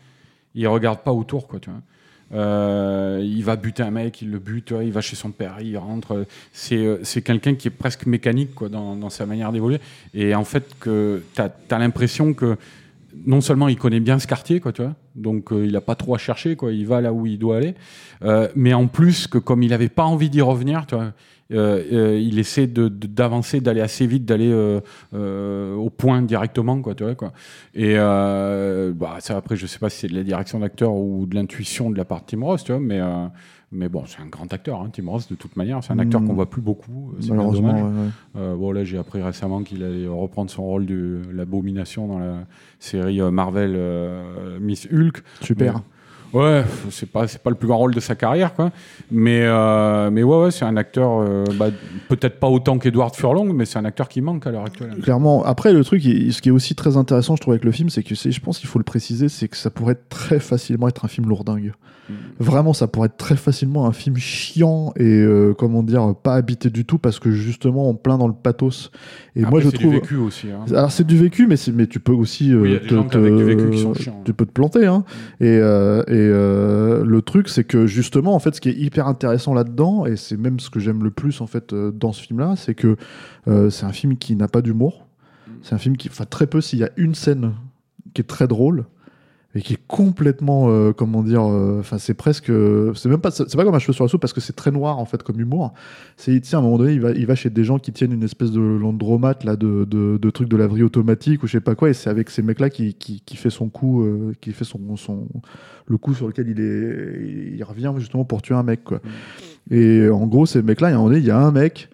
il 0.56 0.66
regarde 0.70 1.00
pas 1.00 1.12
autour 1.12 1.48
quoi, 1.48 1.60
tu 1.60 1.70
vois. 1.70 1.82
Euh, 2.34 3.20
il 3.22 3.44
va 3.44 3.58
buter 3.58 3.84
un 3.84 3.92
mec, 3.92 4.22
il 4.22 4.32
le 4.32 4.40
bute, 4.40 4.74
il 4.82 4.94
va 4.94 5.02
chez 5.02 5.18
son 5.18 5.32
père, 5.32 5.58
il 5.60 5.78
rentre. 5.78 6.26
C'est 6.54 7.22
quelqu'un 7.22 7.56
qui 7.56 7.68
est 7.68 7.72
presque 7.72 8.06
mécanique 8.06 8.56
quoi, 8.56 8.70
dans, 8.70 8.96
dans 8.96 9.10
sa 9.10 9.26
manière 9.26 9.52
d'évoluer. 9.52 9.82
Et 10.14 10.34
en 10.34 10.46
fait, 10.46 10.74
tu 10.82 11.42
as, 11.42 11.78
l'impression 11.78 12.34
que 12.34 12.56
non 13.26 13.42
seulement 13.42 13.68
il 13.68 13.78
connaît 13.78 14.00
bien 14.00 14.20
ce 14.20 14.28
quartier, 14.28 14.60
quoi, 14.60 14.72
tu 14.72 14.82
vois, 14.82 14.96
donc 15.16 15.52
euh, 15.52 15.66
il 15.66 15.74
n'a 15.74 15.82
pas 15.82 15.96
trop 15.96 16.16
à 16.16 16.18
chercher, 16.18 16.56
quoi, 16.56 16.72
il 16.72 16.86
va 16.86 17.02
là 17.02 17.14
où 17.14 17.26
il 17.26 17.38
doit 17.38 17.58
aller, 17.58 17.76
euh, 18.24 18.48
mais 18.56 18.74
en 18.74 18.88
plus 18.88 19.28
que 19.28 19.38
comme 19.38 19.64
il 19.64 19.70
n'avait 19.70 19.90
pas 19.90 20.04
envie 20.04 20.30
d'y 20.30 20.42
revenir, 20.42 20.86
euh, 21.52 22.20
il 22.22 22.40
essaie 22.40 22.68
d'avancer, 22.68 23.60
d'aller 23.60 23.82
assez 23.82 24.08
vite, 24.08 24.26
d'aller 24.26 24.54
au 25.14 25.90
point 25.90 26.22
directement, 26.22 26.82
quoi, 26.82 26.96
tu 26.96 27.04
vois, 27.04 27.16
quoi. 27.16 27.34
Et 27.74 27.96
bah, 27.96 29.18
ça, 29.20 29.38
après, 29.38 29.56
je 29.56 29.68
sais 29.68 29.80
pas 29.80 29.90
si 29.90 30.00
c'est 30.00 30.08
de 30.08 30.16
la 30.16 30.24
direction 30.24 30.60
d'acteur 30.60 30.94
ou 30.94 31.26
de 31.26 31.36
l'intuition 31.36 31.90
de 31.90 31.98
la 31.98 32.06
part 32.06 32.22
de 32.22 32.26
Tim 32.28 32.44
Ross, 32.44 32.64
tu 32.64 32.72
vois, 32.72 32.82
mais 32.82 33.02
mais 33.72 33.88
bon, 33.90 34.04
c'est 34.06 34.22
un 34.22 34.26
grand 34.28 34.52
acteur, 34.54 34.82
hein, 34.82 34.90
Tim 34.92 35.10
Ross, 35.10 35.28
de 35.30 35.36
toute 35.36 35.56
manière. 35.56 35.84
C'est 35.84 35.94
un 35.94 36.00
acteur 36.00 36.20
Mm. 36.22 36.28
qu'on 36.28 36.34
voit 36.34 36.50
plus 36.50 36.62
beaucoup. 36.62 37.14
C'est 37.20 37.30
Malheureusement, 37.30 37.70
dommage. 37.74 37.84
ouais, 37.84 38.00
ouais. 38.02 38.10
Euh, 38.42 38.56
bon, 38.56 38.72
là, 38.72 38.84
j'ai 38.84 38.98
appris 38.98 39.22
récemment 39.22 39.64
qu'il 39.64 39.84
allait 39.84 40.08
reprendre 40.08 40.50
son 40.52 40.64
rôle 40.64 40.86
de 40.86 41.22
l'abomination 41.34 42.08
dans 42.08 42.20
la 42.20 42.46
série 42.80 43.22
euh, 43.22 43.32
Marvel 43.32 43.74
euh, 43.76 44.60
Miss 44.60 44.88
Hulk. 44.92 45.24
super. 45.42 45.76
Mais- 45.76 45.80
Ouais, 46.34 46.64
c'est 46.90 47.10
pas 47.12 47.28
c'est 47.28 47.42
pas 47.44 47.50
le 47.50 47.56
plus 47.58 47.68
grand 47.68 47.78
rôle 47.78 47.94
de 47.94 48.00
sa 48.00 48.16
carrière, 48.16 48.54
quoi. 48.54 48.72
Mais 49.12 49.42
euh, 49.44 50.10
mais 50.12 50.24
ouais, 50.24 50.44
ouais 50.44 50.52
c'est 50.52 50.66
un 50.66 50.78
acteur 50.78 51.20
euh, 51.22 51.44
bah, 51.60 51.68
peut-être 52.10 52.40
pas 52.40 52.48
autant 52.48 52.78
qu'Edward 52.78 53.14
Furlong, 53.16 53.52
mais 53.54 53.66
c'est 53.66 53.80
un 53.80 53.86
acteur 53.86 54.08
qui 54.08 54.22
manque 54.22 54.48
à 54.48 54.52
l'heure 54.52 54.66
actuelle. 54.66 54.96
Clairement. 55.04 55.44
Après, 55.44 55.74
le 55.74 55.84
truc, 55.84 56.02
ce 56.04 56.42
qui 56.42 56.50
est 56.50 56.54
aussi 56.54 56.76
très 56.76 56.96
intéressant, 56.98 57.36
je 57.36 57.42
trouve, 57.42 57.54
avec 57.54 57.66
le 57.66 57.72
film, 57.72 57.90
c'est 57.90 58.04
que 58.04 58.16
je 58.16 58.40
pense 58.40 58.60
qu'il 58.60 58.70
faut 58.70 58.80
le 58.80 58.86
préciser, 58.86 59.28
c'est 59.30 59.48
que 59.48 59.58
ça 59.58 59.70
pourrait 59.70 59.98
très 60.10 60.40
facilement 60.40 60.88
être 60.88 61.04
un 61.06 61.08
film 61.10 61.28
lourdingue. 61.28 61.74
Mm. 62.10 62.14
Vraiment, 62.40 62.74
ça 62.74 62.88
pourrait 62.88 63.08
être 63.08 63.18
très 63.18 63.36
facilement 63.36 63.86
un 63.86 63.92
film 63.92 64.18
chiant 64.18 64.94
et, 64.98 65.04
euh, 65.06 65.54
comment 65.54 65.84
dire, 65.84 66.16
pas 66.22 66.36
habité 66.36 66.70
du 66.70 66.84
tout 66.86 66.98
parce 66.98 67.20
que 67.20 67.32
justement, 67.32 67.90
on 67.90 67.94
plein 67.94 68.18
dans 68.18 68.28
le 68.28 68.34
pathos. 68.34 68.92
Et 69.36 69.42
Après, 69.42 69.52
moi, 69.52 69.60
je 69.62 69.66
c'est 69.70 69.78
du 69.78 69.84
trouve. 69.84 69.94
vécu 69.94 70.16
aussi. 70.18 70.48
hein. 70.52 70.66
Alors 70.72 70.92
c'est 70.92 71.06
du 71.06 71.18
vécu, 71.18 71.46
mais, 71.48 71.56
mais 71.74 71.88
tu 71.88 72.00
peux 72.00 72.12
aussi 72.12 72.54
Oui, 72.56 72.70
il 72.70 72.74
y 72.74 72.76
a 72.76 72.80
des 72.80 72.88
gens 72.90 73.04
qui 73.08 73.18
avec 73.18 73.36
du 73.36 73.44
vécu 73.44 73.70
qui 73.70 73.80
sont 73.82 73.94
chiants. 73.94 74.18
Mm. 74.22 74.24
tu 74.26 74.34
peux 74.34 74.46
te 74.46 74.52
planter. 74.52 74.86
Hein. 74.88 75.04
Et, 75.40 75.46
euh, 75.62 76.04
et 76.08 76.21
euh, 76.30 77.04
le 77.04 77.22
truc, 77.22 77.50
c'est 77.50 77.64
que 77.64 77.88
justement, 77.88 78.34
en 78.34 78.40
fait, 78.40 78.56
ce 78.56 78.62
qui 78.62 78.70
est 78.70 78.76
hyper 78.76 79.08
intéressant 79.08 79.54
là-dedans, 79.54 80.06
et 80.06 80.16
c'est 80.16 80.38
même 80.38 80.60
ce 80.60 80.70
que 80.70 80.80
j'aime 80.80 81.04
le 81.04 81.12
plus 81.12 81.42
en 81.42 81.48
fait 81.48 81.74
euh, 81.74 81.92
dans 81.92 82.12
ce 82.12 82.22
film-là, 82.22 82.56
c'est 82.56 82.76
que 82.76 82.98
euh, 83.48 83.70
c'est 83.70 83.86
un 83.86 83.92
film 83.92 84.18
qui 84.18 84.36
n'a 84.36 84.48
pas 84.48 84.62
d'humour. 84.62 85.08
Mm. 85.48 85.52
C'est 85.64 85.76
un 85.76 85.78
film 85.78 85.98
qui, 85.98 86.10
enfin, 86.10 86.26
très 86.26 86.48
peu. 86.48 86.62
S'il 86.62 86.80
y 86.80 86.84
a 86.84 86.92
une 86.98 87.16
scène 87.16 87.54
qui 88.14 88.22
est 88.22 88.26
très 88.26 88.48
drôle 88.48 88.86
et 89.54 89.62
qui 89.62 89.74
est 89.74 89.80
complètement, 89.88 90.70
euh, 90.70 90.94
comment 90.94 91.24
dire, 91.24 91.44
euh, 91.44 91.80
enfin, 91.80 91.98
c'est 91.98 92.14
presque, 92.14 92.52
c'est 92.96 93.10
même 93.10 93.20
pas, 93.20 93.32
c'est 93.32 93.56
pas 93.56 93.66
comme 93.66 93.76
un 93.76 93.80
cheveu 93.80 93.94
sur 93.94 94.06
la 94.06 94.08
soupe 94.08 94.22
parce 94.22 94.32
que 94.32 94.40
c'est 94.40 94.56
très 94.56 94.72
noir 94.72 94.98
en 94.98 95.06
fait 95.06 95.24
comme 95.24 95.40
humour. 95.40 95.74
C'est, 96.16 96.44
sais, 96.46 96.56
à 96.56 96.60
un 96.60 96.62
moment 96.62 96.78
donné, 96.78 96.94
il 96.94 97.02
va, 97.02 97.12
il 97.12 97.26
va 97.26 97.36
chez 97.36 97.50
des 97.50 97.64
gens 97.64 97.78
qui 97.78 97.92
tiennent 97.92 98.14
une 98.14 98.24
espèce 98.24 98.52
de 98.52 98.62
landromat 98.62 99.36
là, 99.44 99.58
de, 99.58 99.86
de, 99.86 100.18
de 100.18 100.30
trucs 100.30 100.48
de 100.48 100.56
laverie 100.56 100.84
automatique 100.84 101.44
ou 101.44 101.48
je 101.48 101.54
sais 101.54 101.62
pas 101.62 101.76
quoi, 101.76 101.90
et 101.90 101.94
c'est 101.94 102.10
avec 102.10 102.30
ces 102.30 102.42
mecs-là 102.42 102.70
qui, 102.70 102.94
qui, 102.94 103.22
qui 103.26 103.36
fait 103.36 103.50
son 103.50 103.68
coup, 103.68 104.04
euh, 104.04 104.34
qui 104.40 104.54
fait 104.54 104.64
son, 104.66 104.96
son, 104.96 105.28
le 105.86 105.98
coup 105.98 106.14
sur 106.14 106.28
lequel 106.28 106.48
il 106.48 106.62
est, 106.62 107.58
il 107.58 107.64
revient 107.64 107.94
justement 107.98 108.24
pour 108.24 108.42
tuer 108.42 108.56
un 108.56 108.64
mec, 108.64 108.84
quoi. 108.84 109.02
Et 109.70 110.10
en 110.10 110.26
gros, 110.28 110.46
ces 110.46 110.62
mecs-là, 110.62 110.90
il 110.90 110.92
y 110.92 110.94
a 110.94 110.98
un 110.98 111.00
moment 111.00 111.10
donné, 111.10 111.22
il 111.22 111.28
y 111.28 111.32
a 111.32 111.38
un 111.38 111.52
mec 111.52 111.90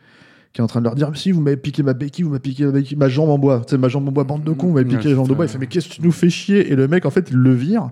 qui 0.58 0.62
est 0.62 0.63
en 0.63 0.67
train 0.67 0.80
de 0.80 0.86
leur 0.86 0.96
dire 0.96 1.12
si 1.13 1.32
vous 1.32 1.39
m'avez 1.39 1.56
piqué 1.56 1.84
ma 1.84 1.93
béquille, 1.93 2.24
vous 2.24 2.32
m'avez 2.32 2.39
piqué 2.41 2.65
ma, 2.65 2.72
béquille- 2.72 2.98
ma 2.98 3.10
jambe 3.10 3.30
en 3.30 3.38
bois, 3.38 3.62
tu 3.63 3.70
sais 3.76 3.78
ma 3.78 3.89
jambe 3.89 4.08
en 4.08 4.12
bois, 4.12 4.24
bande 4.24 4.43
de 4.43 4.52
cons, 4.54 4.67
vous 4.70 4.74
m'avez 4.74 4.89
Ouais, 4.89 4.98
piqué 4.98 5.10
la 5.10 5.15
jambe 5.15 5.26
de 5.28 5.30
c'est 5.30 5.36
bois. 5.36 5.46
Il 5.46 5.50
fait 5.50 5.58
mais 5.60 5.67
qu'est-ce 5.67 5.88
que 5.88 5.93
tu 5.93 6.02
nous 6.02 6.12
fais 6.12 6.32
chier? 6.32 6.72
Et 6.72 6.76
le 6.76 6.88
mec 6.88 7.06
en 7.06 7.12
fait 7.12 7.28
il 7.30 7.38
le 7.38 7.54
vire. 7.54 7.91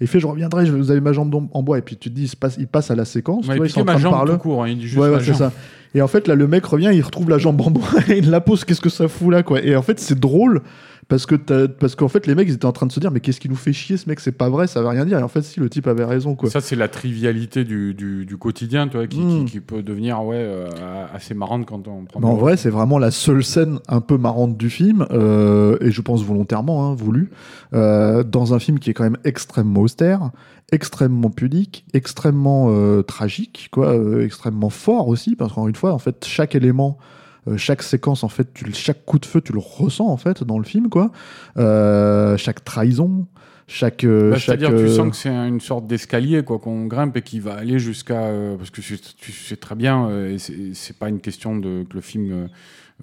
Et 0.00 0.04
il 0.04 0.06
fait 0.06 0.18
je 0.18 0.26
reviendrai, 0.26 0.64
je- 0.64 0.72
vous 0.72 0.90
avez 0.90 1.02
ma 1.02 1.12
jambe 1.12 1.34
en 1.52 1.62
bois. 1.62 1.76
Et 1.76 1.82
puis 1.82 1.98
tu 1.98 2.08
te 2.08 2.14
dis 2.14 2.22
il, 2.22 2.28
se 2.28 2.36
passe, 2.36 2.56
il 2.58 2.66
passe 2.68 2.90
à 2.90 2.94
la 2.94 3.04
séquence. 3.04 3.46
Ouais, 3.46 3.52
tu 3.52 3.58
vois, 3.58 3.66
il 3.66 3.70
sont 3.70 3.80
en 3.82 3.84
train 3.84 3.94
de 3.96 4.00
jambe 4.00 4.12
parler. 4.14 4.32
tout 4.32 4.38
court, 4.38 4.64
hein, 4.64 4.68
il 4.70 4.78
dit 4.78 4.84
juste 4.86 4.96
Ouais, 4.98 5.10
ouais, 5.10 5.20
c'est 5.22 5.34
ça. 5.34 5.52
Et 5.94 6.00
en 6.02 6.08
fait, 6.08 6.26
là, 6.26 6.34
le 6.34 6.46
mec 6.46 6.64
revient, 6.64 6.90
il 6.94 7.02
retrouve 7.02 7.28
la 7.28 7.36
jambe 7.38 7.60
en 7.60 7.70
bois 7.70 7.84
et 8.08 8.16
il 8.18 8.30
la 8.30 8.40
pose. 8.40 8.64
Qu'est-ce 8.64 8.80
que 8.80 8.88
ça 8.88 9.08
fout 9.08 9.30
là, 9.30 9.42
quoi 9.42 9.62
Et 9.62 9.76
en 9.76 9.82
fait, 9.82 10.00
c'est 10.00 10.18
drôle 10.18 10.62
parce 11.08 11.24
que 11.24 11.36
parce 11.66 11.94
qu'en 11.94 12.08
fait, 12.08 12.26
les 12.26 12.34
mecs, 12.34 12.48
ils 12.48 12.54
étaient 12.54 12.66
en 12.66 12.72
train 12.72 12.86
de 12.86 12.92
se 12.92 12.98
dire, 12.98 13.10
mais 13.12 13.20
qu'est-ce 13.20 13.38
qui 13.38 13.48
nous 13.48 13.54
fait 13.56 13.72
chier, 13.72 13.96
ce 13.96 14.08
mec 14.08 14.18
C'est 14.18 14.32
pas 14.32 14.48
vrai, 14.48 14.66
ça 14.66 14.80
veut 14.82 14.88
rien 14.88 15.04
dire. 15.04 15.18
Et 15.20 15.22
en 15.22 15.28
fait, 15.28 15.42
si 15.42 15.60
le 15.60 15.70
type 15.70 15.86
avait 15.86 16.04
raison, 16.04 16.34
quoi. 16.34 16.50
Ça, 16.50 16.60
c'est 16.60 16.74
la 16.74 16.88
trivialité 16.88 17.62
du, 17.64 17.94
du, 17.94 18.26
du 18.26 18.36
quotidien, 18.36 18.88
tu 18.88 18.96
vois, 18.96 19.06
qui, 19.06 19.20
Mm. 19.20 19.44
qui, 19.44 19.52
qui 19.52 19.60
peut 19.60 19.82
devenir 19.82 20.24
ouais, 20.24 20.36
euh, 20.38 20.68
assez 21.14 21.34
marrante 21.34 21.64
quand 21.66 21.86
on 21.86 22.04
prend. 22.04 22.20
Mais 22.20 22.26
en 22.26 22.34
vrai, 22.34 22.56
c'est 22.56 22.70
vraiment 22.70 22.98
la 22.98 23.10
seule 23.12 23.44
scène 23.44 23.78
un 23.88 24.00
peu 24.00 24.18
marrante 24.18 24.56
du 24.56 24.68
film, 24.68 25.06
euh, 25.12 25.76
et 25.80 25.90
je 25.92 26.00
pense 26.00 26.24
volontairement, 26.24 26.86
hein, 26.90 26.94
voulu, 26.94 27.30
euh, 27.72 28.24
dans 28.24 28.52
un 28.54 28.58
film 28.58 28.78
qui 28.80 28.90
est 28.90 28.94
quand 28.94 29.04
même 29.04 29.18
extrêmement 29.24 29.80
austère, 29.82 30.30
extrêmement 30.72 31.30
pudique, 31.30 31.84
extrêmement 31.94 32.66
euh, 32.70 33.02
tragique, 33.02 33.68
quoi, 33.70 33.94
euh, 33.94 34.24
extrêmement 34.24 34.70
fort 34.70 35.06
aussi, 35.06 35.36
parce 35.36 35.50
qu'encore 35.52 35.68
une 35.68 35.76
fois, 35.76 35.92
en 35.92 35.98
fait, 35.98 36.24
chaque 36.26 36.56
élément, 36.56 36.98
euh, 37.48 37.56
chaque 37.56 37.82
séquence, 37.82 38.24
en 38.24 38.28
fait, 38.28 38.52
tu, 38.54 38.64
chaque 38.74 39.04
coup 39.04 39.18
de 39.18 39.26
feu, 39.26 39.40
tu 39.40 39.52
le 39.52 39.58
ressens 39.60 40.06
en 40.08 40.16
fait 40.16 40.42
dans 40.44 40.58
le 40.58 40.64
film, 40.64 40.88
quoi. 40.88 41.10
Euh, 41.56 42.36
chaque 42.36 42.64
trahison, 42.64 43.26
chaque, 43.68 44.04
euh, 44.04 44.30
Bah, 44.30 44.36
chaque. 44.38 44.60
C'est-à-dire, 44.60 44.78
tu 44.78 44.88
sens 44.88 45.10
que 45.10 45.16
c'est 45.16 45.28
une 45.30 45.60
sorte 45.60 45.86
d'escalier, 45.86 46.42
quoi, 46.42 46.58
qu'on 46.58 46.86
grimpe 46.86 47.16
et 47.16 47.22
qui 47.22 47.40
va 47.40 47.54
aller 47.54 47.78
jusqu'à. 47.78 48.30
parce 48.58 48.70
que 48.70 48.80
tu, 48.80 49.32
sais 49.32 49.56
très 49.56 49.74
bien, 49.74 50.08
c'est- 50.38 50.74
c'est 50.74 50.98
pas 50.98 51.08
une 51.08 51.20
question 51.20 51.56
de 51.56 51.84
que 51.88 51.94
le 51.94 52.00
film. 52.00 52.48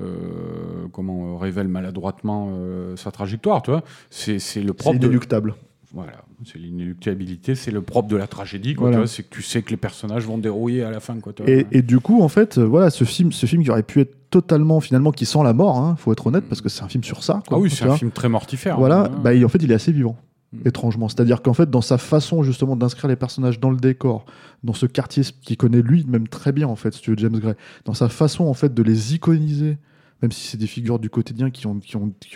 euh, 0.01 0.88
comment 0.91 1.36
euh, 1.36 1.38
révèle 1.38 1.67
maladroitement 1.67 2.49
euh, 2.56 2.95
sa 2.95 3.12
trajectoire, 3.12 3.62
tu 3.62 3.69
vois. 3.69 3.84
C'est 4.10 4.39
c'est 4.39 4.60
le 4.62 4.69
c'est 4.69 4.73
propre. 4.73 4.97
de- 4.99 5.06
inéluctable. 5.06 5.53
Voilà, 5.93 6.23
c'est 6.43 6.58
l'inéluctabilité, 6.58 7.53
c'est 7.56 7.69
le 7.69 7.82
propre 7.82 8.10
de 8.10 8.15
la 8.15 8.25
tragédie, 8.27 8.73
quoi. 8.73 8.88
Voilà. 8.88 8.95
tu 8.97 8.99
vois, 9.01 9.08
C'est 9.08 9.23
que 9.23 9.29
tu 9.36 9.43
sais 9.43 9.62
que 9.62 9.69
les 9.69 9.77
personnages 9.77 10.25
vont 10.25 10.39
dérouiller 10.39 10.84
à 10.84 10.89
la 10.91 10.99
fin, 10.99 11.19
quoi. 11.19 11.34
Et, 11.45 11.67
et 11.71 11.82
du 11.84 11.99
coup, 11.99 12.21
en 12.23 12.27
fait, 12.29 12.58
euh, 12.58 12.63
voilà, 12.65 12.89
ce 12.89 13.03
film, 13.03 13.32
ce 13.32 13.45
film 13.45 13.63
qui 13.63 13.69
aurait 13.69 13.84
pu 13.84 13.99
être 14.01 14.29
totalement, 14.32 14.79
finalement, 14.79 15.12
qui 15.12 15.25
sent 15.27 15.43
la 15.43 15.53
mort, 15.53 15.77
hein, 15.77 15.95
faut 15.99 16.12
être 16.12 16.25
honnête, 16.25 16.45
parce 16.49 16.62
que 16.62 16.69
c'est 16.69 16.84
un 16.84 16.88
film 16.88 17.03
sur 17.03 17.23
ça. 17.23 17.43
quoi, 17.47 17.58
ah 17.58 17.60
oui, 17.60 17.69
c'est 17.69 17.86
vois. 17.86 17.93
un 17.93 17.97
film 17.97 18.10
très 18.12 18.27
mortifère. 18.29 18.77
Voilà, 18.79 19.06
hein. 19.06 19.19
bah, 19.23 19.34
il- 19.36 19.45
en 19.45 19.49
fait, 19.49 19.62
il 19.62 19.71
est 19.71 19.75
assez 19.75 19.91
vivant, 19.91 20.17
Mm. 20.51 20.67
étrangement. 20.67 21.10
C'est-à-dire 21.10 21.41
qu'en 21.43 21.53
fait, 21.53 21.69
dans 21.69 21.82
sa 21.82 21.97
façon 21.99 22.41
justement 22.43 22.75
d'inscrire 22.75 23.08
les 23.10 23.15
personnages 23.15 23.60
dans 23.60 23.69
le 23.71 23.77
décor, 23.77 24.25
dans 24.63 24.73
ce 24.73 24.86
quartier 24.88 25.23
qu'il 25.43 25.58
connaît 25.58 25.82
lui 25.82 26.06
même 26.08 26.27
très 26.27 26.51
bien, 26.51 26.67
en 26.67 26.75
fait, 26.75 26.93
si 26.93 27.01
tu 27.01 27.12
veux, 27.12 27.17
James 27.17 27.38
Gray, 27.39 27.53
dans 27.86 27.93
sa 27.93 28.10
façon 28.10 28.45
en 28.45 28.53
fait 28.56 28.73
de 28.73 28.82
les 28.84 29.13
iconiser, 29.15 29.77
même 30.23 30.31
si 30.31 30.47
c'est 30.47 30.57
des 30.57 30.67
figures 30.67 30.99
du 30.99 31.09
quotidien 31.09 31.51
qui 31.51 31.67
ont, 31.67 31.75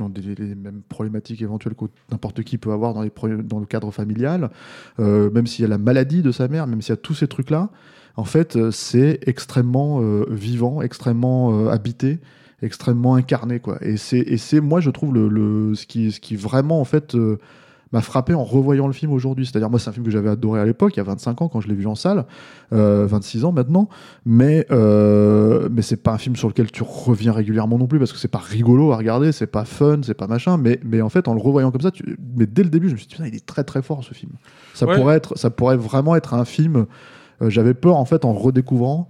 des, 0.10 0.36
les 0.36 0.56
mêmes 0.56 0.82
problématiques 0.90 1.42
éventuelles 1.42 1.74
que 1.74 1.86
n'importe 2.12 2.44
qui 2.44 2.58
peut 2.58 2.74
avoir 2.74 2.94
dans, 2.94 3.02
le 3.02 3.66
cadre 3.66 3.92
familial, 3.92 4.52
euh, 5.00 5.32
même 5.32 5.48
s'il 5.48 5.64
y 5.64 5.66
a 5.66 5.70
la 5.70 5.78
maladie 5.78 6.22
de 6.22 6.34
sa 6.34 6.50
mère, 6.50 6.68
même 6.68 6.82
s'il 6.82 6.92
y 6.92 6.94
a 6.94 6.98
tous 6.98 7.16
ces 7.16 7.30
trucs-là, 7.30 7.70
en 8.18 8.26
fait, 8.26 8.58
euh, 8.58 8.72
c'est 8.72 9.22
extrêmement 9.26 10.02
euh, 10.02 10.26
vivant, 10.30 10.82
extrêmement 10.82 11.70
habité, 11.70 12.20
extrêmement 12.62 13.16
incarné. 13.16 13.62
Et 13.82 13.96
c'est, 13.96 14.60
moi, 14.60 14.82
je 14.82 14.90
trouve 14.90 15.14
le, 15.14 15.30
le- 15.30 15.74
ce 15.74 15.86
qui, 15.86 16.12
ce 16.12 16.20
qui 16.20 16.36
vraiment, 16.36 16.82
en 16.82 16.86
fait, 16.86 17.16
m'a 17.94 18.02
frappé 18.02 18.34
en 18.34 18.44
revoyant 18.44 18.88
le 18.88 18.94
film 18.94 19.12
aujourd'hui. 19.12 19.46
C'est-à-dire, 19.46 19.70
moi, 19.70 19.80
c'est 19.80 19.90
un 19.90 19.94
film 19.94 20.06
que 20.06 20.12
j'avais 20.12 20.30
adoré 20.30 20.60
à 20.60 20.66
l'époque, 20.66 20.94
il 20.96 20.98
y 20.98 21.00
a 21.00 21.04
25 21.04 21.42
ans, 21.42 21.48
quand 21.48 21.62
je 21.62 21.68
l'ai 21.68 21.74
vu 21.76 21.88
en 21.88 21.96
salle, 21.96 22.26
euh, 22.74 23.06
26 23.08 23.46
ans 23.46 23.52
maintenant, 23.52 23.88
mais, 24.26 24.66
euh, 24.72 25.70
mais 25.72 25.82
c'est 25.82 25.98
pas 26.04 26.12
un 26.14 26.18
film 26.18 26.36
sur 26.36 26.48
lequel 26.48 26.72
tu 26.72 26.84
reviens 26.84 27.32
régulièrement 27.32 27.78
non 27.78 27.88
plus, 27.88 28.00
parce 28.00 28.12
que 28.12 28.18
c'est 28.20 28.28
pas 28.28 28.38
rigolo 28.40 28.92
à 28.92 28.98
regarder, 28.98 29.32
c'est 29.32 29.48
pas 29.48 29.66
fun, 29.66 30.00
c'est 30.04 30.14
pas 30.14 30.28
machin, 30.28 30.58
mais, 30.58 30.80
mais 30.84 31.02
en 31.02 31.10
fait, 31.10 31.28
en 31.28 31.34
le 31.34 31.40
revoyant 31.42 31.72
comme 31.72 31.82
ça, 31.82 31.92
tu... 31.92 32.18
mais 32.36 32.46
dès 32.46 32.64
le 32.64 32.70
début, 32.70 32.88
je 32.90 32.94
me 32.94 32.98
suis 32.98 33.08
dit, 33.08 33.16
putain, 33.16 33.28
il 33.28 33.36
est 33.36 33.46
très 33.46 33.64
très 33.64 33.82
fort 33.82 34.04
ce 34.04 34.14
film. 34.14 34.32
Ça, 34.74 34.86
Ouais. 34.86 34.96
pourrait, 34.96 35.16
être, 35.16 35.38
ça 35.38 35.50
pourrait 35.50 35.78
vraiment 35.78 36.16
être 36.16 36.34
un 36.34 36.46
film. 36.46 36.86
euh, 37.42 37.50
j'avais 37.50 37.74
peur, 37.74 37.96
en 37.98 38.06
fait, 38.06 38.26
en 38.26 38.34
redécouvrant, 38.34 39.10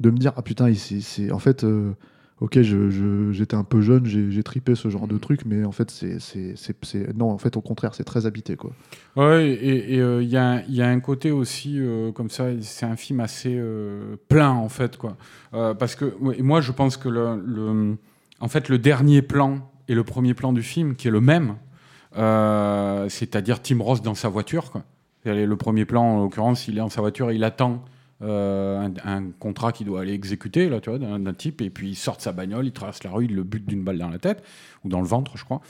de 0.00 0.10
me 0.10 0.16
dire, 0.16 0.32
ah 0.36 0.42
putain, 0.42 0.72
c'est- 0.74 1.30
en 1.32 1.38
fait. 1.38 1.64
euh, 1.64 1.92
Ok, 2.40 2.60
j'étais 2.60 3.54
un 3.56 3.64
peu 3.64 3.80
jeune, 3.80 4.04
j'ai 4.04 4.42
tripé 4.42 4.74
ce 4.74 4.90
genre 4.90 5.08
de 5.08 5.16
truc, 5.16 5.46
mais 5.46 5.64
en 5.64 5.72
fait, 5.72 5.90
c'est, 5.90 6.18
non, 7.16 7.30
en 7.30 7.38
fait, 7.38 7.56
au 7.56 7.62
contraire, 7.62 7.94
c'est 7.94 8.04
très 8.04 8.26
habité, 8.26 8.56
quoi. 8.56 8.72
Ouais, 9.16 9.48
et 9.52 9.94
il 9.96 10.28
y, 10.28 10.36
a, 10.36 10.46
un- 10.46 10.62
y 10.68 10.82
a 10.82 10.86
un 10.88 11.00
côté 11.00 11.30
aussi 11.30 11.76
euh, 11.80 12.12
comme 12.12 12.28
ça, 12.28 12.48
c'est 12.60 12.84
un 12.84 12.96
film 12.96 13.20
assez 13.20 13.54
euh, 13.56 14.16
plein 14.28 14.50
en 14.50 14.68
fait, 14.68 14.98
quoi. 14.98 15.16
Euh, 15.54 15.72
parce 15.72 15.94
que 15.94 16.14
ouais, 16.20 16.36
moi, 16.42 16.60
je 16.60 16.72
pense 16.72 16.98
que 16.98 17.08
le, 17.08 17.40
le- 17.42 17.96
en 18.40 18.48
fait, 18.48 18.68
le 18.68 18.76
dernier 18.78 19.22
plan 19.22 19.70
et 19.88 19.94
le 19.94 20.04
premier 20.04 20.34
plan 20.34 20.52
du 20.52 20.62
film, 20.62 20.94
qui 20.94 21.08
est 21.08 21.12
le 21.12 21.22
même, 21.22 21.54
euh, 22.18 23.08
c'est-à-dire 23.08 23.62
Tim 23.62 23.80
Ross 23.82 24.02
dans 24.02 24.14
sa 24.14 24.28
voiture, 24.28 24.70
quoi. 24.70 24.82
Et 25.24 25.44
Le 25.46 25.56
premier 25.56 25.84
plan, 25.86 26.04
en 26.04 26.22
l'occurrence, 26.22 26.68
il 26.68 26.74
est 26.74 26.80
dans 26.80 26.88
sa 26.90 27.00
voiture, 27.00 27.32
il 27.32 27.42
attend 27.44 27.82
euh, 28.22 28.88
un, 29.04 29.24
contrat 29.38 29.72
qu'il 29.72 29.86
doit 29.86 30.00
aller 30.00 30.14
exécuter, 30.14 30.68
là, 30.68 30.80
tu 30.80 30.88
vois, 30.90 30.98
d'un 30.98 31.34
type, 31.34 31.60
et 31.60 31.68
puis 31.68 31.90
il 31.90 31.94
sort 31.94 32.16
de 32.16 32.22
sa 32.22 32.32
bagnole, 32.32 32.66
il 32.66 32.72
traverse 32.72 33.04
la 33.04 33.10
rue, 33.10 33.26
il 33.26 33.34
le 33.34 33.42
bute 33.42 33.66
d'une 33.66 33.84
balle 33.84 33.98
dans 33.98 34.08
la 34.08 34.18
tête, 34.18 34.42
ou 34.84 34.88
dans 34.88 35.00
le 35.00 35.06
ventre, 35.06 35.36
je 35.36 35.44
crois. 35.44 35.60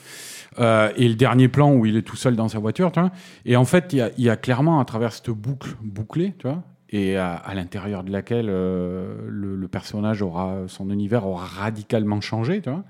Euh, 0.61 0.93
et 0.97 1.09
le 1.09 1.17
dernier 1.17 1.49
plan 1.49 1.73
où 1.73 1.87
il 1.87 1.97
est 1.97 2.03
tout 2.03 2.17
seul 2.17 2.37
dans 2.37 2.49
sa 2.49 2.61
voiture, 2.61 2.93
tu 2.93 3.01
vois. 3.01 3.11
Et 3.45 3.57
en 3.57 3.65
fait, 3.65 3.93
il 3.93 4.25
y 4.25 4.31
a, 4.31 4.37
clairement, 4.37 4.81
à 4.81 4.85
travers 4.85 5.13
cette 5.13 5.31
boucle 5.31 5.77
bouclée, 5.83 6.35
tu 6.39 6.47
vois, 6.47 6.63
et 6.91 7.17
à, 7.17 7.35
à 7.35 7.55
l'intérieur 7.55 8.05
de 8.05 8.13
laquelle 8.13 8.47
euh, 8.49 9.27
le, 9.29 9.57
le 9.57 9.69
personnage 9.69 10.23
aura, 10.23 10.57
son 10.69 10.91
univers 10.91 11.27
aura 11.27 11.47
radicalement 11.47 12.21
changé, 12.21 12.63
tu 12.63 12.71
vois. 12.71 12.85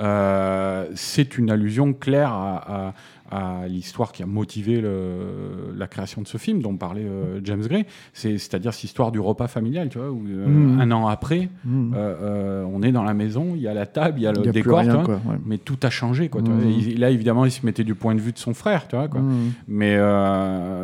Euh, 0.00 0.86
c'est 0.94 1.38
une 1.38 1.50
allusion 1.50 1.92
claire 1.92 2.32
à, 2.32 2.86
à- 2.88 2.94
à 3.30 3.66
l'histoire 3.68 4.12
qui 4.12 4.22
a 4.22 4.26
motivé 4.26 4.80
le- 4.80 5.72
la 5.76 5.86
création 5.88 6.20
de 6.22 6.26
ce 6.28 6.36
film 6.38 6.60
dont 6.62 6.76
parlait 6.76 7.04
euh, 7.04 7.40
James 7.42 7.62
Gray, 7.62 7.84
c'est, 8.12 8.38
c'est-à-dire 8.38 8.72
cette 8.74 8.84
histoire 8.84 9.10
du 9.12 9.18
repas 9.18 9.48
familial, 9.48 9.88
tu 9.88 9.98
vois, 9.98 10.10
où 10.10 10.22
euh, 10.28 10.46
Mhm. 10.46 10.80
un 10.80 10.90
an 10.92 11.06
après, 11.08 11.48
euh, 11.66 11.94
euh, 11.94 12.64
on 12.72 12.82
est 12.82 12.92
dans 12.92 13.02
la 13.02 13.14
maison, 13.14 13.52
il 13.56 13.62
y 13.62 13.66
a 13.68 13.74
la 13.74 13.86
table, 13.86 14.18
il 14.20 14.22
y 14.22 14.26
a 14.26 14.32
le 14.32 14.44
y 14.44 14.48
a 14.48 14.52
décor, 14.52 14.80
tu 14.82 14.84
rien, 14.88 14.94
vois, 14.96 15.04
quoi, 15.04 15.14
ouais. 15.32 15.38
mais 15.44 15.58
tout 15.58 15.78
a 15.82 15.90
changé. 15.90 16.28
Quoi, 16.28 16.42
tu 16.42 16.50
vois. 16.52 16.62
Et 16.64 16.94
là, 16.96 17.10
évidemment, 17.10 17.44
il 17.44 17.50
se 17.50 17.64
mettait 17.66 17.82
du 17.82 17.94
point 17.94 18.14
de 18.14 18.20
vue 18.20 18.32
de 18.32 18.38
son 18.38 18.54
frère, 18.54 18.86
tu 18.88 18.94
vois. 18.96 19.08
Quoi. 19.08 19.20
Mais, 19.66 19.96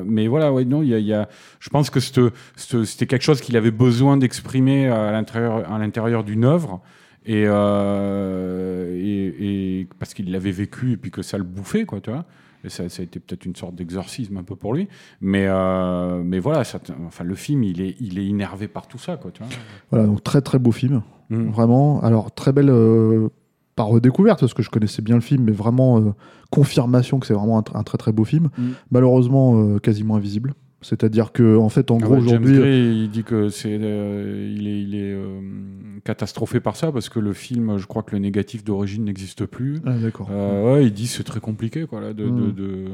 mais 0.07 0.27
voilà, 0.27 0.53
ouais, 0.53 0.65
non, 0.65 0.83
il 0.83 0.89
y 0.89 0.95
a, 0.95 0.99
il 0.99 1.07
y 1.07 1.15
a- 1.15 1.29
je 1.61 1.69
pense 1.69 1.91
que 1.91 2.01
c'était 2.01 3.07
quelque 3.07 3.23
chose 3.23 3.41
qu'il 3.41 3.57
avait 3.57 3.71
besoin 3.71 4.17
d'exprimer 4.17 4.89
à 4.89 5.13
l'intérieur 5.13 6.25
d'une 6.25 6.45
œuvre. 6.45 6.81
Et, 7.27 7.45
euh, 7.47 8.95
et, 8.97 9.81
et 9.81 9.89
parce 9.99 10.15
qu'il 10.15 10.31
l'avait 10.31 10.51
vécu 10.53 10.93
et 10.93 10.97
puis 10.97 11.11
que 11.11 11.23
ça 11.23 11.39
le 11.39 11.45
bouffait, 11.45 11.85
quoi, 11.85 12.01
tu 12.01 12.11
vois. 12.11 12.25
Et 12.65 12.69
ça, 12.69 12.89
ça 12.91 13.01
a 13.01 13.05
été 13.05 13.21
peut-être 13.21 13.47
une 13.47 13.57
sorte 13.57 13.75
d'exorcisme 13.75 14.37
un 14.37 14.43
peu 14.43 14.55
pour 14.57 14.75
lui. 14.75 14.89
Mais, 15.21 15.47
euh, 15.49 16.23
mais 16.23 16.39
voilà, 16.41 16.65
ça, 16.65 16.79
enfin, 17.07 17.25
le 17.25 17.35
film, 17.35 17.63
il 17.65 17.81
est, 17.81 17.97
il 18.01 18.19
est 18.19 18.25
innervé 18.27 18.69
par 18.69 18.87
tout 18.87 18.99
ça, 18.99 19.17
quoi, 19.17 19.31
tu 19.31 19.43
vois. 19.43 19.51
Voilà, 19.91 20.07
donc 20.07 20.23
très 20.23 20.41
très 20.41 20.59
beau 20.59 20.73
film, 20.73 21.03
Mm. 21.31 21.51
vraiment. 21.51 22.03
Alors, 22.03 22.35
très 22.35 22.53
belle, 22.53 22.71
euh, 22.71 23.29
pas 23.77 23.85
redécouverte, 23.85 24.41
parce 24.41 24.53
que 24.53 24.63
je 24.65 24.69
connaissais 24.71 25.01
bien 25.01 25.15
le 25.15 25.21
film, 25.21 25.45
mais 25.45 25.53
vraiment 25.53 26.13
confirmation 26.51 27.21
que 27.21 27.27
c'est 27.27 27.35
vraiment 27.35 27.57
un, 27.57 27.63
tr- 27.63 27.77
un 27.79 27.85
très 27.85 27.99
très 27.99 28.11
beau 28.13 28.25
film. 28.25 28.49
Mm. 28.59 28.71
Malheureusement, 28.91 29.79
quasiment 29.79 30.17
invisible. 30.17 30.55
C'est-à-dire 30.83 31.33
que, 31.33 31.57
en 31.59 31.69
fait, 31.69 31.91
en 31.91 31.99
Ah 31.99 32.05
gros, 32.05 32.15
James 32.21 32.43
aujourd'hui. 32.43 33.03
Il 33.05 33.11
dit 33.11 33.23
que 33.23 33.49
c'est, 33.51 33.79
euh, 33.81 34.55
il 34.57 34.67
est, 34.67 34.81
il 34.83 34.95
est 34.95 35.13
euh, 35.13 35.41
catastrophé 36.05 36.61
par 36.61 36.77
ça 36.77 36.91
parce 36.91 37.09
que 37.09 37.21
le 37.21 37.33
film, 37.35 37.77
je 37.77 37.87
crois 37.87 38.03
que 38.03 38.13
le 38.13 38.19
négatif 38.19 38.65
d'origine 38.65 39.05
n'existe 39.05 39.45
plus. 39.45 39.81
Ah, 39.85 39.93
d'accord. 39.99 40.29
Euh, 40.33 40.75
ouais, 40.75 40.87
il 40.87 40.93
dit 40.93 41.07
c'est 41.07 41.25
très 41.25 41.41
compliqué 41.41 41.85
quoi 41.87 42.01
là. 42.01 42.13
De, 42.15 42.25
de- 42.29 42.51
de- 42.51 42.85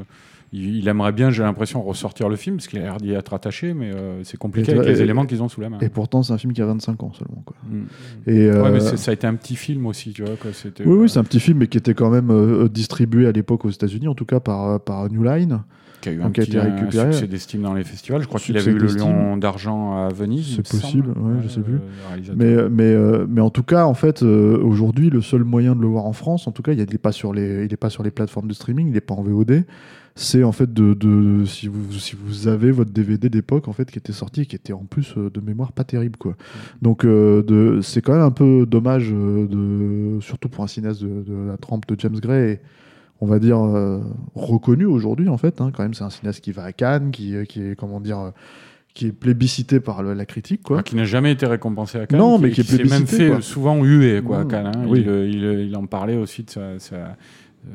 Il, 0.53 0.77
il 0.77 0.87
aimerait 0.87 1.11
bien, 1.11 1.29
j'ai 1.29 1.43
l'impression, 1.43 1.81
ressortir 1.81 2.29
le 2.29 2.37
film 2.37 2.55
parce 2.55 2.67
qu'il 2.67 2.79
a 2.79 2.83
l'air 2.83 2.97
d'y 2.97 3.11
être 3.11 3.33
attaché, 3.33 3.73
mais 3.73 3.91
c'est 4.23 4.37
compliqué 4.37 4.71
Et 4.71 4.75
avec 4.75 4.87
les 4.87 4.99
et- 4.99 5.03
éléments 5.03 5.25
qu'ils 5.25 5.43
ont 5.43 5.49
sous 5.49 5.59
la 5.61 5.69
main. 5.69 5.77
Et 5.81 5.89
pourtant, 5.89 6.23
c'est 6.23 6.31
un 6.31 6.37
film 6.37 6.53
qui 6.53 6.61
a 6.61 6.65
25 6.65 7.03
ans 7.03 7.11
seulement. 7.13 7.43
Quoi. 7.45 7.55
Mm. 7.69 8.29
Et, 8.29 8.49
Ouais, 8.51 8.71
mais 8.71 8.79
ça 8.79 9.11
a 9.11 9.13
été 9.13 9.27
un 9.27 9.35
petit 9.35 9.55
film 9.57 9.85
aussi, 9.85 10.11
tu 10.13 10.23
vois. 10.23 10.35
Quoi. 10.37 10.51
C'était, 10.53 10.85
oui, 10.85 10.97
oui, 11.01 11.09
c'est 11.09 11.19
un 11.19 11.25
petit 11.25 11.41
film, 11.41 11.57
mais 11.59 11.67
qui 11.67 11.77
était 11.77 11.93
quand 11.93 12.09
même 12.09 12.67
distribué 12.69 13.27
à 13.27 13.31
l'époque 13.33 13.63
aux 13.65 13.69
États-Unis, 13.69 14.07
en 14.09 14.15
tout 14.15 14.25
cas 14.25 14.39
par, 14.41 14.79
par 14.81 15.09
New 15.11 15.21
Line. 15.23 15.63
qui 15.99 16.09
a 16.09 16.11
eu 16.13 16.21
un, 16.21 16.31
qui 16.31 16.39
a 16.39 16.43
petit, 16.45 16.51
été 16.51 16.59
un 16.59 16.75
récupéré. 16.75 17.11
succès 17.11 17.27
d'estime 17.27 17.63
dans 17.63 17.73
les 17.77 17.83
festivals. 17.83 18.21
Je 18.21 18.27
crois 18.27 18.39
qu'il 18.39 18.57
avait 18.57 18.71
eu 18.71 18.77
le. 18.77 18.87
Lion 18.87 19.37
d'argent 19.37 19.95
à 20.05 20.09
Venise. 20.09 20.55
C'est 20.55 20.67
possible, 20.79 21.13
semble. 21.13 21.27
ouais, 21.27 21.39
je 21.43 21.47
sais 21.49 21.61
plus. 21.61 21.79
Mais, 22.35 22.55
mais, 22.69 22.83
euh, 22.83 23.25
mais 23.29 23.41
en 23.41 23.49
tout 23.49 23.63
cas, 23.63 23.85
en 23.85 23.93
fait, 23.93 24.23
euh, 24.23 24.57
aujourd'hui, 24.61 25.09
le 25.09 25.21
seul 25.21 25.43
moyen 25.43 25.75
de 25.75 25.81
le 25.81 25.87
voir 25.87 26.05
en 26.05 26.13
France, 26.13 26.47
en 26.47 26.51
tout 26.51 26.61
cas, 26.63 26.73
il 26.73 26.77
n'est 26.79 26.85
pas, 26.97 27.11
sur 27.11 27.33
les- 27.33 27.65
il 27.65 27.73
est 27.73 27.77
pas 27.77 27.89
sur 27.89 28.03
les 28.03 28.11
plateformes 28.11 28.47
de 28.47 28.53
streaming, 28.53 28.87
il 28.87 28.93
n'est 28.93 29.01
pas 29.01 29.13
en 29.13 29.21
VOD. 29.23 29.63
C'est 30.19 30.43
en 30.43 30.51
fait 30.51 30.73
de, 30.73 30.95
de- 30.95 31.45
si, 31.45 31.67
vous, 31.67 31.93
si 31.93 32.15
vous 32.19 32.47
avez 32.47 32.71
votre 32.71 32.89
DVD 32.89 33.29
d'époque 33.29 33.67
en 33.67 33.71
fait 33.71 33.91
qui 33.91 33.99
était 33.99 34.13
sorti 34.13 34.47
qui 34.47 34.55
était 34.55 34.73
en 34.73 34.83
plus 34.83 35.13
euh, 35.15 35.29
de 35.29 35.39
mémoire 35.39 35.71
pas 35.73 35.83
terrible 35.83 36.17
quoi. 36.17 36.35
Donc 36.81 37.05
euh, 37.05 37.43
de- 37.43 37.81
c'est 37.83 38.01
quand 38.01 38.13
même 38.13 38.23
un 38.23 38.31
peu 38.31 38.65
dommage 38.65 39.11
euh, 39.13 39.45
de 39.45 40.19
surtout 40.21 40.49
pour 40.49 40.63
un 40.63 40.67
cinéaste 40.67 41.03
de, 41.03 41.07
de 41.21 41.47
la 41.49 41.57
trempe 41.57 41.85
de 41.87 41.95
James 41.99 42.17
Gray, 42.19 42.53
et, 42.53 42.59
on 43.21 43.25
va 43.27 43.39
dire 43.39 43.59
euh, 43.63 43.99
reconnu 44.35 44.85
aujourd'hui 44.85 45.29
en 45.29 45.37
fait. 45.37 45.59
hein. 45.61 45.71
quand 45.75 45.83
même 45.83 45.93
c'est 45.93 46.03
un 46.03 46.09
cinéaste 46.09 46.41
qui 46.41 46.51
va 46.51 46.63
à 46.63 46.71
Cannes, 46.73 47.11
qui, 47.11 47.35
euh, 47.35 47.45
qui 47.45 47.61
est 47.61 47.75
comment 47.75 47.99
dire 47.99 48.19
euh, 48.19 48.31
qui 48.93 49.07
est 49.07 49.11
plébiscité 49.11 49.79
par 49.79 50.01
le- 50.03 50.13
la 50.13 50.25
critique 50.25 50.63
quoi. 50.63 50.77
Enfin, 50.77 50.83
qui 50.83 50.95
n'a 50.95 51.05
jamais 51.05 51.31
été 51.31 51.45
récompensé 51.45 51.99
à 51.99 52.07
Cannes. 52.07 52.19
Non, 52.19 52.39
mais 52.39 52.49
qui 52.51 52.61
est 52.61 52.63
s'est 52.63 52.77
même 52.77 52.87
plébiscité, 52.87 53.17
fait 53.25 53.29
quoi. 53.29 53.41
souvent 53.41 53.83
huer 53.83 54.21
quoi, 54.23 54.39
à. 54.41 54.45
Cannes. 54.45 54.71
hein. 54.75 54.85
Oui. 54.87 55.03
Il, 55.05 55.33
il, 55.35 55.43
il 55.69 55.75
en 55.75 55.85
parlait 55.85 56.17
aussi 56.17 56.43
de 56.43 56.49
sa, 56.49 56.79
sa- 56.79 57.15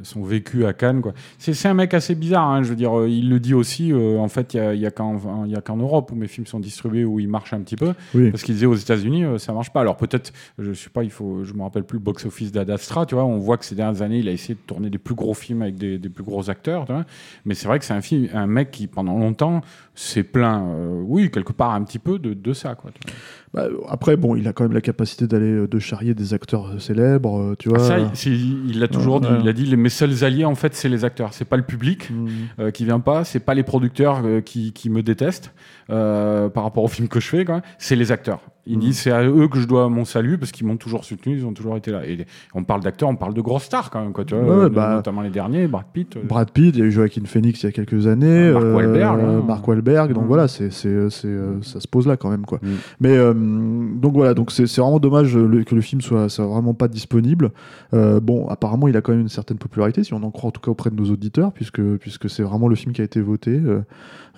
son 0.04 0.22
vécu 0.22 0.64
à 0.64 0.72
Cannes. 0.72 1.02
quoi. 1.02 1.12
C'est 1.38 1.52
c'est 1.54 1.68
un 1.68 1.74
mec 1.74 1.92
assez 1.94 2.14
bizarre. 2.14 2.48
hein, 2.48 2.62
je 2.62 2.70
veux 2.70 2.76
dire, 2.76 2.98
euh, 2.98 3.08
il 3.08 3.28
le 3.28 3.38
dit 3.40 3.52
aussi. 3.54 3.92
euh, 3.92 4.18
en 4.18 4.28
fait, 4.28 4.54
il 4.54 4.60
n'y 4.60 4.66
a, 4.66 4.74
y 4.74 4.86
a 4.86 4.90
qu'en 4.90 5.44
y 5.46 5.54
a 5.54 5.60
qu'en 5.60 5.76
Europe 5.76 6.10
où 6.12 6.14
mes 6.14 6.28
films 6.28 6.46
sont 6.46 6.60
distribués 6.60 7.04
où 7.04 7.20
ils 7.20 7.28
marchent 7.28 7.52
un 7.52 7.60
petit 7.60 7.76
peu. 7.76 7.92
Oui. 8.14 8.30
Parce 8.30 8.42
qu'il 8.42 8.54
disait 8.54 8.66
aux 8.66 8.74
États-Unis, 8.74 9.24
euh, 9.24 9.38
ça 9.38 9.52
marche 9.52 9.70
pas. 9.72 9.80
Alors 9.80 9.96
peut-être, 9.96 10.32
je 10.58 10.72
sais 10.72 10.88
pas, 10.90 11.04
il 11.04 11.10
faut, 11.10 11.44
je 11.44 11.52
me 11.52 11.62
rappelle 11.62 11.84
plus 11.84 11.98
le 11.98 12.04
box-office 12.04 12.52
d'Ad 12.52 12.70
Astra. 12.70 13.04
Tu 13.06 13.14
vois, 13.14 13.24
on 13.24 13.38
voit 13.38 13.58
que 13.58 13.64
ces 13.64 13.74
dernières 13.74 14.02
années, 14.02 14.18
il 14.20 14.28
a 14.28 14.32
essayé 14.32 14.54
de 14.54 14.60
tourner 14.66 14.88
des 14.88 14.98
plus 14.98 15.14
gros 15.14 15.34
films 15.34 15.62
avec 15.62 15.74
des, 15.76 15.98
des 15.98 16.08
plus 16.08 16.24
gros 16.24 16.48
acteurs. 16.48 16.86
Tu 16.86 16.92
vois. 16.92 17.04
Mais 17.44 17.54
c'est 17.54 17.68
vrai 17.68 17.78
que 17.78 17.84
c'est 17.84 17.94
un 17.94 18.00
film, 18.00 18.28
un 18.32 18.46
mec 18.46 18.70
qui 18.70 18.86
pendant 18.86 19.18
longtemps 19.18 19.60
s'est 19.94 20.22
plaint, 20.22 20.64
euh, 20.68 21.02
oui, 21.04 21.30
quelque 21.30 21.52
part 21.52 21.72
un 21.74 21.82
petit 21.84 21.98
peu 21.98 22.18
de, 22.18 22.32
de 22.32 22.52
ça. 22.54 22.74
Quoi, 22.74 22.90
tu 22.92 23.00
vois. 23.06 23.14
Bah, 23.54 23.68
après, 23.90 24.16
bon, 24.16 24.34
il 24.34 24.48
a 24.48 24.54
quand 24.54 24.64
même 24.64 24.72
la 24.72 24.80
capacité 24.80 25.26
d'aller 25.26 25.52
euh, 25.52 25.68
de 25.68 25.78
charrier 25.78 26.14
des 26.14 26.32
acteurs 26.32 26.68
euh, 26.70 26.78
célèbres, 26.78 27.38
euh, 27.38 27.54
tu 27.58 27.68
vois. 27.68 27.78
Ça, 27.80 27.98
il- 28.24 28.78
l'a 28.80 28.88
toujours 28.88 29.16
Ouais, 29.16 29.20
dit. 29.20 29.26
ouais. 29.26 29.38
Il 29.42 29.48
a 29.48 29.52
dit 29.52 29.66
les, 29.72 29.76
mes 29.76 29.88
seuls 29.88 30.24
alliés, 30.24 30.44
en 30.44 30.54
fait, 30.54 30.74
c'est 30.74 30.88
les 30.88 31.04
acteurs. 31.04 31.34
C'est 31.34 31.44
pas 31.44 31.56
le 31.56 31.64
public 31.64 32.10
Mm. 32.10 32.28
euh, 32.58 32.70
qui 32.70 32.84
vient 32.84 33.00
pas, 33.00 33.24
c'est 33.24 33.40
pas 33.40 33.54
les 33.54 33.62
producteurs 33.62 34.22
euh, 34.24 34.40
qui, 34.40 34.72
qui 34.72 34.90
me 34.90 35.02
détestent 35.02 35.52
euh, 35.90 36.48
par 36.48 36.64
rapport 36.64 36.84
au 36.84 36.88
film 36.88 37.08
que 37.08 37.20
je 37.20 37.28
fais. 37.28 37.44
C'est 37.78 37.96
les 37.96 38.12
acteurs. 38.12 38.40
Il 38.64 38.74
Mhm. 38.76 38.80
dit 38.80 38.94
c'est 38.94 39.10
à 39.10 39.24
eux 39.24 39.48
que 39.48 39.58
je 39.58 39.66
dois 39.66 39.88
mon 39.88 40.04
salut 40.04 40.38
parce 40.38 40.52
qu'ils 40.52 40.66
m'ont 40.68 40.76
toujours 40.76 41.04
soutenu, 41.04 41.36
ils 41.36 41.44
ont 41.44 41.52
toujours 41.52 41.76
été 41.76 41.90
là. 41.90 42.06
Et 42.06 42.26
on 42.54 42.62
parle 42.62 42.80
d'acteurs, 42.80 43.08
on 43.08 43.16
parle 43.16 43.34
de 43.34 43.40
grosses 43.40 43.64
stars 43.64 43.90
quand 43.90 44.00
même, 44.00 44.12
quoi. 44.12 44.24
Tu 44.24 44.36
vois, 44.36 44.44
Ouais, 44.44 44.64
euh, 44.66 44.68
bah, 44.68 44.94
notamment 44.94 45.22
les 45.22 45.30
derniers, 45.30 45.66
Brad 45.66 45.86
Pitt. 45.92 46.16
euh, 46.16 46.20
Brad 46.22 46.48
Pitt, 46.52 46.76
il 46.76 46.78
y 46.78 46.82
a 46.82 46.84
eu 46.84 46.92
Joaquin 46.92 47.22
Phoenix 47.24 47.60
il 47.62 47.66
y 47.66 47.68
a 47.70 47.72
quelques 47.72 48.06
années, 48.06 48.52
Mark 48.52 48.64
euh, 48.64 48.74
Wahlberg, 48.76 49.20
hein. 49.20 49.42
Mark 49.44 49.66
Wahlberg, 49.66 50.12
donc 50.12 50.24
Mm. 50.24 50.28
voilà, 50.28 50.46
c'est, 50.46 50.70
c'est, 50.70 51.10
c'est, 51.10 51.26
euh, 51.26 51.60
ça 51.62 51.80
se 51.80 51.88
pose 51.88 52.06
là 52.06 52.16
quand 52.16 52.30
même 52.30 52.46
quoi. 52.46 52.60
Mm. 52.62 52.68
Mais 53.00 53.16
donc 54.00 54.12
voilà, 54.14 54.34
donc 54.34 54.52
c'est, 54.52 54.68
c'est 54.68 54.80
vraiment 54.80 55.00
dommage 55.00 55.36
le- 55.36 55.64
que 55.64 55.74
le 55.74 55.80
film 55.80 56.00
soit, 56.00 56.28
soit 56.28 56.46
vraiment 56.46 56.74
pas 56.74 56.86
disponible. 56.88 57.50
Bon, 57.92 58.46
apparemment 58.48 58.86
il 58.86 58.96
a 58.96 59.00
quand 59.00 59.12
même 59.12 59.22
une 59.22 59.28
certaine 59.28 59.58
popularité, 59.58 60.04
si 60.04 60.14
on 60.14 60.22
en 60.22 60.30
croit 60.30 60.48
en 60.48 60.52
tout 60.52 60.60
cas 60.60 60.70
auprès 60.70 60.90
de 60.90 60.94
nos 60.96 61.10
auditeurs, 61.10 61.52
puisque 61.52 61.82
puisque 61.96 62.30
c'est 62.30 62.42
vraiment 62.44 62.68
le 62.68 62.76
film 62.76 62.92
qui 62.94 63.00
a 63.00 63.04
été 63.04 63.20
voté. 63.20 63.60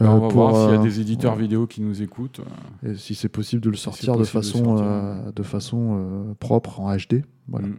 Euh, 0.00 0.06
on 0.06 0.16
euh, 0.16 0.20
va 0.20 0.28
pour, 0.28 0.32
voir 0.32 0.56
s'il 0.56 0.74
y 0.74 0.76
a 0.76 0.80
euh, 0.80 0.82
des 0.82 1.00
éditeurs 1.00 1.36
vidéo 1.36 1.66
qui 1.66 1.80
nous 1.80 2.02
écoutent. 2.02 2.40
euh, 2.84 2.92
et 2.92 2.96
si 2.96 3.14
c'est 3.14 3.28
possible 3.28 3.62
de 3.62 3.70
le 3.70 3.76
sortir 3.76 4.16
de 4.16 4.24
façon, 4.24 4.76
sortir. 4.76 5.32
de 5.32 5.42
façon 5.42 6.34
propre 6.40 6.80
en 6.80 6.94
HD. 6.96 7.22
Voilà. 7.48 7.68
Mm. 7.68 7.76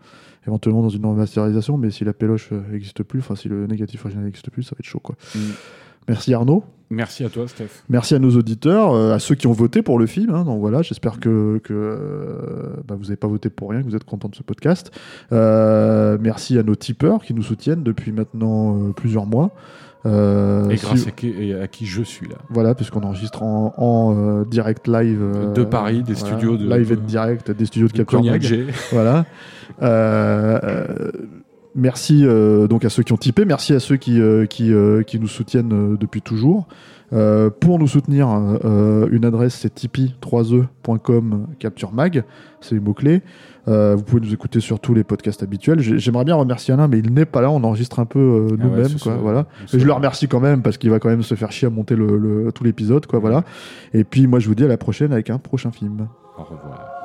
Éventuellement 0.48 0.84
dans 0.84 0.90
une 0.90 1.06
remasterisation, 1.06 1.78
mais 1.78 1.90
si 1.90 2.04
la 2.04 2.14
péloche 2.14 2.52
n'existe 2.52 3.04
plus, 3.04 3.20
enfin 3.20 3.36
si 3.36 3.50
le 3.50 3.66
négatif 3.68 4.06
original 4.06 4.26
n'existe 4.26 4.50
plus, 4.52 4.64
ça 4.64 4.72
va 4.72 4.78
être 4.80 4.86
chaud 4.86 5.00
quoi. 5.00 5.16
Mm. 5.36 5.40
Merci 6.08 6.34
Arnaud. 6.34 6.64
Merci 6.92 7.24
à 7.24 7.30
toi, 7.30 7.48
Steph. 7.48 7.84
Merci 7.90 8.14
à 8.14 8.20
nos 8.20 8.30
auditeurs, 8.38 8.94
euh, 8.94 9.14
à 9.14 9.20
ceux 9.20 9.34
qui 9.34 9.48
ont 9.48 9.54
voté 9.54 9.82
pour 9.82 9.98
le 9.98 10.06
film. 10.06 10.30
hein. 10.30 10.44
donc 10.44 10.60
voilà, 10.60 10.84
j'espère 10.84 11.20
que, 11.20 11.60
que 11.64 11.74
euh, 11.74 12.76
bah, 12.88 12.96
vous 12.96 13.06
n'avez 13.06 13.16
pas 13.16 13.28
voté 13.28 13.50
pour 13.50 13.72
rien, 13.72 13.82
que 13.82 13.88
vous 13.88 13.96
êtes 13.96 14.04
content 14.04 14.30
de 14.30 14.36
ce 14.36 14.44
podcast. 14.44 14.92
Euh, 15.32 16.18
merci 16.22 16.60
à 16.60 16.64
nos 16.64 16.76
tipeurs 16.76 17.24
qui 17.24 17.34
nous 17.34 17.42
soutiennent 17.42 17.82
depuis 17.82 18.12
maintenant 18.12 18.92
plusieurs 18.92 19.26
mois. 19.26 19.52
Euh, 20.06 20.70
et 20.70 20.78
si- 20.78 20.86
grâce 20.86 21.08
à 21.08 21.12
qui, 21.12 21.30
et 21.30 21.56
à 21.60 21.68
qui 21.68 21.86
je 21.86 22.02
suis 22.04 22.28
là. 22.28 22.36
Voilà, 22.50 22.76
puisqu'on 22.76 23.02
enregistre 23.02 23.42
en, 23.44 23.74
en, 23.78 24.16
euh, 24.16 24.46
direct 24.46 24.88
live 24.88 25.20
euh, 25.22 25.54
De 25.54 25.64
Paris, 25.64 26.04
des 26.04 26.14
voilà, 26.14 26.36
studios 26.38 26.58
de- 26.58 26.68
live 26.70 26.92
et 26.92 26.96
de- 26.96 27.02
direct, 27.02 27.50
des 27.52 27.66
studios 27.66 27.88
de 27.88 27.94
De 27.94 27.98
Capture 27.98 28.20
Cognac. 28.20 28.44
Voilà. 28.92 29.26
Merci 31.78 32.22
euh, 32.26 32.68
donc 32.68 32.86
à 32.86 32.90
ceux 32.90 33.04
qui 33.04 33.12
ont 33.12 33.18
typé, 33.18 33.44
merci 33.44 33.74
à 33.74 33.80
ceux 33.82 33.98
qui, 33.98 34.22
euh, 34.22 34.46
qui, 34.46 34.72
euh, 34.74 35.04
qui 35.04 35.20
nous 35.20 35.28
soutiennent 35.28 35.98
depuis 35.98 36.22
toujours. 36.22 36.68
Pour 37.62 37.80
nous 37.80 37.88
soutenir, 37.88 38.28
une 39.12 39.24
adresse 39.26 39.56
c'est 39.56 39.74
tipeee3e.com 39.74 41.48
capture 41.60 41.94
mag, 41.94 42.24
c'est 42.60 42.76
les 42.76 42.82
mots-clés. 42.82 43.22
Vous 43.68 44.04
pouvez 44.06 44.22
nous 44.22 44.34
écouter 44.34 44.60
sur 44.60 44.80
tous 44.82 44.94
les 44.94 45.04
podcasts 45.06 45.42
habituels. 45.44 45.80
J'ai- 45.80 45.98
J'aimerais 45.98 46.26
bien 46.26 46.36
remercier 46.36 46.74
Alain, 46.74 46.88
mais 46.90 47.00
il 47.00 47.14
n'est 47.14 47.26
pas 47.26 47.42
là, 47.42 47.50
on 47.52 47.64
enregistre 47.64 48.00
un 48.00 48.06
peu 48.06 48.48
Ah 48.50 48.52
ouais, 48.52 48.58
nous-mêmes. 48.58 48.88
voilà. 49.22 49.46
Et 49.74 49.80
je 49.80 49.86
le 49.86 49.94
remercie 49.94 50.28
quand 50.28 50.42
même 50.42 50.62
parce 50.62 50.78
qu'il 50.78 50.90
va 50.90 51.00
quand 51.00 51.10
même 51.10 51.24
se 51.24 51.36
faire 51.36 51.52
chier 51.54 51.68
à 51.68 51.72
monter 51.72 51.96
le, 51.96 52.18
le- 52.18 52.52
tout 52.52 52.64
l'épisode. 52.66 53.06
quoi, 53.06 53.20
voilà. 53.20 53.44
Et 53.94 54.04
puis 54.04 54.28
moi 54.28 54.40
je 54.40 54.48
vous 54.50 54.56
dis 54.56 54.66
à 54.66 54.68
la 54.68 54.78
prochaine 54.78 55.14
avec 55.14 55.30
un 55.30 55.38
prochain 55.38 55.72
film. 55.72 56.08
Au 56.38 56.44
revoir. 56.44 57.05